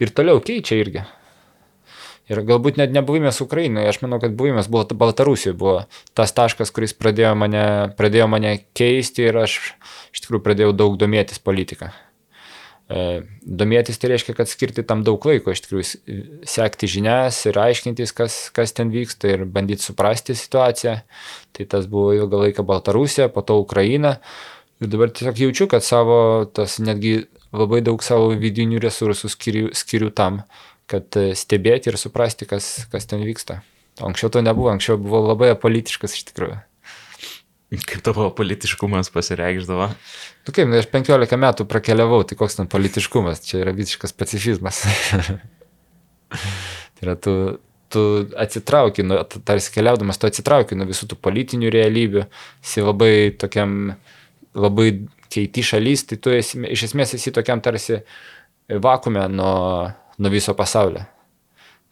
ir 0.00 0.12
toliau 0.16 0.40
keičia 0.44 0.78
irgi. 0.80 1.02
Ir 2.30 2.38
galbūt 2.46 2.78
net 2.78 2.92
nebuvimas 2.94 3.40
Ukrainoje, 3.42 3.90
aš 3.90 3.98
manau, 4.04 4.20
kad 4.22 4.36
buvimas 4.38 4.68
buvo 4.70 4.86
Baltarusijoje, 4.98 5.56
buvo 5.58 5.80
tas 6.14 6.30
taškas, 6.36 6.70
kuris 6.74 6.94
pradėjo 6.94 7.34
mane, 7.38 7.64
pradėjo 7.98 8.28
mane 8.30 8.54
keisti 8.78 9.26
ir 9.26 9.42
aš 9.42 9.58
iš 10.14 10.22
tikrųjų 10.22 10.44
pradėjau 10.46 10.72
daug 10.84 10.94
domėtis 11.00 11.42
politiką. 11.42 11.90
E, 12.92 13.22
domėtis 13.42 13.98
tai 13.98 14.12
reiškia, 14.12 14.34
kad 14.38 14.50
skirti 14.50 14.84
tam 14.86 15.02
daug 15.06 15.22
laiko, 15.26 15.50
iš 15.54 15.64
tikrųjų 15.64 15.84
sekti 16.48 16.90
žinias 16.90 17.40
ir 17.48 17.58
aiškintis, 17.58 18.14
kas, 18.16 18.38
kas 18.54 18.74
ten 18.76 18.92
vyksta 18.92 19.34
ir 19.34 19.44
bandyti 19.48 19.86
suprasti 19.86 20.36
situaciją. 20.38 20.98
Tai 21.56 21.68
tas 21.74 21.88
buvo 21.90 22.12
ilgą 22.16 22.46
laiką 22.46 22.66
Baltarusija, 22.68 23.30
po 23.32 23.44
to 23.46 23.58
Ukraina. 23.62 24.18
Ir 24.82 24.90
dabar 24.92 25.12
tiesiog 25.14 25.40
jaučiu, 25.44 25.68
kad 25.70 25.86
savo, 25.86 26.18
tas 26.54 26.80
netgi 26.82 27.22
labai 27.54 27.82
daug 27.84 28.02
savo 28.04 28.32
vidinių 28.36 28.80
resursų 28.82 29.30
skiriu, 29.30 29.70
skiriu 29.76 30.10
tam, 30.10 30.42
kad 30.92 31.16
e, 31.20 31.32
stebėti 31.38 31.90
ir 31.90 31.98
suprasti, 32.00 32.48
kas, 32.48 32.84
kas 32.92 33.08
ten 33.08 33.24
vyksta. 33.24 33.62
Anksčiau 34.02 34.32
to 34.32 34.42
nebuvo, 34.44 34.70
anksčiau 34.72 35.00
buvo 35.00 35.22
labai 35.30 35.52
apolitiškas 35.54 36.16
iš 36.18 36.28
tikrųjų. 36.30 36.60
Kaip 37.72 38.02
tavo 38.04 38.26
politiškumas 38.36 39.08
pasireikždavo? 39.14 39.88
Nu 40.44 40.52
kaip, 40.52 40.68
nu, 40.68 40.76
aš 40.76 40.90
15 40.92 41.38
metų 41.40 41.64
prakeliavau, 41.68 42.20
tai 42.28 42.36
koks 42.36 42.58
ten 42.58 42.68
politiškumas, 42.68 43.40
čia 43.48 43.62
yra 43.62 43.72
visiškas 43.76 44.12
pacifizmas. 44.12 44.82
tai 46.36 47.06
yra, 47.06 47.16
tu, 47.16 47.36
tu 47.92 48.02
atsitrauki, 48.36 49.06
nu, 49.08 49.22
tarsi 49.24 49.72
keliaudamas, 49.72 50.20
tu 50.20 50.28
atsitrauki 50.28 50.76
nuo 50.76 50.88
visų 50.90 51.08
tų 51.14 51.18
politinių 51.24 51.72
realybių, 51.72 52.26
esi 52.60 52.84
labai 52.84 53.14
tokiam, 53.40 53.94
labai 54.52 54.90
keiti 55.32 55.64
šalis, 55.64 56.04
tai 56.10 56.20
tu 56.20 56.32
esi, 56.36 56.60
iš 56.76 56.90
esmės 56.90 57.16
esi 57.16 57.32
tokiam 57.32 57.64
tarsi 57.64 58.02
vakume 58.68 59.24
nuo, 59.32 59.56
nuo 60.18 60.32
viso 60.32 60.54
pasaulio. 60.58 61.04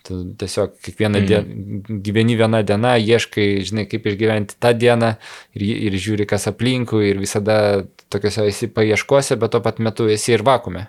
Tu 0.06 0.16
tiesiog 0.40 0.78
kiekvieną 0.80 1.20
mm. 1.20 1.26
dieną 1.28 2.00
gyveni 2.06 2.36
vieną 2.36 2.62
dieną, 2.64 2.94
ieškai, 3.04 3.48
žinai, 3.68 3.84
kaip 3.90 4.06
išgyventi 4.08 4.56
tą 4.60 4.72
dieną 4.72 5.10
ir, 5.58 5.66
ir 5.88 5.98
žiūri, 6.00 6.24
kas 6.28 6.48
aplinkui 6.48 7.10
ir 7.10 7.20
visada 7.20 7.84
tokiuose 8.12 8.46
esi 8.48 8.70
paieškose, 8.72 9.36
bet 9.40 9.52
tuo 9.52 9.60
pat 9.64 9.82
metu 9.84 10.08
esi 10.08 10.32
ir 10.32 10.46
vakume. 10.46 10.86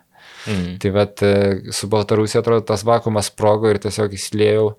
Mm. 0.48 0.78
Tai 0.82 0.94
vad 0.96 1.22
e, 1.28 1.34
su 1.76 1.90
Baltarusija 1.92 2.42
atrodo 2.42 2.64
tas 2.72 2.86
vakumas 2.88 3.30
sprogo 3.30 3.70
ir 3.70 3.82
tiesiog 3.84 4.16
įsilėjau 4.18 4.72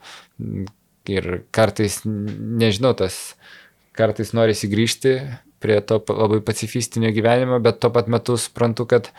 ir 1.13 1.31
kartais, 1.55 2.01
nežinau, 2.07 2.97
tas 2.99 3.35
kartais 3.97 4.33
norisi 4.35 4.71
grįžti 4.71 5.19
prie 5.63 5.79
to 5.87 6.01
labai 6.09 6.41
pacifistinio 6.43 7.13
gyvenimo, 7.15 7.61
bet 7.63 7.79
tuo 7.83 7.93
pat 7.95 8.09
metu 8.11 8.35
suprantu, 8.41 8.89
kad 8.91 9.13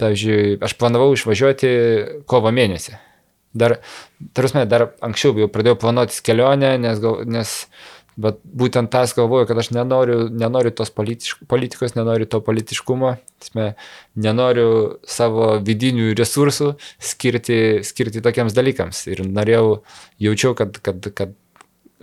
Pavyzdžiui, 0.00 0.58
aš 0.64 0.76
planavau 0.80 1.12
išvažiuoti 1.14 1.72
kovo 2.30 2.52
mėnesį. 2.54 2.96
Dar, 3.52 3.76
tarusme, 4.32 4.64
dar 4.64 4.92
anksčiau 5.04 5.34
jau 5.36 5.50
pradėjau 5.52 5.76
planuotis 5.82 6.22
kelionę, 6.24 6.72
nes, 6.80 7.02
nes 7.28 7.52
bet 8.16 8.40
būtent 8.44 8.90
tas 8.92 9.12
galvoju, 9.16 9.46
kad 9.48 9.60
aš 9.60 9.70
nenoriu, 9.76 10.24
nenoriu 10.28 10.72
tos 10.76 10.92
politikos, 10.92 11.94
nenoriu 11.96 12.28
to 12.28 12.40
politiškumo, 12.44 13.14
tasme, 13.42 13.68
nenoriu 14.16 14.98
savo 15.08 15.54
vidinių 15.64 16.12
resursų 16.18 16.72
skirti, 17.00 17.60
skirti 17.86 18.24
tokiems 18.24 18.56
dalykams. 18.56 19.06
Ir 19.12 19.24
norėjau, 19.28 19.82
jaučiau, 20.22 20.56
kad, 20.58 20.80
kad, 20.84 21.08
kad 21.16 21.36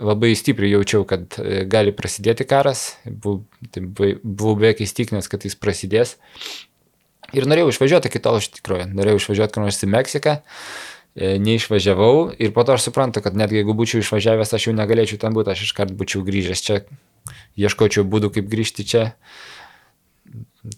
labai 0.00 0.32
stipriai 0.38 0.72
jaučiau, 0.72 1.04
kad 1.08 1.36
e, 1.42 1.62
gali 1.70 1.92
prasidėti 1.96 2.46
karas, 2.48 2.94
buvau, 3.04 3.44
tai 3.70 3.84
buvau 3.84 4.56
beveik 4.56 4.82
įstikinęs, 4.86 5.28
kad 5.30 5.44
jis 5.46 5.58
prasidės. 5.60 6.16
Ir 7.36 7.46
norėjau 7.46 7.70
išvažiuoti 7.72 8.10
iki 8.10 8.22
tol 8.22 8.40
iš 8.40 8.50
tikrųjų. 8.58 8.88
Norėjau 8.96 9.20
išvažiuoti 9.20 9.54
kur 9.54 9.64
nors 9.64 9.78
į 9.84 9.90
Meksiką, 9.92 10.36
e, 11.14 11.36
neišvažiavau 11.42 12.32
ir 12.38 12.54
po 12.56 12.64
to 12.66 12.74
aš 12.74 12.88
suprantu, 12.88 13.22
kad 13.24 13.38
netgi 13.38 13.60
jeigu 13.60 13.76
būčiau 13.78 14.02
išvažiavęs, 14.02 14.54
aš 14.56 14.68
jau 14.68 14.74
negalėčiau 14.76 15.20
ten 15.22 15.36
būti, 15.36 15.52
aš 15.54 15.68
iškart 15.68 15.94
būčiau 15.94 16.24
grįžęs 16.26 16.64
čia, 16.66 16.80
ieškočiau 17.60 18.06
būdų, 18.08 18.32
kaip 18.36 18.50
grįžti 18.50 18.86
čia. 18.86 19.04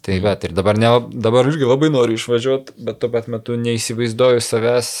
Tai 0.01 0.15
bet 0.23 0.45
ir 0.47 0.53
dabar, 0.55 0.79
ne, 0.79 0.89
dabar 1.11 1.47
irgi 1.49 1.67
labai 1.67 1.89
noriu 1.91 2.15
išvažiuoti, 2.17 2.77
bet 2.87 3.01
tuo 3.01 3.09
pat 3.13 3.27
metu 3.29 3.57
neįsivaizduoju 3.59 4.41
savęs 4.41 4.91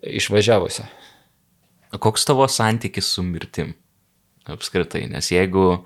išvažiavusią. 0.00 0.86
Koks 2.00 2.24
tavo 2.26 2.46
santykis 2.50 3.06
su 3.14 3.22
mirtim 3.22 3.74
apskritai? 4.50 5.04
Nes 5.12 5.28
jeigu 5.30 5.84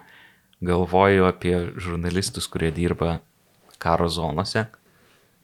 galvoju 0.65 1.27
apie 1.29 1.57
žurnalistus, 1.77 2.47
kurie 2.51 2.71
dirba 2.75 3.19
karo 3.83 4.09
zonose, 4.09 4.67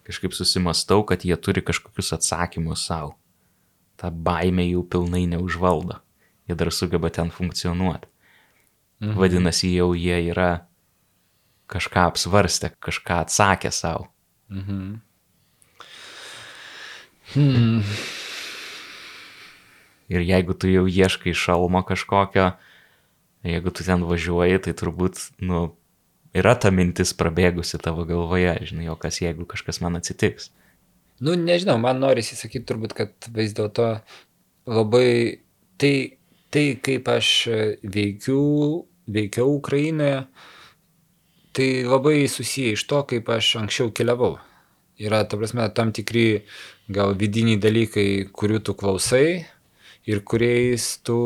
kažkaip 0.05 0.34
susimastau, 0.36 1.05
kad 1.07 1.24
jie 1.24 1.36
turi 1.36 1.62
kažkokius 1.64 2.12
atsakymus 2.18 2.84
savo. 2.86 3.14
Ta 3.96 4.11
baimė 4.11 4.66
jų 4.68 4.84
pilnai 4.90 5.24
neužvaldo. 5.30 6.00
Jie 6.48 6.57
dar 6.59 6.70
sugeba 6.72 7.11
ten 7.11 7.30
funkcionuoti. 7.32 8.11
Mhm. 9.00 9.18
Vadinasi, 9.18 9.72
jau 9.74 9.92
jie 9.96 10.20
yra 10.30 10.66
kažką 11.68 12.09
apsvarstę, 12.11 12.74
kažką 12.80 13.24
atsakę 13.24 13.70
savo. 13.72 14.09
Mhm. 14.48 15.00
Hmm. 17.34 17.82
Ir 20.09 20.20
jeigu 20.20 20.55
tu 20.55 20.68
jau 20.68 20.84
ieškai 20.84 21.32
šalmo 21.32 21.80
kažkokio, 21.82 22.52
jeigu 23.42 23.72
tu 23.72 23.84
ten 23.86 24.05
važiuoji, 24.05 24.61
tai 24.66 24.74
turbūt, 24.76 25.30
nu, 25.40 25.72
yra 26.35 26.55
ta 26.59 26.72
mintis 26.74 27.14
prabėgusi 27.16 27.80
tavo 27.82 28.05
galvoje, 28.09 28.57
žinai, 28.68 28.89
o 28.93 28.99
kas 29.01 29.20
jeigu 29.22 29.47
kažkas 29.49 29.80
man 29.85 30.01
atsitiks. 30.01 30.51
Nu, 31.22 31.37
nežinau, 31.39 31.76
man 31.78 32.01
norisi 32.03 32.37
sakyti 32.37 32.66
turbūt, 32.68 32.97
kad 32.99 33.28
vis 33.37 33.55
dėlto 33.55 33.91
labai 34.66 35.41
tai, 35.78 36.18
tai, 36.51 36.64
kaip 36.82 37.09
aš 37.11 37.30
veikiu, 37.82 38.41
veikiau 39.07 39.55
Ukrainoje, 39.61 40.24
tai 41.55 41.68
labai 41.87 42.26
susiję 42.26 42.74
iš 42.74 42.87
to, 42.91 43.05
kaip 43.07 43.30
aš 43.30 43.55
anksčiau 43.62 43.95
keliavau. 43.95 44.37
Yra, 44.99 45.22
ta 45.26 45.39
prasme, 45.39 45.66
tam 45.74 45.91
tikri 45.95 46.45
gal 46.91 47.14
vidiniai 47.18 47.59
dalykai, 47.62 48.26
kurių 48.35 48.61
tu 48.66 48.74
klausai 48.78 49.45
ir 50.07 50.20
kuriais 50.26 50.99
tu 51.07 51.16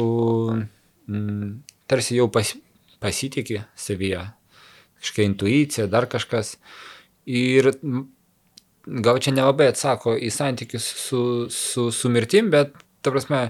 mm, 1.09 1.51
tarsi 1.89 2.17
jau 2.17 2.29
pas, 2.33 2.55
pasitikė 3.03 3.65
savyje, 3.77 4.23
kažkokia 5.01 5.29
intuicija, 5.31 5.89
dar 5.91 6.09
kažkas. 6.11 6.57
Ir 7.29 7.73
gal 8.89 9.21
čia 9.21 9.35
nelabai 9.37 9.69
atsako 9.73 10.17
į 10.17 10.31
santykius 10.33 10.87
su, 11.09 11.21
su, 11.53 11.91
su 11.93 12.11
mirtim, 12.13 12.49
bet, 12.53 12.73
ta 13.05 13.13
prasme, 13.13 13.43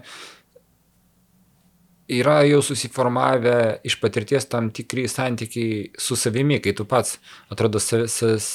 yra 2.09 2.41
jau 2.49 2.63
susiformavę 2.65 3.79
iš 3.87 3.99
patirties 4.01 4.49
tam 4.49 4.73
tikri 4.75 5.07
santykiai 5.09 5.93
su 5.99 6.17
savimi, 6.17 6.59
kai 6.65 6.75
tu 6.75 6.89
pats, 6.89 7.19
atrodo, 7.53 7.81
savęs, 7.83 8.49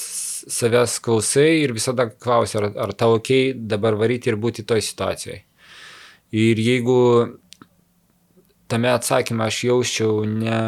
savęs 0.50 0.98
klausai 1.04 1.62
ir 1.62 1.74
visada 1.76 2.10
klausi, 2.10 2.58
ar, 2.60 2.72
ar 2.88 2.94
tau 2.98 3.18
ok 3.20 3.32
dabar 3.56 3.96
varyti 4.00 4.34
ir 4.34 4.40
būti 4.42 4.66
toj 4.68 4.84
situacijoje. 4.84 5.44
Ir 6.34 6.60
jeigu 6.60 7.00
tame 8.68 8.90
atsakymą 8.90 9.48
aš 9.48 9.60
jausčiau 9.70 10.24
ne 10.26 10.60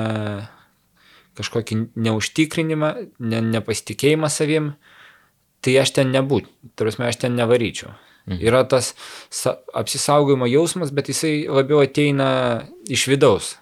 kažkokį 1.37 1.77
neužtikrinimą, 2.05 2.91
ne, 3.19 3.41
nepasitikėjimą 3.55 4.29
savim, 4.31 4.73
tai 5.65 5.77
aš 5.81 5.95
ten 5.97 6.11
nebūčiau, 6.13 6.51
tarsi 6.79 7.03
aš 7.03 7.21
ten 7.25 7.37
nevaryčiau. 7.39 7.93
Mhm. 8.25 8.39
Yra 8.41 8.63
tas 8.65 8.93
apsisaugojimo 9.77 10.47
jausmas, 10.49 10.91
bet 10.95 11.11
jisai 11.11 11.45
labiau 11.45 11.83
ateina 11.83 12.65
iš 12.89 13.05
vidaus. 13.11 13.53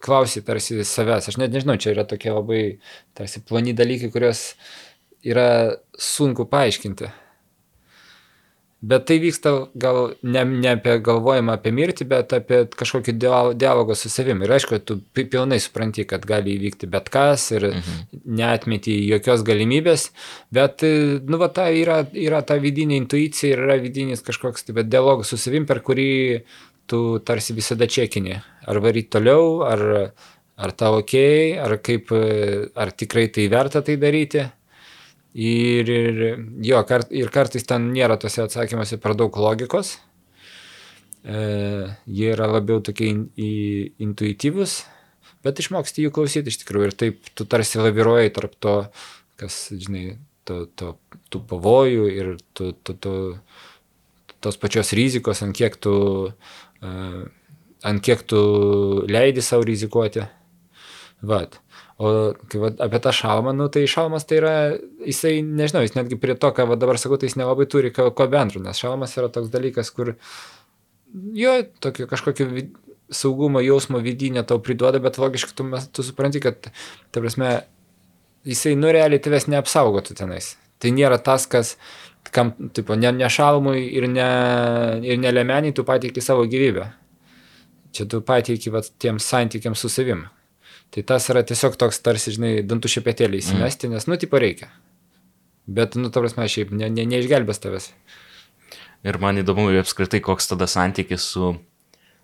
Klausi 0.00 0.42
tarsi 0.44 0.84
savęs. 0.84 1.28
Aš 1.28 1.36
net 1.40 1.52
nežinau, 1.52 1.76
čia 1.80 1.92
yra 1.92 2.06
tokie 2.08 2.32
labai 2.32 2.62
tarsi 3.16 3.42
plani 3.44 3.74
dalykai, 3.76 4.08
kuriuos 4.12 4.42
yra 5.26 5.76
sunku 5.92 6.46
paaiškinti. 6.48 7.10
Bet 8.84 9.06
tai 9.08 9.16
vyksta 9.22 9.50
gal 9.80 10.12
ne, 10.20 10.42
ne 10.44 10.74
apie 10.76 10.98
galvojimą 11.00 11.54
apie 11.56 11.70
mirtį, 11.72 12.04
bet 12.10 12.34
apie 12.36 12.58
kažkokį 12.76 13.14
dialogą 13.56 13.96
su 13.96 14.10
savimi. 14.12 14.44
Ir 14.44 14.52
aišku, 14.58 14.78
tu 14.84 14.98
pilnai 15.16 15.56
supranti, 15.64 16.04
kad 16.08 16.26
gali 16.28 16.58
įvykti 16.58 16.90
bet 16.92 17.08
kas 17.12 17.48
ir 17.56 17.70
mhm. 17.70 18.20
neatmeti 18.36 18.98
jokios 19.08 19.46
galimybės, 19.48 20.10
bet, 20.54 20.84
nu, 20.84 21.40
va, 21.40 21.48
ta 21.48 21.70
yra, 21.72 22.02
yra 22.12 22.42
ta 22.44 22.60
vidinė 22.60 23.00
intuicija 23.00 23.56
ir 23.56 23.64
yra 23.64 23.78
vidinis 23.80 24.24
kažkoks 24.26 24.68
tai, 24.68 24.84
dialogas 24.84 25.32
su 25.32 25.40
savimi, 25.40 25.66
per 25.66 25.80
kurį 25.86 26.12
tu 26.86 27.00
tarsi 27.24 27.56
visada 27.56 27.88
čekini. 27.88 28.36
Ar 28.68 28.82
varyti 28.84 29.14
toliau, 29.16 29.64
ar, 29.66 29.86
ar 30.60 30.76
tau 30.76 31.00
ok, 31.00 31.16
ar, 31.64 31.78
kaip, 31.80 32.12
ar 32.76 32.92
tikrai 32.92 33.30
tai 33.32 33.48
verta 33.52 33.80
tai 33.80 33.96
daryti. 34.00 34.44
Ir, 35.36 35.90
ir, 35.92 36.20
jo, 36.64 36.78
kart, 36.88 37.10
ir 37.12 37.28
kartais 37.28 37.66
ten 37.68 37.90
nėra 37.92 38.16
tose 38.16 38.46
atsakymuose 38.46 38.96
per 39.02 39.12
daug 39.18 39.34
logikos. 39.36 39.98
E, 41.26 41.40
jie 42.08 42.30
yra 42.32 42.46
labiau 42.48 42.80
tokie 42.80 43.10
in, 43.12 43.24
in, 43.36 43.90
intuityvus, 44.06 44.78
bet 45.44 45.60
išmoksti 45.60 46.06
jų 46.06 46.14
klausyti 46.16 46.52
iš 46.52 46.62
tikrųjų. 46.62 46.88
Ir 46.88 46.96
taip 47.02 47.28
tu 47.36 47.44
tarsi 47.44 47.82
laviruoji 47.82 48.32
tarp 48.38 48.56
to, 48.64 48.76
kas, 49.36 49.58
žinai, 49.76 50.16
to, 50.48 50.62
to, 50.78 50.94
tų 51.28 51.42
pavojų 51.50 52.08
ir 52.14 52.32
tu, 52.56 52.70
tu, 52.80 52.96
tu, 52.96 53.14
tos 54.40 54.56
pačios 54.62 54.94
rizikos, 54.96 55.42
ant 55.44 55.56
kiek 55.58 55.76
tu, 55.82 55.96
uh, 56.30 57.20
ant 57.84 58.04
kiek 58.08 58.24
tu 58.30 58.40
leidi 59.10 59.44
savo 59.44 59.66
rizikuoti. 59.68 60.24
Vat. 61.26 61.60
O 61.96 62.10
kai 62.52 62.60
va, 62.60 62.68
apie 62.84 62.98
tą 63.00 63.12
šalmą, 63.16 63.54
nu, 63.56 63.70
tai 63.72 63.86
šalmas 63.88 64.26
tai 64.28 64.36
yra, 64.42 64.56
jisai, 65.06 65.38
nežinau, 65.40 65.80
jis 65.86 65.94
netgi 65.96 66.18
prie 66.20 66.34
to, 66.36 66.50
ką 66.52 66.66
va, 66.68 66.76
dabar 66.76 67.00
sakau, 67.00 67.16
tai 67.16 67.30
jis 67.30 67.38
nelabai 67.40 67.64
turi 67.72 67.88
ko, 67.96 68.10
ko 68.12 68.26
bendro, 68.28 68.60
nes 68.60 68.76
šalmas 68.82 69.16
yra 69.16 69.30
toks 69.32 69.48
dalykas, 69.54 69.88
kur 69.96 70.12
jo 71.40 71.54
tokio 71.80 72.04
kažkokio 72.10 72.50
saugumo 73.16 73.62
jausmo 73.64 74.02
vidinė 74.04 74.44
tau 74.44 74.60
priduoda, 74.60 75.00
bet 75.00 75.16
logiškai 75.22 75.56
tu, 75.56 75.66
tu 75.96 76.04
supranti, 76.04 76.44
kad, 76.44 76.68
ta 77.14 77.24
prasme, 77.24 77.54
jisai, 78.44 78.76
nu, 78.76 78.92
realiai 78.92 79.22
tavęs 79.22 79.48
neapsaugotų 79.56 80.18
tenais. 80.20 80.52
Tai 80.82 80.92
nėra 80.92 81.16
tas, 81.24 81.48
kas, 81.48 81.78
kam, 82.28 82.52
tipo, 82.76 82.92
ne, 83.00 83.14
ne 83.16 83.32
šalmui 83.32 83.86
ir 83.96 84.10
ne, 84.12 84.30
ir 85.06 85.20
nelemeniai 85.22 85.72
tu 85.72 85.86
pateiki 85.88 86.20
savo 86.20 86.44
gyvybę. 86.44 86.90
Čia 87.96 88.04
tu 88.12 88.20
pateiki 88.20 88.68
va, 88.74 88.84
tiems 88.84 89.32
santykiams 89.32 89.80
su 89.80 89.88
savimi. 89.88 90.28
Tai 90.94 91.02
tas 91.06 91.26
yra 91.32 91.42
tiesiog 91.46 91.76
toks 91.80 91.98
tarsi, 92.04 92.34
žinai, 92.36 92.52
dantų 92.66 92.90
šepetėlį 92.92 93.42
įsimesti, 93.42 93.88
mm. 93.88 93.96
nes, 93.96 94.06
nu, 94.08 94.18
tipo 94.20 94.40
reikia. 94.40 94.70
Bet, 95.66 95.96
nu, 95.98 96.12
ta 96.14 96.22
prasme, 96.22 96.46
šiaip 96.50 96.70
ne, 96.74 96.88
ne, 96.92 97.04
neišgelbės 97.10 97.60
tavęs. 97.62 97.90
Ir 99.06 99.18
man 99.22 99.38
įdomu 99.42 99.68
apskritai, 99.80 100.22
koks 100.24 100.48
tada 100.52 100.68
santykis 100.70 101.26
su, 101.34 101.52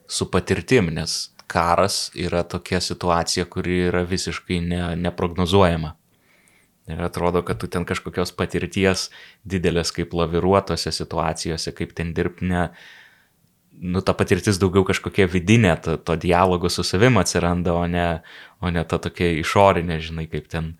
su 0.07 0.29
patirtim, 0.31 0.93
nes 0.95 1.33
karas 1.53 2.07
yra 2.17 2.45
tokia 2.49 2.81
situacija, 2.81 3.45
kuri 3.51 3.83
yra 3.91 4.07
visiškai 4.09 4.61
ne, 4.65 4.81
neprognozuojama. 5.03 5.93
Ir 6.91 7.03
atrodo, 7.05 7.45
kad 7.47 7.61
tu 7.63 7.69
ten 7.71 7.85
kažkokios 7.87 8.33
patirties 8.35 9.07
didelės 9.47 9.93
kaip 9.95 10.15
laviruotose 10.19 10.91
situacijose, 10.95 11.75
kaip 11.79 11.93
ten 11.99 12.11
dirbti, 12.17 12.49
ne, 12.51 12.65
nu, 13.81 14.03
ta 14.05 14.15
patirtis 14.17 14.61
daugiau 14.63 14.85
kažkokia 14.87 15.27
vidinė, 15.31 15.75
to, 15.83 15.97
to 15.97 16.17
dialogo 16.21 16.71
su 16.71 16.85
savim 16.87 17.19
atsiranda, 17.21 17.75
o 17.75 17.87
ne, 17.91 18.07
o 18.63 18.71
ne 18.71 18.85
ta 18.89 18.99
tokia 19.03 19.33
išorinė, 19.41 19.99
žinai, 20.05 20.29
kaip 20.31 20.49
ten. 20.53 20.75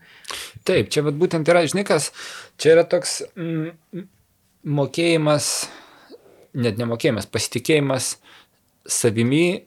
Taip, 0.67 0.91
čia 0.93 1.03
būtent 1.05 1.49
yra, 1.51 1.65
žinai, 1.67 1.85
kas, 1.87 2.11
čia 2.61 2.77
yra 2.77 2.85
toks 2.87 3.21
mm, 3.33 4.05
mokėjimas, 4.79 5.51
net 6.53 6.79
nemokėjimas, 6.79 7.27
pasitikėjimas 7.33 8.15
savimi 8.89 9.63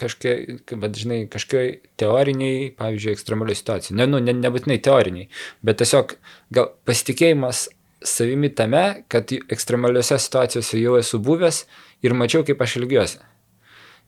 kažkokia, 0.00 0.58
bet 0.80 0.98
žinai, 0.98 1.18
kažkokioj 1.30 1.70
teoriniai, 2.00 2.72
pavyzdžiui, 2.78 3.14
ekstremaliai 3.14 3.58
situacijai. 3.58 3.96
Ne, 4.00 4.08
nu, 4.10 4.20
ne, 4.22 4.34
nebūtinai 4.36 4.80
teoriniai, 4.82 5.28
bet 5.64 5.78
tiesiog 5.82 6.16
gal 6.54 6.72
pasitikėjimas 6.88 7.68
savimi 8.04 8.54
tame, 8.54 9.04
kad 9.08 9.32
ekstremaliuose 9.32 10.18
situacijose 10.18 10.80
jau 10.80 10.98
esu 11.00 11.18
buvęs 11.18 11.64
ir 12.04 12.14
mačiau, 12.14 12.44
kaip 12.46 12.60
aš 12.60 12.76
ilgiuosi. 12.80 13.22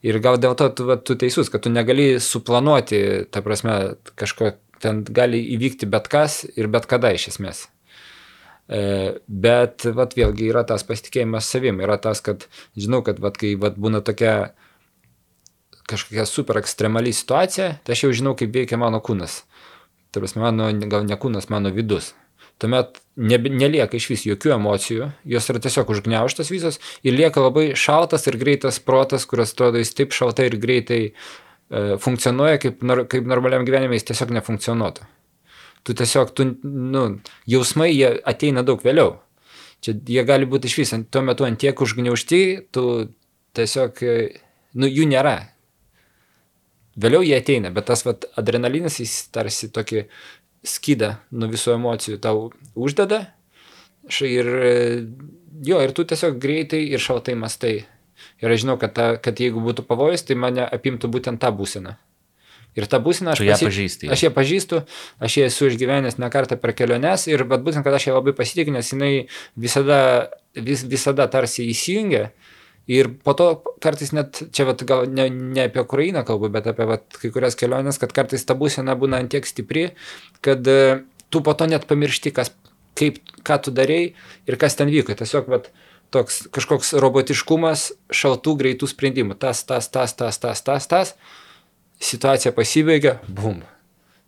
Ir 0.06 0.18
gal 0.22 0.36
dėl 0.38 0.54
to 0.58 0.68
tu, 0.76 0.86
va, 0.90 0.98
tu 1.00 1.16
teisus, 1.18 1.48
kad 1.50 1.64
tu 1.64 1.72
negali 1.72 2.20
suplanuoti, 2.20 3.00
ta 3.32 3.40
prasme, 3.42 3.96
kažko 4.20 4.52
ten 4.84 5.00
gali 5.08 5.40
įvykti 5.56 5.88
bet 5.88 6.10
kas 6.12 6.42
ir 6.54 6.68
bet 6.72 6.86
kada 6.90 7.14
iš 7.16 7.30
esmės. 7.32 7.64
E, 8.68 9.16
bet, 9.26 9.86
vat, 9.96 10.12
vėlgi 10.18 10.50
yra 10.50 10.66
tas 10.68 10.84
pasitikėjimas 10.84 11.48
savim, 11.48 11.80
yra 11.80 11.96
tas, 12.02 12.20
kad 12.20 12.44
žinau, 12.76 13.00
kad, 13.06 13.22
vat, 13.24 13.40
kai 13.40 13.54
vat, 13.60 13.80
būna 13.80 14.02
tokia 14.04 14.52
kažkokia 15.88 16.26
super 16.28 16.60
ekstremali 16.60 17.14
situacija, 17.14 17.72
tai 17.86 17.96
aš 17.96 18.04
jau 18.04 18.12
žinau, 18.20 18.36
kaip 18.36 18.52
veikia 18.52 18.78
mano 18.78 19.00
kūnas. 19.00 19.44
Tai 20.12 20.22
prasme, 20.22 20.42
mano, 20.44 20.68
gal 20.90 21.06
ne 21.08 21.16
kūnas, 21.18 21.48
mano 21.52 21.72
vidus 21.72 22.12
tuomet 22.62 23.00
ne, 23.16 23.38
nelieka 23.38 23.98
iš 23.98 24.08
vis 24.12 24.24
jokių 24.26 24.54
emocijų, 24.56 25.10
jos 25.28 25.50
yra 25.52 25.60
tiesiog 25.64 25.90
užgneuštas 25.92 26.52
visos 26.52 26.80
ir 27.06 27.16
lieka 27.16 27.42
labai 27.44 27.68
šaltas 27.78 28.26
ir 28.30 28.38
greitas 28.40 28.80
protas, 28.80 29.26
kuris 29.28 29.52
atrodo 29.54 29.82
jis 29.82 29.92
taip 29.96 30.16
šaltai 30.16 30.48
ir 30.50 30.56
greitai 30.62 31.00
e, 31.06 31.12
funkcionuoja, 32.02 32.60
kaip, 32.62 32.80
kaip 33.12 33.28
normaliam 33.28 33.66
gyvenime 33.68 33.98
jis 33.98 34.08
tiesiog 34.12 34.32
nefunkcionuotų. 34.38 35.08
Tu 35.86 35.94
tiesiog, 35.94 36.32
tu, 36.34 36.48
nu, 36.66 37.04
jausmai 37.46 37.92
jie 37.92 38.16
ateina 38.26 38.64
daug 38.66 38.80
vėliau. 38.82 39.20
Čia 39.84 39.92
jie 40.08 40.24
gali 40.26 40.48
būti 40.48 40.66
iš 40.66 40.80
vis 40.80 40.94
tuo 41.12 41.22
metu 41.22 41.46
ant 41.46 41.60
tiek 41.62 41.78
užgneušti, 41.78 42.40
tu 42.74 42.86
tiesiog, 43.54 44.00
e, 44.02 44.16
nu, 44.80 44.88
jų 44.88 45.06
nėra. 45.12 45.36
Vėliau 46.96 47.20
jie 47.20 47.36
ateina, 47.36 47.68
bet 47.76 47.90
tas 47.90 48.06
vat, 48.06 48.24
adrenalinas 48.40 48.96
jis 49.02 49.26
tarsi 49.28 49.68
tokį 49.68 50.06
skydą 50.66 51.14
nuo 51.32 51.48
visų 51.52 51.76
emocijų 51.76 52.20
tau 52.22 52.50
uždeda 52.74 53.22
ir 54.22 54.50
jo, 55.64 55.80
ir 55.82 55.92
tu 55.92 56.04
tiesiog 56.04 56.40
greitai 56.42 56.82
ir 56.90 57.02
šaltai 57.02 57.36
mastai. 57.38 57.76
Ir 58.40 58.52
aš 58.52 58.64
žinau, 58.64 58.76
kad, 58.80 58.92
ta, 58.96 59.06
kad 59.20 59.38
jeigu 59.40 59.60
būtų 59.64 59.84
pavojus, 59.88 60.24
tai 60.24 60.36
mane 60.40 60.64
apimtų 60.64 61.08
būtent 61.12 61.40
tą 61.40 61.50
būseną. 61.52 61.96
Ir 62.76 62.84
tą 62.92 63.00
būseną 63.00 63.32
aš, 63.32 63.40
pasi... 63.40 63.68
pažįsti, 63.68 64.08
aš 64.12 64.26
ją 64.26 64.30
pažįstu, 64.36 64.82
aš 65.24 65.36
ją 65.38 65.46
esu 65.48 65.70
išgyvenęs 65.70 66.18
ne 66.20 66.28
kartą 66.32 66.58
per 66.60 66.74
keliones 66.76 67.24
ir 67.30 67.44
bet 67.48 67.64
būtent, 67.64 67.84
kad 67.86 67.96
aš 67.96 68.10
ją 68.10 68.18
labai 68.18 68.34
pasitikiu, 68.36 68.74
nes 68.74 68.92
jinai 68.92 69.12
visada, 69.56 70.00
vis, 70.52 70.84
visada 70.84 71.24
tarsi 71.32 71.64
įsijungia 71.72 72.28
Ir 72.86 73.08
po 73.26 73.34
to 73.34 73.48
kartais 73.82 74.12
net, 74.14 74.44
čia 74.54 74.68
vat, 74.68 74.82
gal 74.86 75.08
ne, 75.10 75.26
ne 75.30 75.64
apie 75.66 75.82
Ukrainą 75.82 76.22
kalbu, 76.26 76.52
bet 76.54 76.68
apie 76.70 76.86
vat, 76.86 77.06
kai 77.18 77.32
kurias 77.34 77.58
keliones, 77.58 77.98
kad 77.98 78.14
kartais 78.14 78.46
ta 78.46 78.54
būsena 78.54 78.94
būna 78.98 79.18
antiek 79.24 79.48
stipri, 79.48 79.88
kad 80.44 80.62
uh, 80.70 81.02
tu 81.34 81.42
po 81.42 81.56
to 81.58 81.66
net 81.66 81.88
pamiršti, 81.90 82.30
kas, 82.36 82.52
kaip, 82.98 83.18
ką 83.42 83.58
tu 83.66 83.74
darėjai 83.74 84.12
ir 84.46 84.58
kas 84.60 84.78
ten 84.78 84.92
vyko. 84.92 85.18
Tiesiog 85.18 85.50
vat, 85.50 85.72
toks 86.14 86.44
kažkoks 86.54 86.94
robotiškumas 87.02 87.88
šaltų 88.14 88.54
greitų 88.62 88.90
sprendimų. 88.90 89.38
Tas, 89.42 89.64
tas, 89.66 89.90
tas, 89.90 90.14
tas, 90.14 90.38
tas, 90.38 90.62
tas, 90.62 90.86
tas. 90.86 91.16
Situacija 92.02 92.52
pasibaigia, 92.54 93.18
bum. 93.26 93.62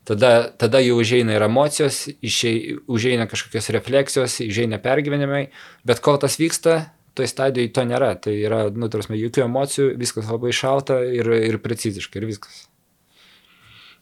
Tada, 0.09 0.49
tada 0.57 0.81
jau 0.81 0.97
užeina 1.03 1.35
ir 1.37 1.45
emocijos, 1.45 2.07
išei, 2.25 2.79
užeina 2.89 3.27
kažkokios 3.29 3.69
refleksijos, 3.77 4.39
užeina 4.41 4.79
pergyvenimai, 4.81 5.51
bet 5.85 6.01
kol 6.01 6.17
tas 6.23 6.39
vyksta, 6.41 6.79
toj 7.19 7.29
stadijoj 7.31 7.73
to 7.75 7.85
nėra. 7.91 8.15
Tai 8.23 8.35
yra, 8.35 8.65
nu, 8.75 8.89
tarsi, 8.93 9.19
jokių 9.19 9.45
emocijų, 9.45 9.93
viskas 10.01 10.31
labai 10.31 10.55
šalta 10.57 11.01
ir, 11.05 11.31
ir 11.51 11.61
preciziškai 11.65 12.23
ir 12.23 12.29
viskas. 12.31 12.65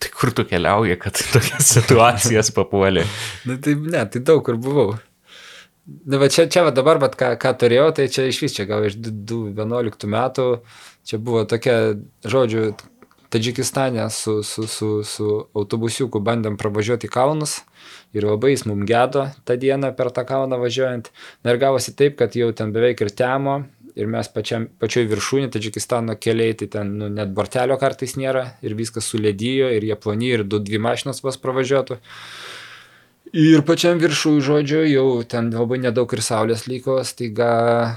Tai 0.03 0.13
kur 0.13 0.33
tu 0.37 0.45
keliauji, 0.45 0.99
kad 1.01 1.19
tokias 1.33 1.71
situacijas 1.79 2.53
papuolė? 2.57 3.07
Na 3.49 3.57
tai 3.65 3.77
ne, 3.81 4.03
tai 4.13 4.21
daug 4.21 4.43
kur 4.45 4.59
buvau. 4.61 4.91
Na, 5.87 6.19
va 6.19 6.29
čia, 6.33 6.49
čia 6.51 6.67
va 6.67 6.73
dabar, 6.75 6.99
bet 7.03 7.15
ką, 7.19 7.31
ką 7.41 7.53
turėjau, 7.63 7.89
tai 7.97 8.09
čia 8.13 8.27
iš 8.29 8.41
vis 8.43 8.57
čia 8.57 8.67
gal 8.69 8.85
iš 8.89 8.99
2011 9.07 10.09
metų, 10.11 10.47
čia 11.07 11.21
buvo 11.23 11.45
tokia, 11.49 11.77
žodžiu, 12.27 12.73
Tadžikistane 13.31 14.05
su, 14.11 14.43
su, 14.47 14.67
su, 14.71 14.91
su 15.05 15.31
autobusiuku 15.55 16.21
bandėm 16.23 16.59
pravažiuoti 16.61 17.11
kalnus 17.11 17.61
ir 18.15 18.27
labai 18.27 18.53
jis 18.55 18.67
mum 18.71 18.85
gedo 18.87 19.27
tą 19.45 19.57
dieną 19.59 19.93
per 19.99 20.13
tą 20.15 20.23
kalną 20.29 20.61
važiuojant. 20.63 21.11
Na 21.45 21.55
ir 21.55 21.59
gavosi 21.63 21.97
taip, 21.99 22.19
kad 22.21 22.37
jau 22.39 22.53
ten 22.55 22.73
beveik 22.75 23.03
ir 23.03 23.11
temo 23.11 23.65
ir 23.97 24.11
mes 24.13 24.29
pačiam, 24.29 24.69
pačioj 24.81 25.09
viršūnė 25.11 25.49
Tadžikistano 25.53 26.17
keliai, 26.21 26.55
tai 26.61 26.69
ten 26.73 26.93
nu, 27.01 27.09
net 27.13 27.33
bortelio 27.37 27.79
kartais 27.81 28.15
nėra 28.21 28.45
ir 28.63 28.77
viskas 28.77 29.09
sulėdyjo 29.11 29.71
ir 29.73 29.89
jie 29.89 29.97
ploni 29.97 30.35
ir 30.37 30.45
du 30.45 30.61
dvi 30.61 30.81
mašinos 30.83 31.23
vos 31.25 31.41
pravažiuotų. 31.41 31.99
Ir 33.37 33.65
pačiam 33.67 33.99
viršui, 33.99 34.39
žodžiu, 34.45 34.85
jau 34.87 35.07
ten 35.29 35.49
labai 35.51 35.81
nedaug 35.83 36.13
ir 36.15 36.23
saulės 36.23 36.67
liko, 36.71 37.01
staiga, 37.05 37.97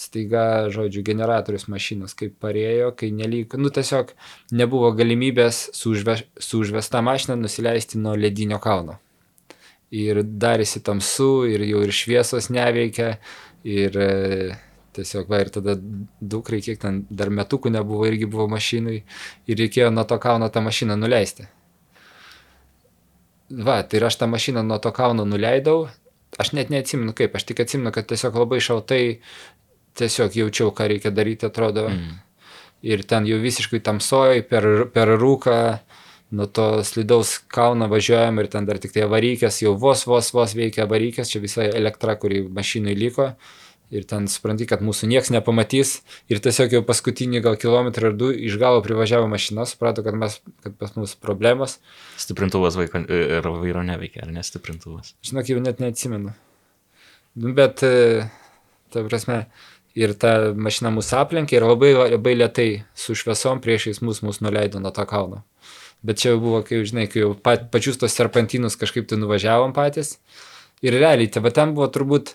staiga, 0.00 0.70
žodžiu, 0.72 1.02
generatorius 1.04 1.66
mašinos 1.68 2.16
kaip 2.16 2.38
parėjo, 2.42 2.90
kai 2.96 3.10
neliko, 3.14 3.60
nu 3.60 3.72
tiesiog 3.74 4.14
nebuvo 4.56 4.90
galimybės 4.96 5.66
su, 5.76 5.92
užve, 5.94 6.16
su 6.40 6.62
užvesta 6.64 7.02
mašina 7.04 7.36
nusileisti 7.36 8.00
nuo 8.00 8.16
ledinio 8.16 8.60
kalno. 8.62 8.98
Ir 9.90 10.22
darėsi 10.22 10.80
tamsu, 10.86 11.44
ir 11.50 11.66
jau 11.66 11.84
ir 11.84 11.92
šviesos 11.94 12.48
neveikia, 12.54 13.16
ir 13.66 13.96
e, 13.98 14.10
tiesiog, 14.96 15.28
va, 15.30 15.40
ir 15.44 15.50
tada 15.54 15.76
dukrai, 16.20 16.60
kiek 16.64 16.80
ten 16.80 17.04
dar 17.10 17.32
metukų 17.34 17.72
nebuvo, 17.74 18.06
irgi 18.08 18.30
buvo 18.30 18.46
mašinai, 18.50 19.00
ir 19.50 19.64
reikėjo 19.64 19.90
nuo 19.94 20.06
to 20.08 20.20
kalno 20.22 20.48
tą 20.48 20.62
mašiną 20.64 20.96
nuleisti. 21.00 21.48
Va, 23.50 23.80
tai 23.82 23.98
aš 24.06 24.20
tą 24.20 24.30
mašiną 24.30 24.62
nuo 24.62 24.78
to 24.78 24.92
kalno 24.94 25.26
nuleidau, 25.26 25.88
aš 26.38 26.52
net 26.54 26.70
neatsimenu 26.70 27.14
kaip, 27.16 27.34
aš 27.34 27.48
tik 27.48 27.62
atsimenu, 27.64 27.90
kad 27.94 28.06
tiesiog 28.10 28.36
labai 28.38 28.60
šaltai, 28.62 29.02
tiesiog 29.98 30.36
jaučiau, 30.42 30.74
ką 30.76 30.88
reikia 30.92 31.12
daryti, 31.14 31.48
atrodo. 31.48 31.88
Mm. 31.90 32.18
Ir 32.90 33.02
ten 33.04 33.26
jau 33.28 33.38
visiškai 33.42 33.82
tamsoj, 33.84 34.42
per, 34.48 34.66
per 34.94 35.14
rūką, 35.20 35.56
nuo 36.36 36.46
to 36.46 36.66
slidaus 36.86 37.38
kalno 37.50 37.88
važiuojam 37.90 38.38
ir 38.40 38.48
ten 38.52 38.68
dar 38.68 38.78
tik 38.80 38.94
tai 38.94 39.08
varykės, 39.10 39.62
jau 39.64 39.74
vos, 39.78 40.06
vos, 40.08 40.30
vos 40.32 40.54
veikia 40.56 40.86
varykės, 40.90 41.32
čia 41.32 41.42
visa 41.42 41.66
elektra, 41.66 42.14
kuri 42.20 42.44
mašinai 42.46 42.94
liko 42.96 43.32
ir 43.90 44.06
ten 44.08 44.28
supranti, 44.30 44.66
kad 44.70 44.82
mūsų 44.86 45.08
nieks 45.10 45.32
nepamatys 45.34 45.96
ir 46.30 46.40
tiesiog 46.42 46.76
jau 46.76 46.82
paskutinį 46.86 47.42
gal 47.44 47.58
kilometrą 47.60 48.12
ar 48.12 48.18
du 48.18 48.30
iš 48.30 48.54
galo 48.60 48.82
privažiavo 48.84 49.26
mašina, 49.30 49.66
suprato, 49.66 50.04
kad, 50.06 50.14
mes, 50.18 50.38
kad 50.64 50.76
pas 50.78 50.94
mus 50.96 51.16
problemos. 51.18 51.80
Stiprintuvas 52.20 52.78
vaiko 52.78 53.02
ir 53.10 53.50
vairo 53.50 53.82
neveikia, 53.86 54.22
ar 54.26 54.34
nestiprintuvas? 54.34 55.16
Žinok, 55.26 55.50
jau 55.50 55.64
net 55.64 55.82
neatsimenu. 55.82 56.36
Nu, 57.40 57.52
bet, 57.56 57.82
e, 57.86 58.30
ta 58.94 59.02
prasme, 59.06 59.42
ir 59.98 60.14
ta 60.18 60.52
mašina 60.54 60.92
mūsų 60.94 61.16
aplenkė 61.20 61.58
ir 61.58 61.66
labai, 61.66 61.92
labai 62.14 62.36
lietai 62.38 62.68
su 62.94 63.16
šviesom 63.18 63.62
priešais 63.64 64.02
mus 64.06 64.22
mus 64.22 64.40
nuleido 64.44 64.82
nuo 64.82 64.92
to 64.94 65.04
kalno. 65.08 65.42
Bet 66.06 66.20
čia 66.22 66.36
buvo, 66.40 66.62
kai, 66.64 66.80
žinai, 66.88 67.06
kai 67.12 67.24
jau 67.24 67.34
pa, 67.36 67.56
pačius 67.58 68.00
tos 68.00 68.14
serpantinus 68.16 68.78
kažkaip 68.80 69.08
tai 69.10 69.18
nuvažiavom 69.20 69.74
patys. 69.76 70.16
Ir 70.80 70.96
realiai, 70.96 71.28
tai 71.28 71.42
va 71.44 71.52
ten 71.52 71.74
buvo 71.76 71.90
turbūt 71.92 72.34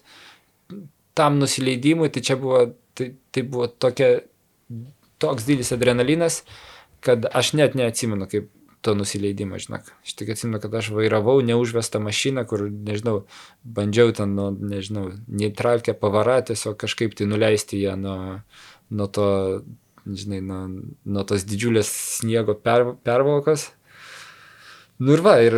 tam 1.18 1.39
nusileidimui, 1.41 2.12
tai 2.14 2.22
čia 2.22 2.38
buvo, 2.38 2.68
tai, 2.93 3.16
tai 3.34 3.41
buvo 3.47 3.66
tokia, 3.68 4.20
toks 5.24 5.47
didelis 5.47 5.74
adrenalinas, 5.74 6.43
kad 7.06 7.26
aš 7.34 7.56
net 7.58 7.74
neatsimenu, 7.80 8.28
kaip 8.30 8.51
to 8.86 8.93
nusileidimo, 8.97 9.57
žinok. 9.61 9.89
Aš 10.05 10.15
tik 10.19 10.31
atsimenu, 10.36 10.61
kad 10.63 10.75
aš 10.77 10.91
vairavau 10.95 11.39
neužvestą 11.45 12.01
mašiną, 12.03 12.45
kur, 12.49 12.67
nežinau, 12.69 13.23
bandžiau 13.77 14.13
ten, 14.15 14.36
nu, 14.38 14.51
nežinau, 14.53 15.07
neįtraukę 15.27 15.97
pavarą, 15.97 16.39
tiesiog 16.51 16.77
kažkaip 16.86 17.17
tai 17.17 17.29
nuleisti 17.31 17.81
ją 17.81 17.95
nuo, 17.99 18.17
nuo 18.93 19.07
to, 19.09 19.29
žinai, 20.05 20.41
nuo, 20.45 20.61
nuo 21.05 21.25
tos 21.27 21.47
didžiulės 21.49 21.89
sniego 22.19 22.57
per, 22.57 22.93
pervalkos. 23.05 23.71
Nu 25.01 25.17
ir 25.17 25.25
va, 25.25 25.39
ir 25.43 25.57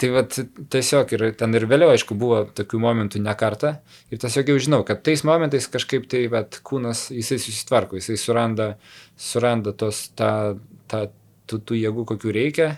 tai 0.00 0.10
vat 0.14 0.36
tiesiog 0.72 1.12
ir 1.16 1.24
ten 1.38 1.56
ir 1.56 1.66
vėliau, 1.68 1.92
aišku, 1.92 2.16
buvo 2.18 2.42
tokių 2.56 2.80
momentų 2.80 3.20
ne 3.22 3.34
kartą. 3.38 3.74
Ir 4.12 4.20
tiesiog 4.22 4.52
jau 4.52 4.60
žinau, 4.62 4.80
kad 4.86 5.02
tais 5.04 5.24
momentais 5.28 5.68
kažkaip 5.70 6.06
tai 6.10 6.24
vat, 6.32 6.60
kūnas, 6.66 7.08
jisai 7.14 7.40
susitvarko, 7.42 7.98
jisai 8.00 8.16
suranda, 8.20 8.70
suranda 9.20 9.74
tos, 9.76 10.06
tą, 10.16 10.32
tą, 10.90 11.08
tų, 11.50 11.60
tų 11.66 11.80
jėgų, 11.80 12.06
kokių 12.12 12.34
reikia. 12.36 12.70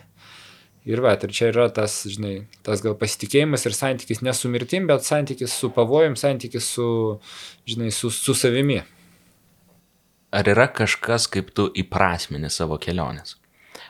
Ir 0.89 0.99
va, 1.05 1.12
ir 1.14 1.31
čia 1.31 1.53
yra 1.53 1.68
tas, 1.70 2.01
žinai, 2.11 2.49
tas 2.66 2.83
gal 2.83 2.97
pasitikėjimas 2.99 3.68
ir 3.68 3.77
santykis 3.77 4.25
ne 4.27 4.35
su 4.35 4.51
mirtim, 4.51 4.89
bet 4.91 5.07
santykis 5.07 5.55
su 5.55 5.70
pavojum, 5.75 6.16
santykis 6.18 6.73
su, 6.75 6.89
žinai, 7.70 7.93
su, 7.95 8.11
su 8.11 8.35
savimi. 8.35 8.81
Ar 10.35 10.49
yra 10.49 10.66
kažkas, 10.75 11.29
kaip 11.31 11.53
tu 11.55 11.68
įprasmini 11.79 12.51
savo 12.51 12.81
keliones? 12.83 13.37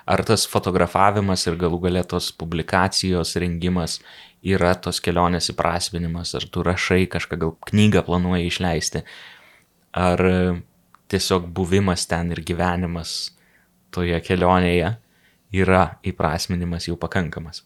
ar 0.07 0.23
tas 0.27 0.47
fotografavimas 0.51 1.47
ir 1.47 1.59
galų 1.61 1.81
galę 1.87 2.03
tos 2.09 2.31
publikacijos 2.35 3.37
rengimas 3.41 3.99
yra 4.43 4.75
tos 4.75 4.99
kelionės 5.03 5.53
įprasminimas, 5.53 6.35
ar 6.35 6.47
tu 6.51 6.65
rašai 6.67 7.07
kažką, 7.11 7.39
gal 7.39 7.55
knygą 7.71 8.03
planuoji 8.07 8.51
išleisti, 8.51 9.05
ar 9.95 10.23
tiesiog 11.13 11.47
buvimas 11.55 12.09
ten 12.11 12.33
ir 12.35 12.43
gyvenimas 12.43 13.33
toje 13.95 14.19
kelionėje 14.25 14.95
yra 15.53 15.83
įprasminimas 16.09 16.89
jau 16.89 16.97
pakankamas. 17.01 17.63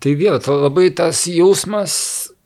Tai 0.00 0.14
vėl, 0.16 0.38
ta 0.40 0.54
labai 0.56 0.88
tas 0.96 1.26
jausmas 1.28 1.94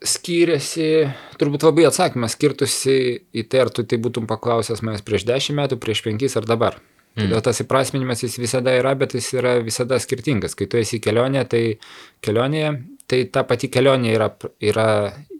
skyrėsi, 0.03 1.05
turbūt 1.39 1.63
labai 1.63 1.85
atsakymas 1.87 2.35
skirtusi 2.35 2.97
į 3.31 3.45
tai, 3.47 3.63
ar 3.63 3.71
tu 3.71 3.85
tai 3.87 3.99
būtum 4.03 4.27
paklausęs 4.27 4.83
manęs 4.83 5.05
prieš 5.07 5.23
dešimt 5.29 5.61
metų, 5.61 5.79
prieš 5.79 6.03
penkis 6.03 6.35
ar 6.35 6.47
dabar. 6.49 6.81
Todėl 7.15 7.39
tas 7.39 7.61
įprasminimas 7.63 8.25
jis 8.25 8.35
visada 8.43 8.73
yra, 8.75 8.91
bet 8.99 9.13
jis 9.15 9.29
yra 9.37 9.53
visada 9.63 9.95
skirtingas. 10.03 10.55
Kai 10.59 10.67
tu 10.67 10.81
esi 10.81 10.99
kelionė, 10.99 11.45
tai 11.47 11.61
kelionėje, 12.25 12.73
tai 13.07 13.21
ta 13.31 13.45
pati 13.47 13.69
kelionė 13.71 14.11
yra, 14.17 14.27
yra 14.59 14.87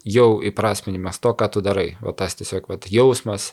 jau 0.07 0.39
įprasminimas 0.47 1.19
to, 1.19 1.33
ką 1.35 1.49
tu 1.51 1.63
darai. 1.65 1.89
O 1.99 2.15
tas 2.15 2.37
tiesiog 2.39 2.69
vat, 2.71 2.87
jausmas, 2.87 3.51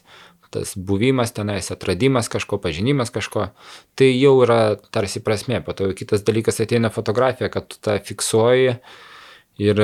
tas 0.52 0.68
buvimas 0.76 1.32
tenais, 1.34 1.70
atradimas 1.74 2.28
kažko, 2.32 2.58
pažinimas 2.62 3.10
kažko, 3.14 3.42
tai 3.98 4.08
jau 4.12 4.34
yra 4.44 4.60
tarsi 4.94 5.18
prasme. 5.24 5.58
Po 5.64 5.70
to 5.76 5.82
kitas 5.96 6.20
dalykas 6.26 6.62
ateina 6.64 6.88
fotografija, 6.92 7.48
kad 7.52 7.62
tu 7.72 7.76
tą 7.82 7.92
fiksuoji 8.04 8.70
ir 9.62 9.76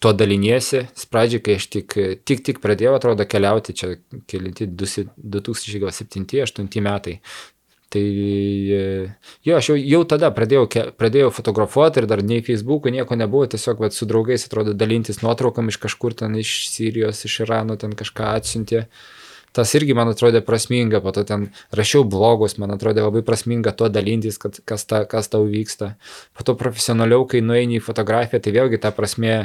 tuo 0.00 0.12
daliniesi. 0.16 0.80
Pradžiai, 1.12 1.44
kai 1.44 1.54
aš 1.60 1.64
tik, 1.76 1.88
tik, 2.28 2.38
tik 2.48 2.56
pradėjau, 2.64 2.94
atrodo, 2.98 3.22
keliauti, 3.28 3.76
čia 3.76 3.86
kelinti 4.30 4.64
2007-2008 4.68 6.84
metai, 6.84 7.14
Tai 7.92 8.02
jo, 9.44 9.56
aš 9.58 9.66
jau, 9.68 9.74
jau 9.76 10.00
tada 10.08 10.30
pradėjau, 10.32 10.64
pradėjau 10.96 11.28
fotografuoti 11.36 12.00
ir 12.00 12.06
dar 12.08 12.22
nei 12.24 12.40
Facebook'o 12.44 12.88
nieko 12.92 13.18
nebuvo, 13.20 13.44
tiesiog 13.52 13.82
vat, 13.84 13.92
su 13.92 14.08
draugais 14.08 14.46
atrodo 14.48 14.72
dalintis 14.72 15.20
nuotraukam 15.20 15.68
iš 15.68 15.76
kažkur 15.82 16.16
ten 16.16 16.38
iš 16.40 16.54
Sirijos, 16.72 17.20
iš 17.28 17.42
Irano 17.44 17.76
ten 17.76 17.92
kažką 17.98 18.30
atsiuntė. 18.38 18.86
Tas 19.52 19.74
irgi 19.76 19.92
man 19.92 20.08
atrodė 20.08 20.40
prasminga, 20.44 21.02
po 21.04 21.12
to 21.12 21.26
ten 21.28 21.50
rašiau 21.76 22.06
blogus, 22.08 22.56
man 22.60 22.72
atrodė 22.72 23.04
labai 23.04 23.20
prasminga 23.26 23.74
tuo 23.76 23.90
dalintis, 23.92 24.38
kad, 24.40 24.56
kas, 24.64 24.86
ta, 24.88 25.02
kas 25.04 25.28
tau 25.28 25.44
vyksta. 25.44 25.92
Po 26.32 26.46
to 26.48 26.56
profesionaliau, 26.56 27.26
kai 27.28 27.42
nueini 27.44 27.76
į 27.76 27.84
fotografiją, 27.84 28.40
tai 28.40 28.54
vėlgi 28.56 28.80
ta 28.80 28.94
prasme 28.96 29.42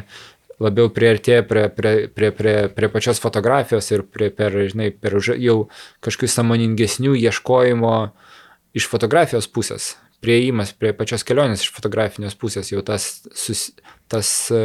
labiau 0.64 0.90
priartėja 0.94 1.44
prie, 1.48 1.66
prie, 1.74 1.94
prie, 2.14 2.32
prie, 2.34 2.56
prie 2.74 2.90
pačios 2.94 3.20
fotografijos 3.22 3.92
ir 3.92 4.04
prie, 4.10 4.30
per, 4.34 4.56
žinai, 4.72 4.90
per 4.96 5.20
jau 5.20 5.58
kažkokių 6.06 6.30
samoningesnių 6.34 7.14
ieškojimo 7.28 7.94
iš 8.78 8.88
fotografijos 8.90 9.50
pusės, 9.52 9.96
prieimas 10.24 10.74
prie 10.74 10.94
pačios 10.98 11.26
kelionės 11.28 11.66
iš 11.66 11.74
fotografinės 11.76 12.38
pusės, 12.40 12.72
jau 12.74 12.82
tas, 12.86 13.10
sus, 13.38 13.68
tas 14.10 14.32
e, 14.54 14.64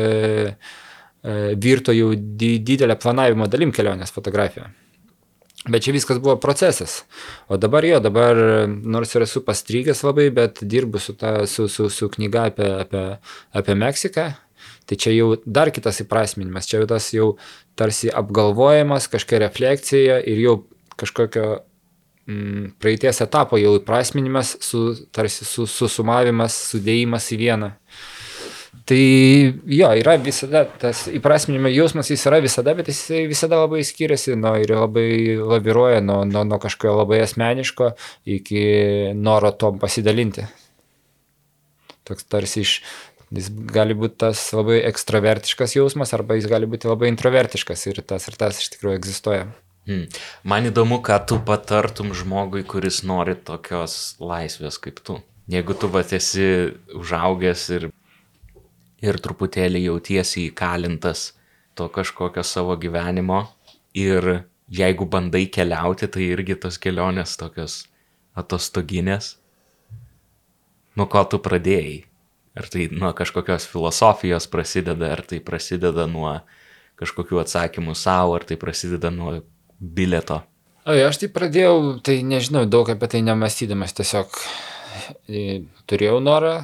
e, 0.55 1.36
virto 1.61 1.95
jau 1.97 2.12
di, 2.16 2.55
didelę 2.62 2.97
planavimo 3.01 3.51
dalim 3.51 3.74
kelionės 3.74 4.14
fotografija. 4.14 4.70
Bet 5.69 5.85
čia 5.87 5.93
viskas 5.95 6.19
buvo 6.19 6.37
procesas. 6.43 7.05
O 7.47 7.57
dabar 7.57 7.85
jo, 7.87 8.01
dabar 8.03 8.39
nors 8.69 9.13
ir 9.15 9.23
esu 9.23 9.45
pastrygęs 9.47 10.03
labai, 10.03 10.27
bet 10.35 10.59
dirbu 10.67 10.99
su, 10.99 11.15
ta, 11.15 11.47
su, 11.47 11.69
su, 11.71 11.87
su 11.91 12.09
knyga 12.11 12.49
apie, 12.51 12.71
apie, 12.83 13.03
apie 13.55 13.77
Meksiką. 13.79 14.25
Tai 14.87 14.99
čia 14.99 15.13
jau 15.15 15.37
dar 15.47 15.71
kitas 15.71 16.03
įprasminimas, 16.03 16.67
čia 16.67 16.81
jau 16.81 16.89
tas 16.91 17.07
jau 17.15 17.29
tarsi 17.79 18.11
apgalvojimas, 18.11 19.07
kažkokia 19.13 19.45
refleksija 19.45 20.19
ir 20.27 20.41
jau 20.43 20.57
kažkokio 20.99 21.47
mm, 22.27 22.73
praeities 22.83 23.23
etapo 23.23 23.61
jau 23.61 23.77
įprasminimas, 23.79 24.57
su, 24.67 24.83
tarsi 25.15 25.47
su, 25.47 25.69
susumavimas, 25.71 26.59
sudėjimas 26.73 27.31
į 27.31 27.39
vieną. 27.45 27.71
Tai 28.89 28.99
jo, 28.99 29.89
yra 30.01 30.16
visada 30.18 30.64
tas 30.66 31.05
įprasminimo 31.07 31.70
jausmas, 31.70 32.11
jis 32.11 32.24
yra 32.26 32.41
visada, 32.43 32.74
bet 32.74 32.89
jis 32.91 33.28
visada 33.30 33.61
labai 33.61 33.85
skiriasi 33.87 34.35
nuo 34.39 34.57
ir 34.59 34.72
labai 34.74 35.37
laviruoja 35.39 36.01
nuo, 36.03 36.24
nuo, 36.26 36.43
nuo 36.49 36.59
kažkokio 36.62 36.97
labai 36.99 37.20
asmeniško 37.22 37.93
iki 38.39 38.64
noro 39.14 39.53
tom 39.55 39.78
pasidalinti. 39.83 40.49
Toks 42.09 42.26
tarsi 42.26 42.64
iš, 42.64 42.74
jis 43.30 43.53
gali 43.70 43.95
būti 43.95 44.18
tas 44.24 44.43
labai 44.57 44.80
ekstravertiškas 44.91 45.76
jausmas 45.78 46.11
arba 46.16 46.41
jis 46.41 46.51
gali 46.51 46.66
būti 46.66 46.91
labai 46.91 47.12
introvertiškas 47.12 47.87
ir 47.93 48.03
tas 48.03 48.26
ir 48.26 48.41
tas 48.41 48.59
iš 48.59 48.74
tikrųjų 48.74 48.99
egzistuoja. 48.99 49.47
Hmm. 49.87 50.07
Man 50.47 50.66
įdomu, 50.70 51.01
ką 51.03 51.16
tu 51.26 51.39
patartum 51.43 52.12
žmogui, 52.14 52.62
kuris 52.66 53.03
nori 53.07 53.35
tokios 53.35 54.16
laisvės 54.22 54.78
kaip 54.83 55.01
tu. 55.03 55.22
Jeigu 55.51 55.74
tu 55.74 55.89
pat 55.91 56.12
esi 56.14 56.47
užaugęs 56.95 57.64
ir, 57.76 57.89
ir 59.03 59.19
truputėlį 59.23 59.87
jautiesi 59.89 60.47
įkalintas 60.49 61.33
to 61.75 61.89
kažkokio 61.93 62.45
savo 62.47 62.77
gyvenimo 62.77 63.45
ir 63.99 64.45
jeigu 64.73 65.07
bandai 65.07 65.47
keliauti, 65.53 66.09
tai 66.09 66.31
irgi 66.33 66.57
tos 66.61 66.79
kelionės 66.81 67.37
tokios 67.41 67.83
atostoginės. 68.39 69.37
Nuo 70.97 71.09
ko 71.09 71.25
tu 71.29 71.41
pradėjai? 71.43 72.03
Ar 72.57 72.69
tai 72.69 72.87
nuo 72.93 73.13
kažkokios 73.17 73.65
filosofijos 73.69 74.47
prasideda, 74.53 75.09
ar 75.15 75.23
tai 75.25 75.41
prasideda 75.41 76.05
nuo 76.09 76.35
kažkokių 77.01 77.41
atsakymų 77.41 77.95
savo, 77.97 78.37
ar 78.37 78.45
tai 78.45 78.59
prasideda 78.61 79.11
nuo 79.11 79.39
bileto. 79.81 80.43
O, 80.85 80.93
aš 80.93 81.23
tai 81.23 81.31
pradėjau, 81.33 81.97
tai 82.05 82.19
nežinau, 82.27 82.67
daug 82.69 82.89
apie 82.93 83.09
tai 83.09 83.23
nemastydamas, 83.25 83.95
tiesiog 83.97 84.37
e, 85.31 85.63
turėjau 85.89 86.19
norą 86.21 86.57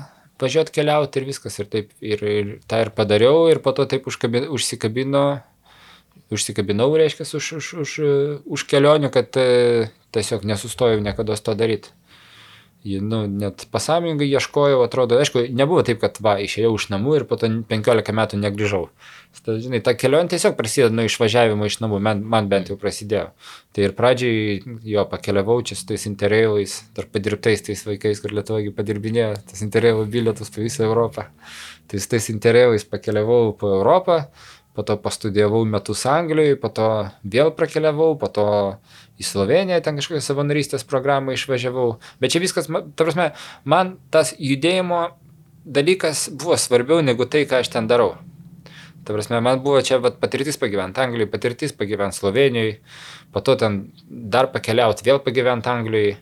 važiuoti 0.43 0.74
keliauti 0.78 1.20
ir 1.20 1.28
viskas. 1.28 1.59
Ir 1.61 1.68
taip, 1.72 1.93
ir, 2.01 2.24
ir 2.24 2.51
tą 2.70 2.82
ir 2.84 2.93
padariau, 2.95 3.47
ir 3.51 3.62
po 3.64 3.74
to 3.76 3.86
taip 3.91 4.09
užkabi, 4.11 4.47
užsikabino, 4.55 5.26
užsikabinau, 6.34 6.91
reiškia, 7.01 7.28
už, 7.39 7.53
už, 7.61 7.70
už, 7.84 7.95
už 8.47 8.66
kelionių, 8.70 9.11
kad 9.14 9.36
e, 9.41 9.89
tiesiog 10.14 10.47
nesustojau 10.49 11.01
niekada 11.05 11.36
to 11.36 11.57
daryti 11.59 11.97
nu, 12.84 13.26
net 13.26 13.66
pasąmoningai 13.72 14.28
ieškojau, 14.30 14.82
atrodo, 14.84 15.18
aišku, 15.18 15.42
nebuvo 15.50 15.82
taip, 15.86 15.98
kad 16.02 16.20
va, 16.22 16.36
išėjau 16.42 16.74
iš 16.78 16.88
namų 16.92 17.16
ir 17.18 17.24
po 17.28 17.38
to 17.40 17.50
15 17.70 18.14
metų 18.14 18.38
negrįžau. 18.38 18.84
Ta, 19.44 19.54
žinai, 19.60 19.80
ta 19.84 19.92
kelionė 19.98 20.32
tiesiog 20.32 20.54
prasideda 20.58 20.94
nuo 20.94 21.04
išvažiavimo 21.06 21.66
iš 21.68 21.78
namų, 21.82 21.98
man, 22.02 22.22
man 22.26 22.48
bent 22.50 22.70
jau 22.70 22.78
prasidėjo. 22.80 23.28
Tai 23.76 23.84
ir 23.86 23.94
pradžiai 23.98 24.78
jo 24.88 25.04
pakeliavau 25.10 25.58
čia 25.66 25.76
su 25.78 25.86
tais 25.90 26.06
interėjais, 26.10 26.78
dar 26.96 27.06
padirbtais 27.12 27.62
tais 27.66 27.84
vaikais, 27.86 28.22
kur 28.22 28.34
Lietuvoje 28.34 28.72
padirbinėjo, 28.74 29.34
tas 29.50 29.62
interėjų 29.66 30.06
bilietus 30.10 30.54
po 30.54 30.64
visą 30.64 30.86
Europą. 30.88 31.28
Tai 31.88 32.00
su 32.02 32.10
tais 32.10 32.30
interėjais 32.32 32.88
pakeliavau 32.88 33.52
po 33.58 33.74
Europą, 33.78 34.24
po 34.78 34.84
to 34.86 34.94
pastudijavau 35.02 35.64
metus 35.66 36.04
Anglijoje, 36.06 36.54
po 36.62 36.68
to 36.70 36.84
vėl 37.26 37.48
prakeliavau, 37.50 38.12
po 38.14 38.28
to 38.30 38.44
į 39.18 39.26
Sloveniją, 39.26 39.80
ten 39.82 39.98
kažkokią 39.98 40.20
savanorystės 40.22 40.86
programą 40.86 41.34
išvažiavau. 41.34 41.96
Bet 42.22 42.30
čia 42.30 42.38
viskas, 42.44 42.70
ta 42.70 43.02
prasme, 43.02 43.32
man 43.66 43.96
tas 44.14 44.36
judėjimo 44.38 45.00
dalykas 45.66 46.28
buvo 46.30 46.54
svarbiau 46.54 47.02
negu 47.02 47.26
tai, 47.26 47.42
ką 47.50 47.64
aš 47.64 47.72
ten 47.74 47.90
darau. 47.90 48.12
Ta 49.02 49.18
prasme, 49.18 49.42
man 49.42 49.58
buvo 49.66 49.82
čia 49.82 49.98
vat, 49.98 50.22
patirtis 50.22 50.60
pagyventi 50.62 51.02
Anglijoje, 51.02 51.32
patirtis 51.34 51.74
pagyventi 51.74 52.22
Slovenijoje, 52.22 52.78
po 53.34 53.42
to 53.42 53.58
ten 53.58 53.80
dar 54.06 54.52
pakeliauti, 54.54 55.02
vėl 55.10 55.18
pagyventi 55.26 55.74
Anglijoje, 55.74 56.18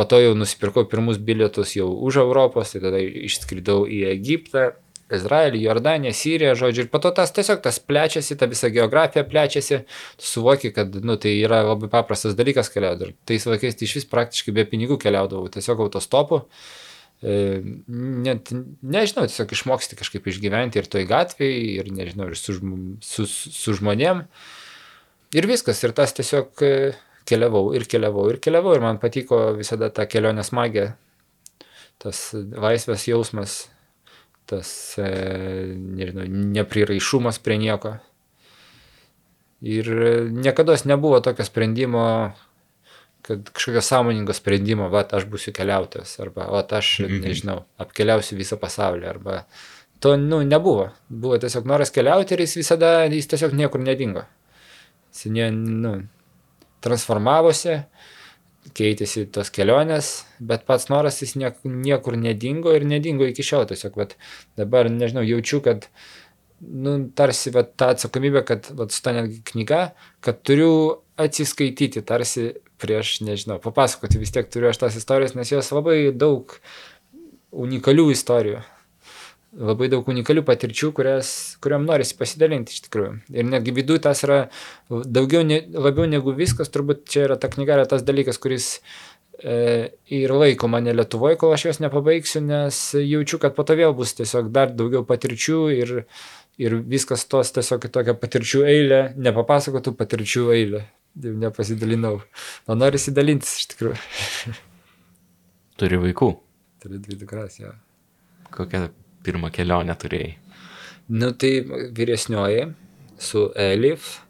po 0.00 0.08
to 0.08 0.24
jau 0.24 0.32
nusipirkau 0.32 0.88
pirmus 0.88 1.20
bilietus 1.20 1.76
jau 1.76 1.92
už 2.08 2.22
Europos, 2.24 2.72
tai 2.72 2.80
tada 2.88 3.04
išskridau 3.04 3.84
į 3.84 4.06
Egiptą, 4.16 4.70
Izraelį, 5.16 5.62
Jordaniją, 5.64 6.12
Siriją, 6.16 6.52
žodžiu, 6.58 6.84
ir 6.84 6.90
po 6.92 7.00
to 7.02 7.10
tas 7.16 7.32
tiesiog 7.36 7.62
tas 7.64 7.80
plečiasi, 7.82 8.36
ta 8.38 8.48
visa 8.50 8.70
geografija 8.72 9.24
plečiasi, 9.28 9.82
tu 10.20 10.28
suvoki, 10.28 10.72
kad, 10.76 10.94
nu, 11.04 11.16
tai 11.20 11.34
yra 11.40 11.62
labai 11.66 11.90
paprastas 11.92 12.36
dalykas 12.38 12.70
keliauti. 12.72 13.10
Ir 13.10 13.16
tais 13.28 13.48
laikais 13.50 13.78
tai 13.78 13.88
iš 13.88 13.98
vis 14.00 14.08
praktiškai 14.10 14.54
be 14.56 14.66
pinigų 14.70 15.00
keliaudavau, 15.02 15.50
tiesiog 15.52 15.84
autostopu. 15.86 16.44
E, 17.20 17.34
net, 18.24 18.54
nežinau, 18.80 19.26
tiesiog 19.28 19.52
išmoksti 19.56 19.98
kažkaip 19.98 20.30
išgyventi 20.30 20.80
ir 20.80 20.88
toj 20.90 21.04
gatvėje, 21.10 21.60
ir 21.82 21.92
nežinau, 21.92 22.30
ir 22.32 22.40
su, 22.40 22.56
su, 23.04 23.28
su 23.28 23.76
žmonėm. 23.76 24.24
Ir 25.36 25.46
viskas, 25.46 25.82
ir 25.84 25.94
tas 25.94 26.14
tiesiog 26.16 26.64
e, 26.66 26.74
keliavau 27.30 27.70
ir 27.76 27.86
keliavau 27.90 28.28
ir 28.32 28.40
keliavau, 28.42 28.74
ir 28.76 28.84
man 28.84 28.98
patiko 29.02 29.40
visada 29.58 29.90
ta 29.94 30.06
kelionės 30.10 30.52
magija, 30.56 30.94
tas 32.02 32.30
laisvės 32.34 33.06
jausmas, 33.10 33.60
tas, 34.50 34.70
e, 34.98 35.08
nežinau, 35.76 36.26
nepriraišumas 36.58 37.40
prie 37.42 37.58
nieko. 37.62 37.96
Ir 39.60 39.90
niekada 40.32 40.76
nebuvo 40.88 41.20
tokio 41.20 41.44
sprendimo, 41.44 42.04
kad 43.22 43.50
kažkokio 43.52 43.82
sąmoningo 43.84 44.34
sprendimo, 44.34 44.88
va, 44.92 45.04
aš 45.04 45.26
būsiu 45.30 45.52
keliautojas, 45.56 46.16
arba, 46.24 46.48
va, 46.50 46.64
aš, 46.78 47.00
mhm. 47.04 47.20
nežinau, 47.26 47.58
apkeliausiu 47.80 48.38
visą 48.40 48.58
pasaulį, 48.60 49.06
arba 49.10 49.42
to, 50.00 50.16
nu, 50.16 50.40
nebuvo. 50.42 50.88
Buvo 51.08 51.36
tiesiog 51.38 51.68
noras 51.68 51.92
keliauti 51.92 52.34
ir 52.34 52.46
jis 52.46 52.56
visada, 52.62 52.94
jis 53.04 53.28
tiesiog 53.28 53.52
niekur 53.56 53.82
nedingo. 53.84 54.24
Jis, 55.12 55.26
ne, 55.34 55.50
nu, 55.52 55.92
transformavosi, 56.80 57.82
keitėsi 58.76 59.26
tos 59.32 59.50
kelionės, 59.54 60.10
bet 60.40 60.66
pats 60.68 60.88
noras 60.92 61.20
jis 61.22 61.36
niekur 61.38 62.16
nedingo 62.20 62.74
ir 62.76 62.86
nedingo 62.88 63.28
iki 63.28 63.44
šiol. 63.46 63.66
Tiesiog, 63.70 63.96
bet 63.98 64.16
dabar, 64.60 64.90
nežinau, 64.92 65.24
jaučiu, 65.26 65.62
kad, 65.64 65.88
nu, 66.60 66.96
tarsi, 67.16 67.52
bet 67.54 67.74
ta 67.80 67.92
atsakomybė, 67.94 68.44
kad, 68.48 68.70
vat, 68.78 68.94
su 68.94 69.04
ta 69.04 69.14
netgi 69.16 69.40
knyga, 69.52 69.82
kad 70.24 70.42
turiu 70.46 70.72
atsiskaityti, 71.20 72.04
tarsi 72.06 72.50
prieš, 72.80 73.18
nežinau, 73.26 73.58
papasakoti 73.62 74.20
vis 74.20 74.32
tiek 74.34 74.48
turiu 74.52 74.70
aš 74.70 74.84
tas 74.84 75.00
istorijas, 75.00 75.36
nes 75.36 75.52
jos 75.52 75.72
labai 75.74 76.02
daug 76.16 76.54
unikalių 77.50 78.10
istorijų 78.14 78.60
labai 79.56 79.88
daug 79.90 80.06
unikalių 80.08 80.44
patirčių, 80.46 80.92
kurias, 80.94 81.30
kuriam 81.62 81.86
norisi 81.88 82.16
pasidalinti 82.18 82.74
iš 82.74 82.84
tikrųjų. 82.86 83.14
Ir 83.34 83.48
netgi 83.48 83.74
viduje 83.74 84.02
tas 84.06 84.22
yra 84.26 84.44
daugiau, 84.88 85.42
ne, 85.46 85.62
labiau 85.74 86.06
negu 86.10 86.34
viskas, 86.36 86.70
turbūt 86.70 87.08
čia 87.10 87.26
yra 87.28 87.38
ta 87.40 87.50
knyga, 87.50 87.80
yra 87.80 87.88
tas 87.90 88.04
dalykas, 88.06 88.38
kuris 88.42 88.68
e, 89.42 89.90
ir 90.06 90.34
laiko 90.34 90.70
mane 90.70 90.94
Lietuvoje, 90.94 91.38
kol 91.40 91.56
aš 91.56 91.66
jos 91.70 91.82
nepabaigsiu, 91.82 92.44
nes 92.46 92.78
jaučiu, 92.94 93.40
kad 93.42 93.58
po 93.58 93.66
to 93.66 93.74
vėl 93.80 93.96
bus 93.98 94.14
tiesiog 94.20 94.52
dar 94.54 94.70
daugiau 94.76 95.02
patirčių 95.08 95.60
ir, 95.74 95.94
ir 96.62 96.78
viskas 96.94 97.26
tos 97.26 97.50
tiesiog 97.56 97.90
tokia 97.90 98.14
patirčių 98.14 98.64
eilė, 98.70 99.02
nepapasakotų 99.18 99.96
patirčių 99.98 100.48
eilė. 100.54 100.86
Nepasidalinau. 101.20 102.20
O 102.70 102.74
noriu 102.78 103.00
įsidalintis 103.00 103.56
iš 103.58 103.72
tikrųjų. 103.72 104.54
Turi 105.82 105.98
vaikų. 106.06 106.28
Turiu 106.84 107.02
dvi 107.02 107.18
dukras, 107.18 107.58
jo. 107.58 107.72
Kokia 108.54 108.86
pirmą 109.26 109.50
kelionę 109.54 109.96
turėjai? 109.98 110.34
Nu 111.10 111.32
tai 111.34 111.60
vyresnioji 111.96 112.68
su 113.18 113.48
Elif, 113.58 114.20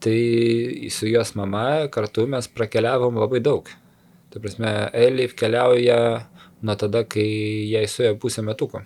tai 0.00 0.88
su 0.90 1.08
jos 1.08 1.34
mama 1.36 1.88
kartu 1.92 2.26
mes 2.28 2.48
prakeliavom 2.48 3.20
labai 3.20 3.42
daug. 3.44 3.68
Tai 4.32 4.40
prasme, 4.42 4.72
Elif 4.96 5.36
keliauja 5.38 5.98
nuo 6.64 6.74
tada, 6.80 7.04
kai 7.04 7.26
jai 7.70 7.84
suėjo 7.90 8.16
pusę 8.20 8.42
metuko. 8.42 8.82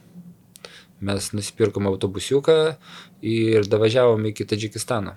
Mes 1.01 1.31
nusipirkom 1.31 1.87
autobusiuką 1.93 2.59
ir 3.23 3.71
davažiavom 3.71 4.27
iki 4.33 4.47
Tadžikistano. 4.49 5.15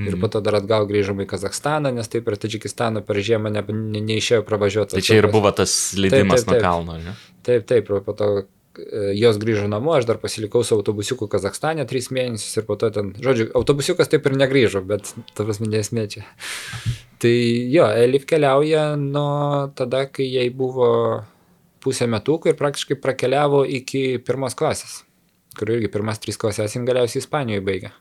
Mm. 0.00 0.06
Ir 0.08 0.14
po 0.16 0.24
mhm. 0.24 0.32
to 0.32 0.40
dar 0.40 0.56
atgal 0.56 0.86
grįžom 0.88 1.20
į 1.20 1.26
Kazakstaną, 1.28 1.92
nes 1.92 2.08
taip 2.08 2.24
per 2.24 2.38
Tadžikistaną 2.40 3.04
per 3.04 3.20
žiemą 3.20 3.52
ne, 3.52 3.62
ne, 3.68 4.00
neišėjo 4.08 4.46
pravažiuoti. 4.48 4.96
Tai 4.96 5.04
čia 5.04 5.18
ir 5.20 5.28
buvo 5.28 5.52
tas 5.52 5.74
taip. 5.92 6.32
nuo 6.48 6.62
kalno, 6.64 6.96
ne? 6.96 7.12
Taip, 7.44 7.68
taip, 7.68 7.92
po 8.06 8.16
to 8.16 8.30
jos 9.18 9.38
grįžo 9.42 9.66
namo, 9.70 9.92
aš 9.96 10.06
dar 10.06 10.20
pasilikau 10.22 10.62
su 10.64 10.76
autobusiuku 10.76 11.26
Kazakstane 11.30 11.86
tris 11.90 12.10
mėnesius 12.14 12.60
ir 12.60 12.66
po 12.68 12.76
to 12.78 12.90
ten, 12.94 13.12
žodžiu, 13.18 13.48
autobusiukas 13.58 14.10
taip 14.12 14.28
ir 14.30 14.36
negrįžo, 14.38 14.84
bet 14.86 15.10
ta 15.34 15.46
prasme 15.46 15.68
nesmė 15.70 16.06
čia. 16.12 16.24
Tai 17.20 17.34
jo, 17.74 17.84
Elif 18.00 18.24
keliauja 18.30 18.94
nuo 18.96 19.68
tada, 19.76 20.06
kai 20.08 20.28
jai 20.30 20.46
buvo 20.54 20.88
pusę 21.84 22.06
metukų 22.08 22.52
ir 22.52 22.60
praktiškai 22.60 22.96
prakeliavo 23.00 23.64
iki 23.80 24.20
pirmos 24.24 24.56
klasės, 24.56 25.02
kur 25.58 25.72
irgi 25.74 25.90
pirmas 25.92 26.22
trys 26.22 26.40
klasės 26.40 26.76
jin 26.76 26.86
galiausiai 26.88 27.20
Ispanijoje 27.24 27.64
baigė. 27.66 27.92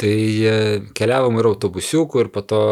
Tai 0.00 0.14
e, 0.48 0.54
keliavom 0.96 1.36
ir 1.40 1.50
autobusiukų 1.50 2.24
ir 2.24 2.30
po 2.32 2.44
to 2.46 2.62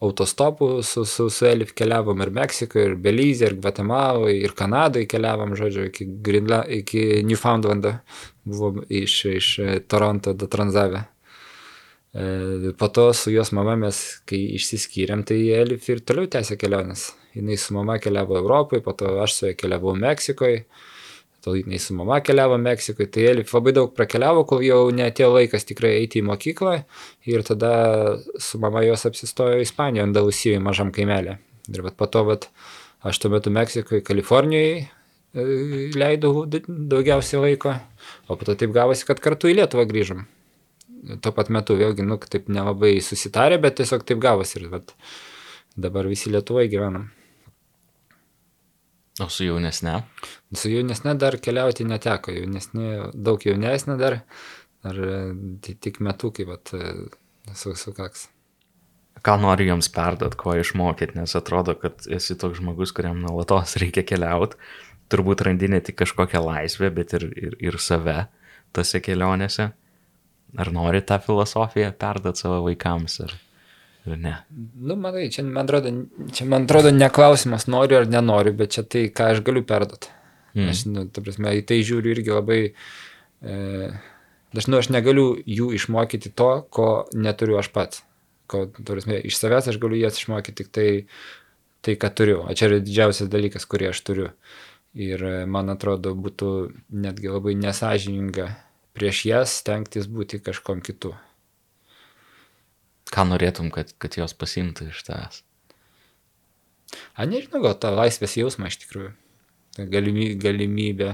autostopu 0.00 0.82
su, 0.82 1.04
su, 1.04 1.30
su 1.30 1.46
Elif 1.46 1.72
keliavom 1.74 2.22
ir 2.22 2.30
Meksikoje, 2.30 2.86
ir 2.86 2.96
Belize, 3.02 3.46
ir 3.46 3.56
Gvatemaloje, 3.58 4.36
ir 4.44 4.54
Kanadoje 4.58 5.08
keliavom, 5.10 5.56
žodžiu, 5.58 5.88
iki, 5.90 6.06
Greenla, 6.22 6.62
iki 6.80 7.22
Newfoundlando, 7.26 7.96
buvom 8.44 8.82
iš, 8.88 9.24
iš 9.32 9.52
Toronto 9.90 10.32
datranzavę. 10.38 11.02
E, 12.14 12.72
po 12.78 12.88
to 12.88 13.12
su 13.12 13.32
jos 13.34 13.52
mama 13.52 13.74
mes, 13.76 14.02
kai 14.28 14.38
išsiskyrėm, 14.58 15.26
tai 15.26 15.40
Elif 15.58 15.88
ir 15.90 16.04
toliau 16.06 16.30
tęsė 16.30 16.56
keliones. 16.60 17.10
Jis 17.34 17.68
su 17.68 17.74
mama 17.74 17.98
keliavo 18.02 18.38
Europoje, 18.38 18.82
po 18.82 18.94
to 18.98 19.18
aš 19.22 19.34
su 19.34 19.50
ja 19.50 19.58
keliavau 19.58 19.94
Meksikoje 19.98 20.64
tol 21.44 21.56
jinai 21.58 21.78
su 21.82 21.94
mama 21.94 22.20
keliavo 22.24 22.58
Meksikoje, 22.60 23.10
tai 23.14 23.28
Elif 23.32 23.52
labai 23.54 23.74
daug 23.76 23.92
prakeliavo, 23.96 24.44
kol 24.48 24.62
jau 24.66 24.80
netėjo 24.94 25.30
laikas 25.36 25.66
tikrai 25.68 25.94
eiti 26.00 26.22
į 26.22 26.26
mokyklą 26.28 26.74
ir 27.30 27.46
tada 27.46 27.72
su 28.42 28.60
mama 28.62 28.82
jos 28.86 29.06
apsistojo 29.08 29.60
Ispanijoje, 29.62 30.08
Andalusijoje, 30.08 30.62
mažam 30.62 30.92
kaimelė. 30.94 31.38
Ir 31.68 31.84
bet 31.84 31.98
po 32.00 32.08
to, 32.10 32.24
bet 32.28 32.48
aš 33.06 33.20
tuo 33.22 33.30
metu 33.32 33.52
Meksikoje, 33.54 34.02
Kalifornijoje 34.06 34.88
leidau 35.98 36.46
daugiausiai 36.48 37.42
laiko, 37.42 37.74
o 38.28 38.36
po 38.36 38.48
to 38.48 38.56
taip 38.58 38.72
gavosi, 38.74 39.06
kad 39.06 39.20
kartu 39.20 39.50
į 39.50 39.58
Lietuvą 39.60 39.84
grįžom. 39.88 40.24
Tuo 41.22 41.32
pat 41.36 41.52
metu 41.54 41.76
vėlgi, 41.78 42.02
nu, 42.02 42.18
taip 42.18 42.48
nelabai 42.50 42.96
susitarė, 43.04 43.60
bet 43.62 43.78
tiesiog 43.78 44.02
taip 44.08 44.18
gavosi 44.22 44.58
ir 44.58 44.66
bet 44.72 44.96
dabar 45.76 46.08
visi 46.10 46.32
Lietuvoje 46.32 46.72
gyvenam. 46.72 47.10
O 49.18 49.28
su 49.32 49.46
jaunesne? 49.48 49.96
Su 50.54 50.70
jaunesne 50.70 51.14
dar 51.18 51.38
keliauti 51.42 51.86
neteko, 51.88 52.32
jaunesnė, 52.36 52.88
daug 53.14 53.42
jaunesnė 53.42 53.98
dar, 53.98 54.20
ar 54.86 55.00
tai 55.64 55.74
tik 55.74 55.98
metukai, 56.04 56.46
bet 56.46 56.74
su, 57.58 57.74
sukaks. 57.74 58.28
Ką 59.26 59.34
nori 59.42 59.66
jums 59.66 59.88
perduot, 59.90 60.36
ko 60.38 60.54
išmokyti, 60.54 61.18
nes 61.18 61.34
atrodo, 61.34 61.74
kad 61.80 62.06
esi 62.14 62.36
toks 62.38 62.60
žmogus, 62.60 62.92
kuriam 62.94 63.18
nuolatos 63.18 63.74
reikia 63.82 64.06
keliauti 64.06 64.60
turbūt 65.12 65.44
randi 65.46 65.68
ne 65.72 65.80
tik 65.84 65.98
kažkokią 66.02 66.42
laisvę, 66.44 66.90
bet 66.94 67.14
ir, 67.18 67.28
ir, 67.36 67.56
ir 67.70 67.78
save 67.82 68.26
tose 68.76 69.00
kelionėse. 69.04 69.70
Ar 70.58 70.70
nori 70.72 71.02
tą 71.04 71.18
filosofiją 71.20 71.90
perduoti 72.00 72.44
savo 72.44 72.62
vaikams, 72.64 73.18
ar 73.26 73.34
ne? 74.06 74.34
Nu, 74.74 74.96
matai, 74.96 75.28
čia 75.32 75.44
man, 75.46 75.66
atrodo, 75.66 75.92
čia 76.32 76.46
man 76.48 76.68
atrodo 76.68 76.92
ne 76.94 77.08
klausimas, 77.12 77.66
noriu 77.70 78.00
ar 78.00 78.06
nenoriu, 78.10 78.54
bet 78.56 78.76
čia 78.76 78.84
tai, 78.84 79.06
ką 79.14 79.32
aš 79.34 79.42
galiu 79.46 79.64
perduoti. 79.66 80.12
Mm. 80.54 80.68
Aš, 80.72 80.84
nu, 80.90 81.06
ta 81.12 81.24
prasme, 81.24 81.54
į 81.58 81.64
tai 81.68 81.80
žiūriu 81.86 82.14
irgi 82.14 82.34
labai... 82.34 82.60
E, 83.42 83.90
dažnai 84.56 84.82
aš 84.82 84.90
negaliu 84.94 85.32
jų 85.44 85.72
išmokyti 85.76 86.32
to, 86.38 86.50
ko 86.74 86.88
neturiu 87.14 87.58
aš 87.60 87.72
pats. 87.74 88.04
Ko, 88.48 88.64
prasme, 88.80 89.18
iš 89.28 89.36
savęs 89.40 89.68
aš 89.72 89.80
galiu 89.82 90.00
jas 90.00 90.20
išmokyti 90.20 90.62
tik 90.62 90.72
tai, 90.72 90.88
tai, 91.84 91.98
ką 92.00 92.12
turiu. 92.16 92.40
O 92.46 92.56
čia 92.56 92.70
yra 92.70 92.80
didžiausias 92.84 93.30
dalykas, 93.32 93.68
kurį 93.68 93.92
aš 93.92 94.02
turiu. 94.06 94.30
Ir 94.98 95.20
e, 95.20 95.34
man 95.46 95.68
atrodo, 95.74 96.14
būtų 96.16 96.54
netgi 96.96 97.30
labai 97.30 97.58
nesažininga 97.60 98.48
prieš 98.98 99.24
jas 99.28 99.54
stengtis 99.62 100.08
būti 100.10 100.40
kažkom 100.42 100.82
kitu. 100.82 101.14
Ką 103.14 103.24
norėtum, 103.28 103.70
kad, 103.72 103.94
kad 104.00 104.18
jos 104.18 104.34
pasimtų 104.36 104.90
iš 104.92 105.04
tavęs? 105.06 105.42
A, 107.14 107.26
nežinau, 107.28 107.62
gal 107.64 107.76
tą 107.80 107.92
laisvės 107.96 108.36
jausmą 108.38 108.70
iš 108.70 108.80
tikrųjų. 108.84 109.12
Galimy, 109.92 110.32
galimybė 110.40 111.12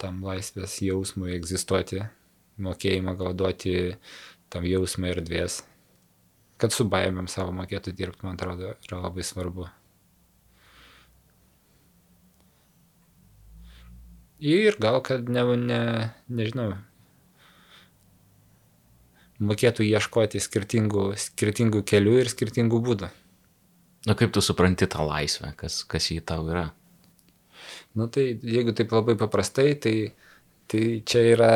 tam 0.00 0.22
laisvės 0.24 0.78
jausmui 0.84 1.34
egzistuoti, 1.36 2.04
mokėjimą 2.62 3.16
gal 3.18 3.36
duoti 3.36 3.74
tam 4.52 4.66
jausmą 4.66 5.10
erdvės. 5.12 5.60
Kad 6.60 6.74
su 6.76 6.86
baimėm 6.88 7.28
savo 7.30 7.52
mokėtų 7.56 7.92
dirbti, 7.96 8.26
man 8.26 8.36
atrodo, 8.36 8.74
yra 8.86 9.02
labai 9.04 9.24
svarbu. 9.24 9.68
Ir 14.40 14.76
gal, 14.80 15.02
kad 15.04 15.28
ne, 15.28 15.44
ne, 15.60 15.82
nežinau, 16.32 16.72
mokėtų 19.40 19.86
ieškoti 19.88 20.40
skirtingų, 20.42 21.10
skirtingų 21.18 21.82
kelių 21.88 22.18
ir 22.22 22.30
skirtingų 22.32 22.80
būdų. 22.84 23.10
Na 24.08 24.16
kaip 24.16 24.32
tu 24.32 24.40
supranti 24.44 24.88
tą 24.88 25.04
laisvę, 25.04 25.52
kas, 25.60 25.82
kas 25.88 26.08
jį 26.12 26.22
tau 26.24 26.46
yra? 26.48 26.70
Na 27.96 28.06
tai 28.08 28.32
jeigu 28.38 28.72
taip 28.76 28.92
labai 28.94 29.16
paprastai, 29.18 29.74
tai, 29.76 29.94
tai 30.70 30.84
čia 31.04 31.24
yra 31.34 31.52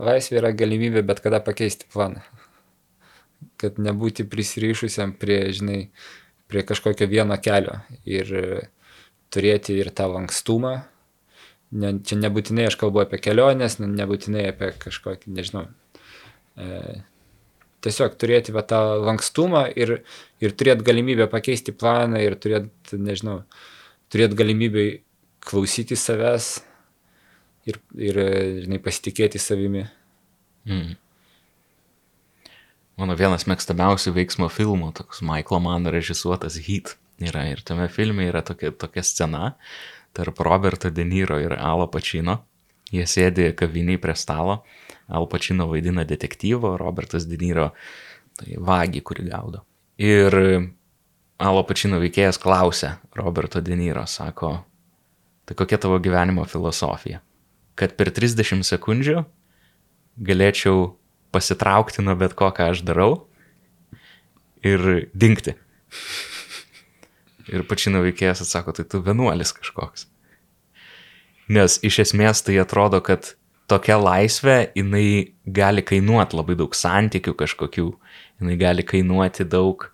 laisvė, 0.00 0.40
yra 0.40 0.54
galimybė 0.56 1.04
bet 1.06 1.22
kada 1.22 1.42
pakeisti 1.44 1.86
planą. 1.92 2.24
Kad 3.60 3.78
nebūti 3.82 4.26
prisirišusiam 4.26 5.14
prie, 5.20 5.38
žinai, 5.54 5.78
prie 6.50 6.64
kažkokio 6.66 7.06
vieno 7.10 7.36
kelio 7.42 7.78
ir 8.08 8.32
turėti 9.34 9.76
ir 9.78 9.90
tą 9.94 10.08
lankstumą. 10.10 10.74
Ne, 11.74 11.90
čia 12.06 12.18
nebūtinai 12.20 12.68
aš 12.68 12.78
kalbu 12.78 13.02
apie 13.02 13.18
keliones, 13.22 13.80
nebūtinai 13.82 14.46
apie 14.52 14.70
kažkokį, 14.78 15.32
nežinau, 15.34 15.64
e, 16.54 17.02
tiesiog 17.84 18.16
turėti 18.20 18.54
va, 18.54 18.64
tą 18.66 18.80
lankstumą 19.04 19.66
ir, 19.76 19.98
ir 20.42 20.54
turėti 20.56 20.86
galimybę 20.86 21.28
pakeisti 21.32 21.74
planą 21.76 22.22
ir 22.24 22.36
turėti, 22.40 22.98
nežinau, 23.00 23.42
turėti 24.12 24.38
galimybę 24.40 24.86
klausyti 25.44 25.98
savęs 25.98 26.58
ir, 27.68 27.80
ir 27.96 28.20
žinai, 28.64 28.80
pasitikėti 28.82 29.40
savimi. 29.42 29.84
Mm. 30.64 30.94
Mano 33.00 33.16
vienas 33.18 33.48
mėgstamiausių 33.50 34.14
veiksmo 34.14 34.48
filmų, 34.52 34.92
toks 35.00 35.20
Michael 35.26 35.62
Mann 35.64 35.90
režisuotas 35.90 36.60
Heat 36.62 36.94
yra 37.22 37.48
ir 37.50 37.62
tame 37.66 37.88
filme 37.90 38.28
yra 38.28 38.42
tokia, 38.46 38.70
tokia 38.70 39.02
scena 39.02 39.54
tarp 40.14 40.38
Roberto 40.46 40.90
De 40.94 41.04
Niro 41.04 41.40
ir 41.42 41.56
Alo 41.58 41.88
Pacino. 41.90 42.44
Jie 42.94 43.06
sėdi 43.10 43.48
kaviniai 43.58 43.98
prie 43.98 44.14
stalo 44.14 44.60
Al 45.08 45.28
Pacino 45.28 45.66
vaidina 45.68 46.04
detektyvo, 46.08 46.76
Robertas 46.80 47.26
De 47.28 47.36
Niro 47.40 47.70
tai 48.38 48.56
vagį, 48.56 49.02
kurį 49.04 49.28
gaudo. 49.28 49.62
Ir 50.00 50.34
Alo 51.44 51.62
Pacino 51.66 52.00
veikėjas 52.02 52.38
klausia 52.40 52.96
Roberto 53.18 53.60
De 53.60 53.76
Niro, 53.78 54.06
sako, 54.06 54.56
tai 55.44 55.56
kokia 55.58 55.78
tavo 55.82 55.98
gyvenimo 56.02 56.46
filosofija? 56.48 57.20
Kad 57.74 57.96
per 57.98 58.12
30 58.14 58.62
sekundžių 58.64 59.24
galėčiau 60.24 60.94
pasitraukti 61.34 62.04
nuo 62.06 62.14
bet 62.18 62.36
ko, 62.38 62.50
ką 62.54 62.70
aš 62.72 62.84
darau 62.86 63.26
ir 64.64 65.08
dinkti. 65.12 65.56
Ir 67.50 67.66
pačino 67.68 68.00
veikėjas 68.04 68.44
atsako, 68.46 68.72
tai 68.78 68.86
tu 68.88 69.02
vienuolis 69.04 69.52
kažkoks. 69.52 70.06
Nes 71.52 71.76
iš 71.84 71.98
esmės 72.06 72.40
tai 72.46 72.56
atrodo, 72.62 73.02
kad 73.04 73.34
tokia 73.70 73.96
laisvė, 74.00 74.56
jinai 74.76 75.34
gali 75.46 75.84
kainuoti 75.86 76.36
labai 76.36 76.56
daug 76.60 76.76
santykių 76.76 77.34
kažkokių, 77.42 77.88
jinai 78.42 78.56
gali 78.60 78.84
kainuoti 78.86 79.46
daug 79.48 79.88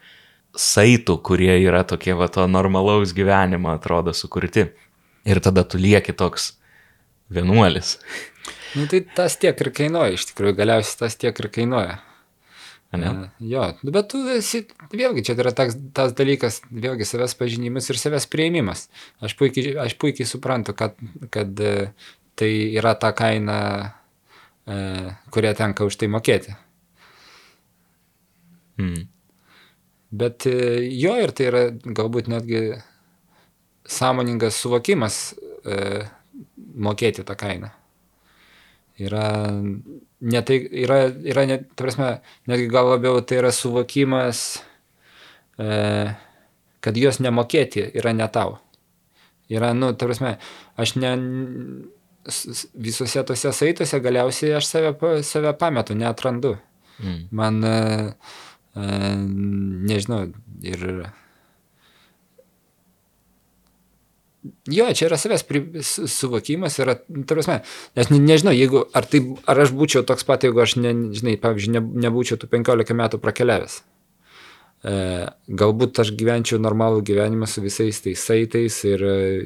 saitų, 0.58 1.18
kurie 1.26 1.52
yra 1.62 1.84
tokie 1.86 2.14
va 2.18 2.28
to 2.32 2.46
normalaus 2.50 3.14
gyvenimo, 3.16 3.70
atrodo, 3.76 4.14
sukurti. 4.16 4.70
Ir 5.28 5.40
tada 5.44 5.64
tu 5.68 5.78
lieki 5.78 6.16
toks 6.16 6.54
vienuolis. 7.30 7.98
Nu 8.70 8.84
tai 8.86 9.00
tas 9.02 9.34
tiek 9.34 9.58
ir 9.58 9.68
kainuoja, 9.74 10.14
iš 10.14 10.28
tikrųjų, 10.28 10.54
galiausiai 10.60 10.98
tas 11.00 11.16
tiek 11.18 11.34
ir 11.42 11.48
kainuoja. 11.50 11.96
Ne? 12.94 13.10
Uh, 13.10 13.24
jo, 13.46 13.64
nu, 13.82 13.92
bet 13.94 14.08
tu 14.10 14.20
esi, 14.30 14.60
vėlgi, 14.94 15.24
čia 15.26 15.34
yra 15.38 15.50
tas, 15.54 15.76
tas 15.94 16.14
dalykas, 16.18 16.60
vėlgi 16.70 17.06
savęs 17.06 17.34
pažinimas 17.38 17.90
ir 17.90 17.98
savęs 17.98 18.26
prieimimas. 18.30 18.84
Aš 19.22 19.34
puikiai, 19.38 19.76
aš 19.82 19.94
puikiai 19.98 20.26
suprantu, 20.26 20.74
kad, 20.78 20.94
kad 21.34 21.62
tai 22.38 22.50
yra 22.76 22.94
ta 22.94 23.12
kaina, 23.16 23.58
e, 24.66 24.76
kurią 25.30 25.54
tenka 25.58 25.86
už 25.86 25.96
tai 26.00 26.10
mokėti. 26.12 26.56
Hmm. 28.80 29.08
Bet 30.10 30.46
e, 30.50 30.54
jo 30.98 31.14
ir 31.22 31.34
tai 31.36 31.50
yra 31.50 31.66
galbūt 31.70 32.30
netgi 32.32 32.62
sąmoningas 33.90 34.56
suvokimas 34.58 35.18
e, 35.64 35.76
mokėti 36.86 37.24
tą 37.26 37.36
kainą. 37.38 37.70
Yra, 39.00 39.26
ne 40.20 40.42
tai, 40.44 40.58
yra, 40.82 40.98
yra 41.32 41.46
ne, 41.48 41.60
ta 41.72 41.84
prasme, 41.86 42.08
netgi 42.50 42.66
gal 42.72 42.90
labiau 42.90 43.22
tai 43.24 43.38
yra 43.40 43.52
suvokimas, 43.54 44.42
e, 45.56 45.70
kad 46.84 46.98
jos 47.00 47.20
nemokėti 47.24 47.86
yra 47.96 48.12
ne 48.16 48.28
tau. 48.32 48.58
Yra, 49.50 49.72
nu, 49.74 49.92
ta 49.96 50.10
prasme, 50.10 50.36
aš 50.80 50.94
ne, 51.00 51.14
visose 52.74 53.22
tose 53.26 53.52
saituose 53.56 54.00
galiausiai 54.04 54.58
aš 54.58 54.68
save, 54.68 54.92
save 55.26 55.54
pametu, 55.58 55.96
neatrandu. 55.96 56.56
Mm. 57.00 57.22
Man, 57.32 57.64
uh, 57.64 58.36
uh, 58.76 59.16
nežinau, 59.88 60.26
ir... 60.62 60.84
Jo, 64.72 64.86
čia 64.96 65.10
yra 65.10 65.18
savęs 65.20 65.44
suvokimas, 66.08 66.78
yra, 66.80 66.94
tarpsme, 67.28 67.58
nes 67.98 68.12
ne, 68.12 68.20
nežinau, 68.24 68.54
jeigu, 68.56 68.86
ar, 68.96 69.04
tai, 69.08 69.20
ar 69.48 69.60
aš 69.66 69.72
būčiau 69.76 70.04
toks 70.08 70.24
pat, 70.28 70.46
jeigu 70.46 70.62
aš, 70.64 70.78
ne, 70.80 70.94
žinai, 71.16 71.36
pavyzdžiui, 71.40 71.74
ne, 71.76 71.82
nebūčiau 72.06 72.40
tų 72.40 72.48
15 72.52 72.96
metų 72.96 73.20
prakeliavęs. 73.20 73.80
E, 73.80 73.99
galbūt 74.80 75.98
aš 76.00 76.14
gyvenčiau 76.16 76.56
normalų 76.60 77.02
gyvenimą 77.04 77.44
su 77.50 77.60
visais 77.60 78.00
tais 78.00 78.16
saitais 78.16 78.78
ir, 78.88 79.02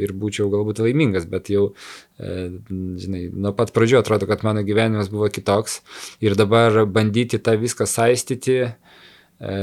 ir 0.07 0.13
būčiau 0.15 0.47
galbūt 0.53 0.85
laimingas, 0.85 1.27
bet 1.27 1.51
jau, 1.51 1.73
e, 2.23 2.53
žinai, 3.03 3.25
nuo 3.35 3.51
pat 3.57 3.73
pradžio 3.75 3.99
atrodo, 3.99 4.29
kad 4.31 4.47
mano 4.47 4.63
gyvenimas 4.63 5.11
buvo 5.11 5.27
kitoks. 5.27 5.81
Ir 6.23 6.39
dabar 6.39 6.85
bandyti 6.87 7.43
tą 7.43 7.57
viską 7.59 7.89
saistyti, 7.91 8.61
e, 9.43 9.59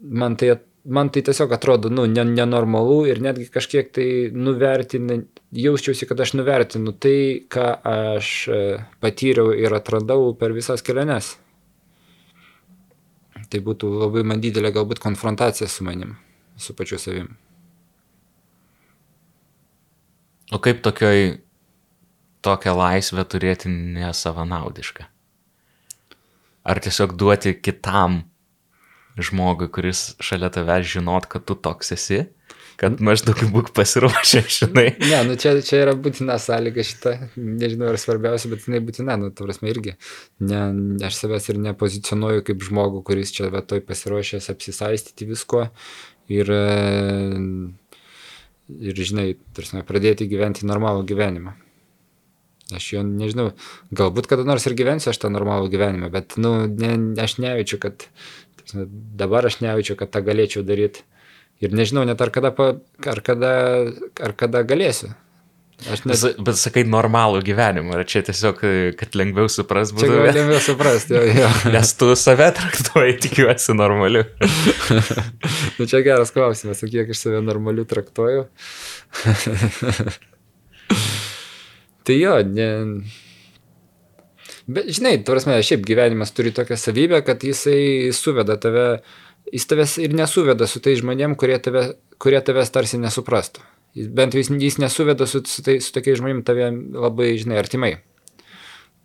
man 0.00 0.40
tai, 0.40 0.54
man 0.88 1.12
tai 1.12 1.26
tiesiog 1.28 1.52
atrodo, 1.52 1.92
nu, 1.92 2.08
nenormalu 2.08 3.02
ir 3.12 3.20
netgi 3.20 3.50
kažkiek 3.52 3.92
tai 3.92 4.10
nuvertinu, 4.32 5.26
jausčiausi, 5.52 6.08
kad 6.08 6.24
aš 6.24 6.38
nuvertinu 6.40 6.96
tai, 6.96 7.44
ką 7.52 7.72
aš 7.92 8.36
patyriau 9.04 9.52
ir 9.52 9.76
atradau 9.76 10.32
per 10.32 10.56
visas 10.56 10.80
keliones 10.80 11.36
tai 13.56 13.64
būtų 13.64 13.88
labai 14.02 14.22
man 14.28 14.42
didelė 14.44 14.74
galbūt 14.76 15.00
konfrontacija 15.00 15.68
su 15.70 15.84
manim, 15.86 16.16
su 16.60 16.76
pačiu 16.76 17.00
savim. 17.00 17.32
O 20.52 20.60
kaip 20.62 20.82
tokioj 20.84 21.40
tokią 22.44 22.76
laisvę 22.76 23.24
turėti 23.24 23.72
nesavanaudišką? 23.72 25.08
Ar 26.66 26.80
tiesiog 26.82 27.16
duoti 27.18 27.54
kitam 27.56 28.24
žmogui, 29.16 29.70
kuris 29.72 30.12
šalia 30.20 30.50
tavęs 30.52 30.86
žinot, 30.92 31.26
kad 31.30 31.46
tu 31.48 31.56
toks 31.56 31.94
esi, 31.96 32.26
kad 32.80 33.00
maždaug 33.04 33.40
būk 33.52 33.70
pasiruošę, 33.76 34.42
žinai. 34.52 34.86
Ne, 35.00 35.20
nu 35.28 35.36
čia, 35.40 35.54
čia 35.64 35.80
yra 35.86 35.94
būtina 35.96 36.36
sąlyga 36.42 36.84
šita, 36.86 37.14
nežinau 37.36 37.88
ar 37.92 37.98
svarbiausia, 38.00 38.50
bet 38.52 38.66
jinai 38.68 38.82
būtina, 38.84 39.16
nu, 39.20 39.32
tu 39.32 39.46
prasme 39.48 39.72
irgi. 39.72 39.96
Ne, 40.44 40.62
aš 41.08 41.22
savęs 41.22 41.50
ir 41.52 41.60
nepozicionuoju 41.70 42.44
kaip 42.46 42.64
žmogų, 42.68 43.02
kuris 43.06 43.32
čia 43.36 43.50
vietoj 43.52 43.82
pasiruošęs 43.88 44.50
apsisaistyti 44.52 45.28
visko 45.28 45.66
ir, 46.32 46.52
ir, 48.76 49.04
žinai, 49.08 49.30
tarsi, 49.56 49.80
pradėti 49.88 50.28
gyventi 50.28 50.68
normalų 50.68 51.06
gyvenimą. 51.08 51.56
Aš 52.74 52.86
jo 52.96 53.00
nežinau, 53.06 53.52
galbūt 53.94 54.26
kada 54.26 54.42
nors 54.42 54.64
ir 54.66 54.74
gyvensiu 54.74 55.12
aš 55.12 55.20
tą 55.22 55.30
normalų 55.30 55.70
gyvenimą, 55.70 56.10
bet, 56.10 56.34
nu, 56.42 56.66
ne, 56.66 56.96
aš 57.22 57.38
nejaučiu, 57.38 57.78
kad, 57.78 58.08
tarsi, 58.58 58.88
dabar 59.20 59.46
aš 59.46 59.60
nejaučiu, 59.62 59.94
kad 60.00 60.10
tą 60.10 60.24
galėčiau 60.26 60.66
daryti. 60.66 61.06
Ir 61.64 61.72
nežinau 61.72 62.04
net 62.04 62.20
ar 62.20 62.32
kada, 62.32 62.50
pa, 62.52 62.74
ar 63.08 63.22
kada, 63.24 63.52
ar 64.20 64.34
kada 64.36 64.60
galėsiu. 64.66 65.14
Aš 65.84 66.06
net, 66.08 66.22
bet 66.40 66.56
sakai 66.56 66.86
normalų 66.88 67.42
gyvenimą, 67.44 67.98
ar 67.98 68.06
čia 68.08 68.22
tiesiog, 68.24 68.62
kad 68.96 69.16
lengviau 69.18 69.48
supras 69.52 69.90
čia 69.92 69.98
būtų. 69.98 70.22
lengviau 70.32 70.60
suprasti, 70.64 71.12
jo, 71.18 71.24
jo. 71.36 71.50
Nes 71.74 71.92
tu 72.00 72.08
save 72.16 72.48
traktuoji, 72.56 73.18
tikiuosi, 73.26 73.76
normaliu. 73.76 74.24
Nu, 75.76 75.84
čia 75.84 76.00
geras 76.00 76.32
klausimas, 76.32 76.80
kiek 76.80 77.10
aš 77.12 77.20
save 77.26 77.42
normaliu 77.44 77.84
traktuoju. 77.88 78.46
tai 82.08 82.16
jo, 82.16 82.38
ne. 82.48 82.70
Bet 84.66 84.88
žinai, 84.96 85.18
tuorsme, 85.28 85.60
šiaip 85.60 85.84
gyvenimas 85.86 86.32
turi 86.34 86.54
tokią 86.56 86.80
savybę, 86.80 87.20
kad 87.26 87.44
jisai 87.44 88.14
suveda 88.16 88.56
tave, 88.58 88.86
jis 89.52 89.66
tavęs 89.70 89.96
ir 90.02 90.16
nesuveda 90.16 90.68
su 90.70 90.82
tai 90.82 90.96
žmonėm, 90.98 91.36
kurie, 91.38 91.58
tave, 91.62 91.86
kurie 92.22 92.40
tavęs 92.42 92.72
tarsi 92.74 93.00
nesuprastų. 93.02 93.64
Bent 94.16 94.34
jau 94.34 94.42
jis, 94.42 94.50
jis 94.60 94.76
nesuveda 94.82 95.28
su, 95.28 95.40
su, 95.48 95.62
tai, 95.64 95.78
su 95.80 95.94
tokiais 95.94 96.20
žmonėm 96.20 96.42
tave 96.46 96.68
labai, 96.74 97.32
žinai, 97.40 97.60
artimai. 97.62 97.94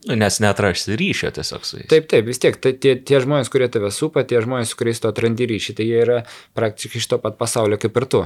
Nes 0.02 0.40
netrasti 0.42 0.96
ryšio 0.98 1.30
tiesiog 1.36 1.66
su 1.66 1.78
jais. 1.78 1.88
Taip, 1.92 2.08
taip, 2.10 2.26
vis 2.26 2.42
tiek, 2.42 2.56
tai 2.58 2.74
tie, 2.74 2.96
tie 2.98 3.20
žmonės, 3.22 3.52
kurie 3.54 3.68
tave 3.72 3.92
supa, 3.94 4.24
tie 4.26 4.42
žmonės, 4.42 4.74
su 4.74 4.80
kuriais 4.80 4.98
tu 4.98 5.08
atrandi 5.12 5.46
ryšį, 5.52 5.76
tai 5.78 5.86
jie 5.86 6.00
yra 6.02 6.18
praktiškai 6.58 6.98
iš 6.98 7.08
to 7.12 7.20
pat 7.22 7.38
pasaulio 7.38 7.78
kaip 7.82 8.00
ir 8.02 8.08
tu. 8.10 8.24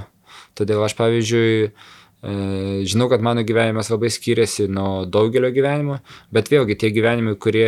Todėl 0.56 0.86
aš, 0.88 0.96
pavyzdžiui, 0.96 1.50
e, 1.68 2.36
žinau, 2.88 3.10
kad 3.12 3.26
mano 3.28 3.44
gyvenimas 3.44 3.92
labai 3.92 4.08
skiriasi 4.14 4.70
nuo 4.72 5.04
daugelio 5.04 5.52
gyvenimų, 5.56 6.00
bet 6.36 6.48
vėlgi 6.54 6.80
tie 6.80 6.94
gyvenimai, 6.96 7.36
kurie, 7.44 7.68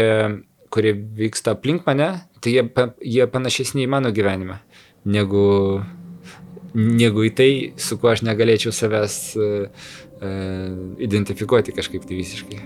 kurie 0.73 0.93
vyksta 0.93 1.55
aplink 1.55 1.85
mane, 1.87 2.09
tai 2.41 2.57
jie, 2.57 2.65
jie 3.03 3.27
panašesni 3.31 3.85
į 3.85 3.91
mano 3.91 4.11
gyvenimą, 4.15 4.59
negu, 5.09 5.45
negu 6.73 7.25
į 7.27 7.31
tai, 7.37 7.51
su 7.81 7.99
kuo 8.01 8.11
aš 8.13 8.25
negalėčiau 8.27 8.73
savęs 8.75 9.15
e, 9.35 9.53
e, 10.19 10.33
identifikuoti 11.07 11.75
kažkaip 11.77 12.07
tai 12.07 12.19
visiškai. 12.19 12.59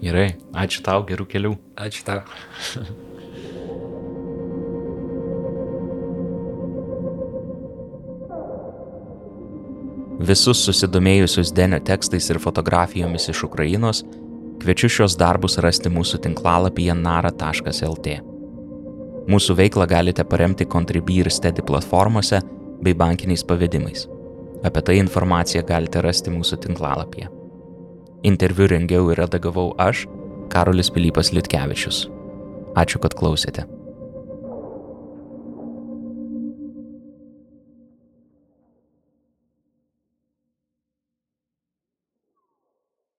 Gerai, 0.00 0.30
ačiū 0.56 0.80
tau, 0.84 1.04
gerų 1.08 1.28
kelių. 1.28 1.54
Ačiū 1.76 2.06
tau. 2.06 2.24
Visus 10.20 10.60
susidomėjusius 10.66 11.52
Denio 11.56 11.78
tekstais 11.80 12.26
ir 12.28 12.40
fotografijomis 12.44 13.30
iš 13.32 13.46
Ukrainos 13.46 14.02
kviečiu 14.60 14.90
šios 14.92 15.16
darbus 15.20 15.58
rasti 15.64 15.90
mūsų 15.92 16.20
tinklalapyje 16.26 16.94
nara.lt. 16.96 18.16
Mūsų 19.30 19.56
veiklą 19.56 19.86
galite 19.88 20.24
paremti 20.24 20.66
Contribui 20.66 21.20
ir 21.22 21.30
Steady 21.32 21.64
platformose 21.66 22.40
bei 22.82 22.94
bankiniais 22.94 23.44
pavedimais. 23.46 24.06
Apie 24.64 24.82
tai 24.84 24.98
informaciją 25.00 25.64
galite 25.66 26.02
rasti 26.04 26.32
mūsų 26.34 26.60
tinklalapyje. 26.66 27.30
Interviu 28.28 28.68
rengiau 28.68 29.08
ir 29.12 29.22
redagavau 29.22 29.70
aš, 29.80 30.04
Karolis 30.52 30.90
Pilypas 30.92 31.32
Litkevičius. 31.32 32.08
Ačiū, 32.76 33.00
kad 33.00 33.14
klausėte. 33.16 33.64